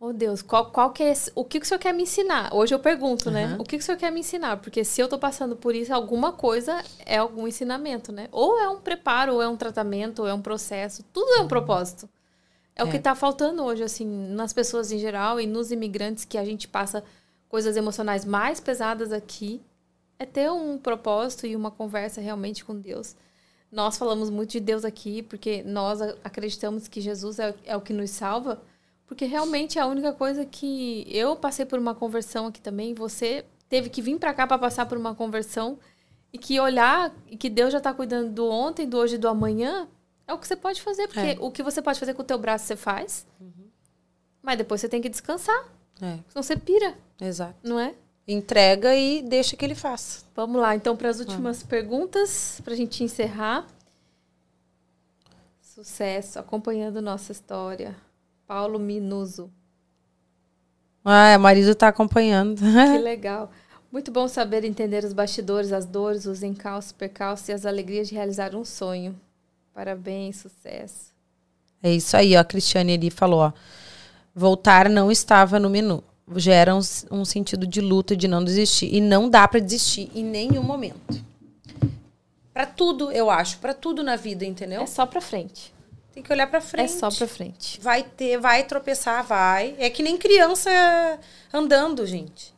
[0.07, 2.53] Oh Deus, qual, qual que é o que, que o senhor quer me ensinar?
[2.53, 3.33] Hoje eu pergunto, uhum.
[3.33, 3.55] né?
[3.57, 4.57] O que, que o senhor quer me ensinar?
[4.57, 8.29] Porque se eu tô passando por isso, alguma coisa é algum ensinamento, né?
[8.31, 11.03] Ou é um preparo, ou é um tratamento, ou é um processo.
[11.11, 12.07] Tudo é um propósito.
[12.75, 12.85] É, é.
[12.85, 16.45] o que tá faltando hoje, assim, nas pessoas em geral e nos imigrantes que a
[16.45, 17.03] gente passa
[17.49, 19.59] coisas emocionais mais pesadas aqui.
[20.19, 23.15] É ter um propósito e uma conversa realmente com Deus.
[23.71, 27.91] Nós falamos muito de Deus aqui, porque nós acreditamos que Jesus é, é o que
[27.91, 28.61] nos salva.
[29.07, 33.45] Porque realmente é a única coisa que eu passei por uma conversão aqui também, você
[33.69, 35.77] teve que vir para cá para passar por uma conversão
[36.33, 39.27] e que olhar e que Deus já está cuidando do ontem, do hoje e do
[39.27, 39.87] amanhã,
[40.27, 41.37] é o que você pode fazer, porque é.
[41.39, 43.25] o que você pode fazer com o teu braço você faz.
[43.39, 43.69] Uhum.
[44.41, 45.65] Mas depois você tem que descansar.
[46.01, 46.19] É.
[46.27, 46.95] Senão você pira.
[47.21, 47.55] Exato.
[47.63, 47.93] Não é?
[48.27, 50.25] Entrega e deixa que ele faça.
[50.35, 51.67] Vamos lá, então, para as últimas ah.
[51.67, 53.67] perguntas, para a gente encerrar.
[55.61, 57.95] Sucesso, acompanhando nossa história.
[58.47, 59.49] Paulo Minuso.
[61.03, 62.59] Ah, o marido está acompanhando.
[62.59, 63.51] Que legal.
[63.91, 68.15] Muito bom saber entender os bastidores, as dores, os encalços, percalços e as alegrias de
[68.15, 69.15] realizar um sonho.
[69.73, 71.13] Parabéns, sucesso.
[71.81, 72.39] É isso aí, ó.
[72.39, 73.53] A Cristiane ali falou, ó.
[74.33, 76.03] Voltar não estava no menu.
[76.35, 76.79] Gera um,
[77.11, 78.93] um sentido de luta, de não desistir.
[78.93, 81.23] E não dá para desistir em nenhum momento.
[82.51, 83.59] Para tudo, eu acho.
[83.59, 84.81] Para tudo na vida, entendeu?
[84.81, 85.74] É só para frente.
[86.15, 86.85] Tem que olhar para frente.
[86.85, 87.77] É só para frente.
[87.81, 89.75] Vai ter, vai tropeçar, vai.
[89.77, 90.71] É que nem criança
[91.53, 92.55] andando, gente.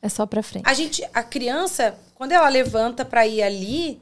[0.00, 0.62] É só para frente.
[0.64, 4.00] A gente, a criança, quando ela levanta para ir ali,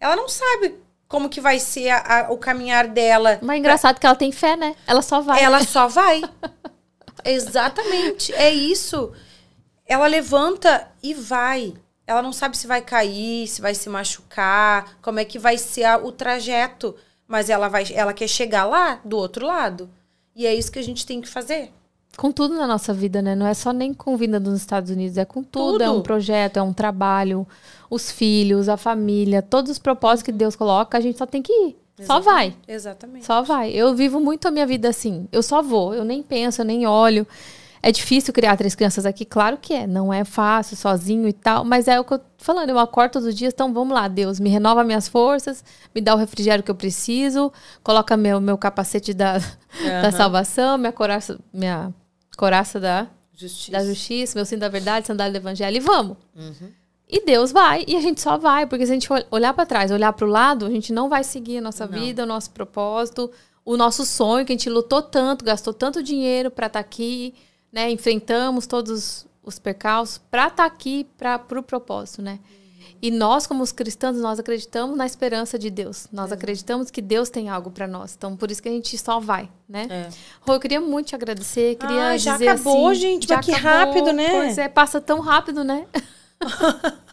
[0.00, 0.76] ela não sabe
[1.06, 3.38] como que vai ser a, a, o caminhar dela.
[3.42, 4.00] Mas é engraçado pra...
[4.00, 4.74] que ela tem fé, né?
[4.86, 5.44] Ela só vai.
[5.44, 6.22] Ela só vai.
[7.26, 8.32] Exatamente.
[8.32, 9.12] É isso.
[9.84, 11.74] Ela levanta e vai.
[12.06, 15.84] Ela não sabe se vai cair, se vai se machucar, como é que vai ser
[15.84, 16.96] a, o trajeto
[17.28, 19.88] mas ela vai, ela quer chegar lá do outro lado.
[20.34, 21.70] E é isso que a gente tem que fazer.
[22.16, 23.34] Com tudo na nossa vida, né?
[23.34, 25.72] Não é só nem com vinda dos Estados Unidos, é com tudo.
[25.72, 25.84] tudo.
[25.84, 27.46] É um projeto, é um trabalho,
[27.90, 31.52] os filhos, a família, todos os propósitos que Deus coloca, a gente só tem que
[31.52, 31.76] ir.
[31.98, 32.06] Exatamente.
[32.06, 32.56] Só vai.
[32.66, 33.26] Exatamente.
[33.26, 33.70] Só vai.
[33.72, 35.28] Eu vivo muito a minha vida assim.
[35.30, 35.92] Eu só vou.
[35.92, 37.26] Eu nem penso, eu nem olho.
[37.82, 39.24] É difícil criar três crianças aqui?
[39.24, 39.86] Claro que é.
[39.86, 41.64] Não é fácil, sozinho e tal.
[41.64, 42.70] Mas é o que eu tô falando.
[42.70, 43.52] Eu acordo todos os dias.
[43.52, 44.40] Então vamos lá, Deus.
[44.40, 45.64] Me renova minhas forças.
[45.94, 47.52] Me dá o refrigério que eu preciso.
[47.82, 50.02] Coloca meu, meu capacete da, uhum.
[50.02, 50.76] da salvação.
[50.76, 51.94] Minha coraça, minha
[52.36, 53.78] coraça da justiça.
[53.78, 54.38] da justiça.
[54.38, 55.76] Meu cinto da verdade, sandália do evangelho.
[55.76, 56.16] E vamos.
[56.34, 56.72] Uhum.
[57.08, 57.84] E Deus vai.
[57.86, 58.66] E a gente só vai.
[58.66, 61.22] Porque se a gente olhar para trás, olhar para o lado, a gente não vai
[61.22, 61.98] seguir a nossa não.
[61.98, 63.30] vida, o nosso propósito.
[63.64, 67.34] O nosso sonho, que a gente lutou tanto, gastou tanto dinheiro para estar tá aqui
[67.72, 67.90] né?
[67.90, 72.38] Enfrentamos todos os percalços para estar tá aqui para o pro propósito, né?
[73.00, 76.08] E nós, como os cristãos, nós acreditamos na esperança de Deus.
[76.12, 76.34] Nós é.
[76.34, 78.14] acreditamos que Deus tem algo para nós.
[78.16, 79.86] Então, por isso que a gente só vai, né?
[79.88, 80.08] É.
[80.40, 81.76] Rô, eu queria muito te agradecer.
[81.76, 83.28] Queria ah, já dizer acabou, assim, gente.
[83.28, 84.30] Já que rápido, né?
[84.30, 85.86] Pois é, passa tão rápido, né?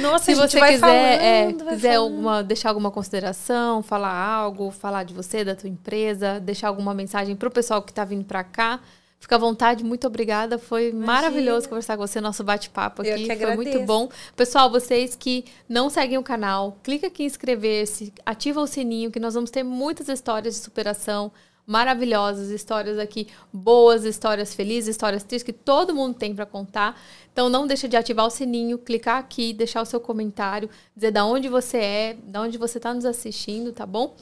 [0.00, 5.12] Nossa, se você quiser, falando, é, quiser alguma, deixar alguma consideração, falar algo, falar de
[5.12, 8.78] você, da tua empresa, deixar alguma mensagem para o pessoal que está vindo para cá,
[9.18, 10.58] Fica à vontade, muito obrigada.
[10.58, 11.06] Foi Imagina.
[11.06, 13.26] maravilhoso conversar com você, nosso bate-papo aqui.
[13.26, 13.56] Foi agradeço.
[13.56, 14.08] muito bom.
[14.36, 19.18] Pessoal, vocês que não seguem o canal, clica aqui em inscrever-se, ativa o sininho, que
[19.18, 21.32] nós vamos ter muitas histórias de superação
[21.68, 26.98] maravilhosas, histórias aqui boas, histórias felizes, histórias tristes que todo mundo tem para contar.
[27.30, 31.26] Então não deixa de ativar o sininho, clicar aqui, deixar o seu comentário, dizer da
[31.26, 34.16] onde você é, da onde você está nos assistindo, tá bom?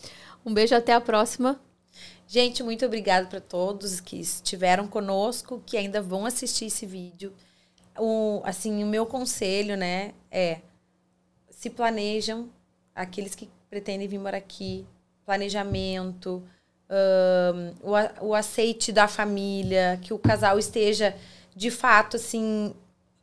[0.44, 1.60] Um beijo até a próxima.
[2.28, 7.32] Gente, muito obrigada para todos que estiveram conosco, que ainda vão assistir esse vídeo.
[7.96, 10.60] O, assim, o meu conselho, né, é
[11.50, 12.50] se planejam,
[12.94, 14.84] aqueles que pretendem vir morar aqui,
[15.24, 16.42] planejamento,
[16.90, 21.16] um, o, o aceite da família, que o casal esteja
[21.54, 22.74] de fato assim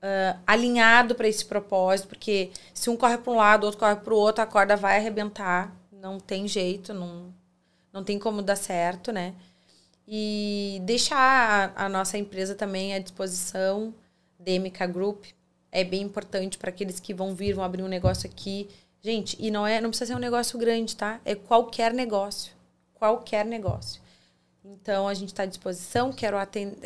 [0.01, 4.13] uh, alinhado para esse propósito, porque se um corre para um lado, outro corre para
[4.13, 7.33] o outro, a corda vai arrebentar, não tem jeito, não
[7.93, 9.35] não tem como dar certo, né?
[10.07, 13.93] E deixar a, a nossa empresa também à disposição,
[14.39, 15.25] DMK Group,
[15.71, 18.67] é bem importante para aqueles que vão vir, vão abrir um negócio aqui.
[19.01, 21.19] Gente, e não é, não precisa ser um negócio grande, tá?
[21.23, 22.51] É qualquer negócio.
[22.93, 24.01] Qualquer negócio.
[24.63, 26.11] Então, a gente está à disposição.
[26.11, 26.37] Quero.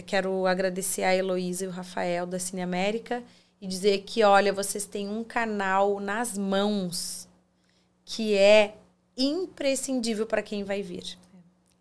[0.06, 3.24] Quero agradecer a Heloísa e o Rafael da Cine América
[3.62, 7.28] e dizer que, olha, vocês têm um canal nas mãos
[8.06, 8.76] que é
[9.18, 11.18] imprescindível para quem vai vir.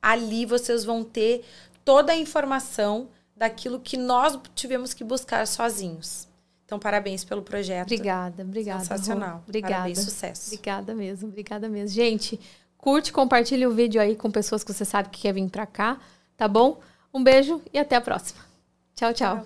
[0.01, 1.45] Ali vocês vão ter
[1.85, 6.27] toda a informação daquilo que nós tivemos que buscar sozinhos.
[6.65, 7.87] Então, parabéns pelo projeto.
[7.87, 8.81] Obrigada, obrigada.
[8.81, 9.43] Sensacional.
[9.47, 9.75] Obrigada.
[9.75, 10.53] Parabéns, sucesso.
[10.53, 11.95] Obrigada mesmo, obrigada mesmo.
[11.95, 12.41] Gente,
[12.77, 15.99] curte, compartilhe o vídeo aí com pessoas que você sabe que quer vir para cá,
[16.37, 16.81] tá bom?
[17.15, 18.41] Um beijo e até a próxima.
[18.97, 19.13] tchau.
[19.13, 19.37] tchau.
[19.37, 19.45] tchau.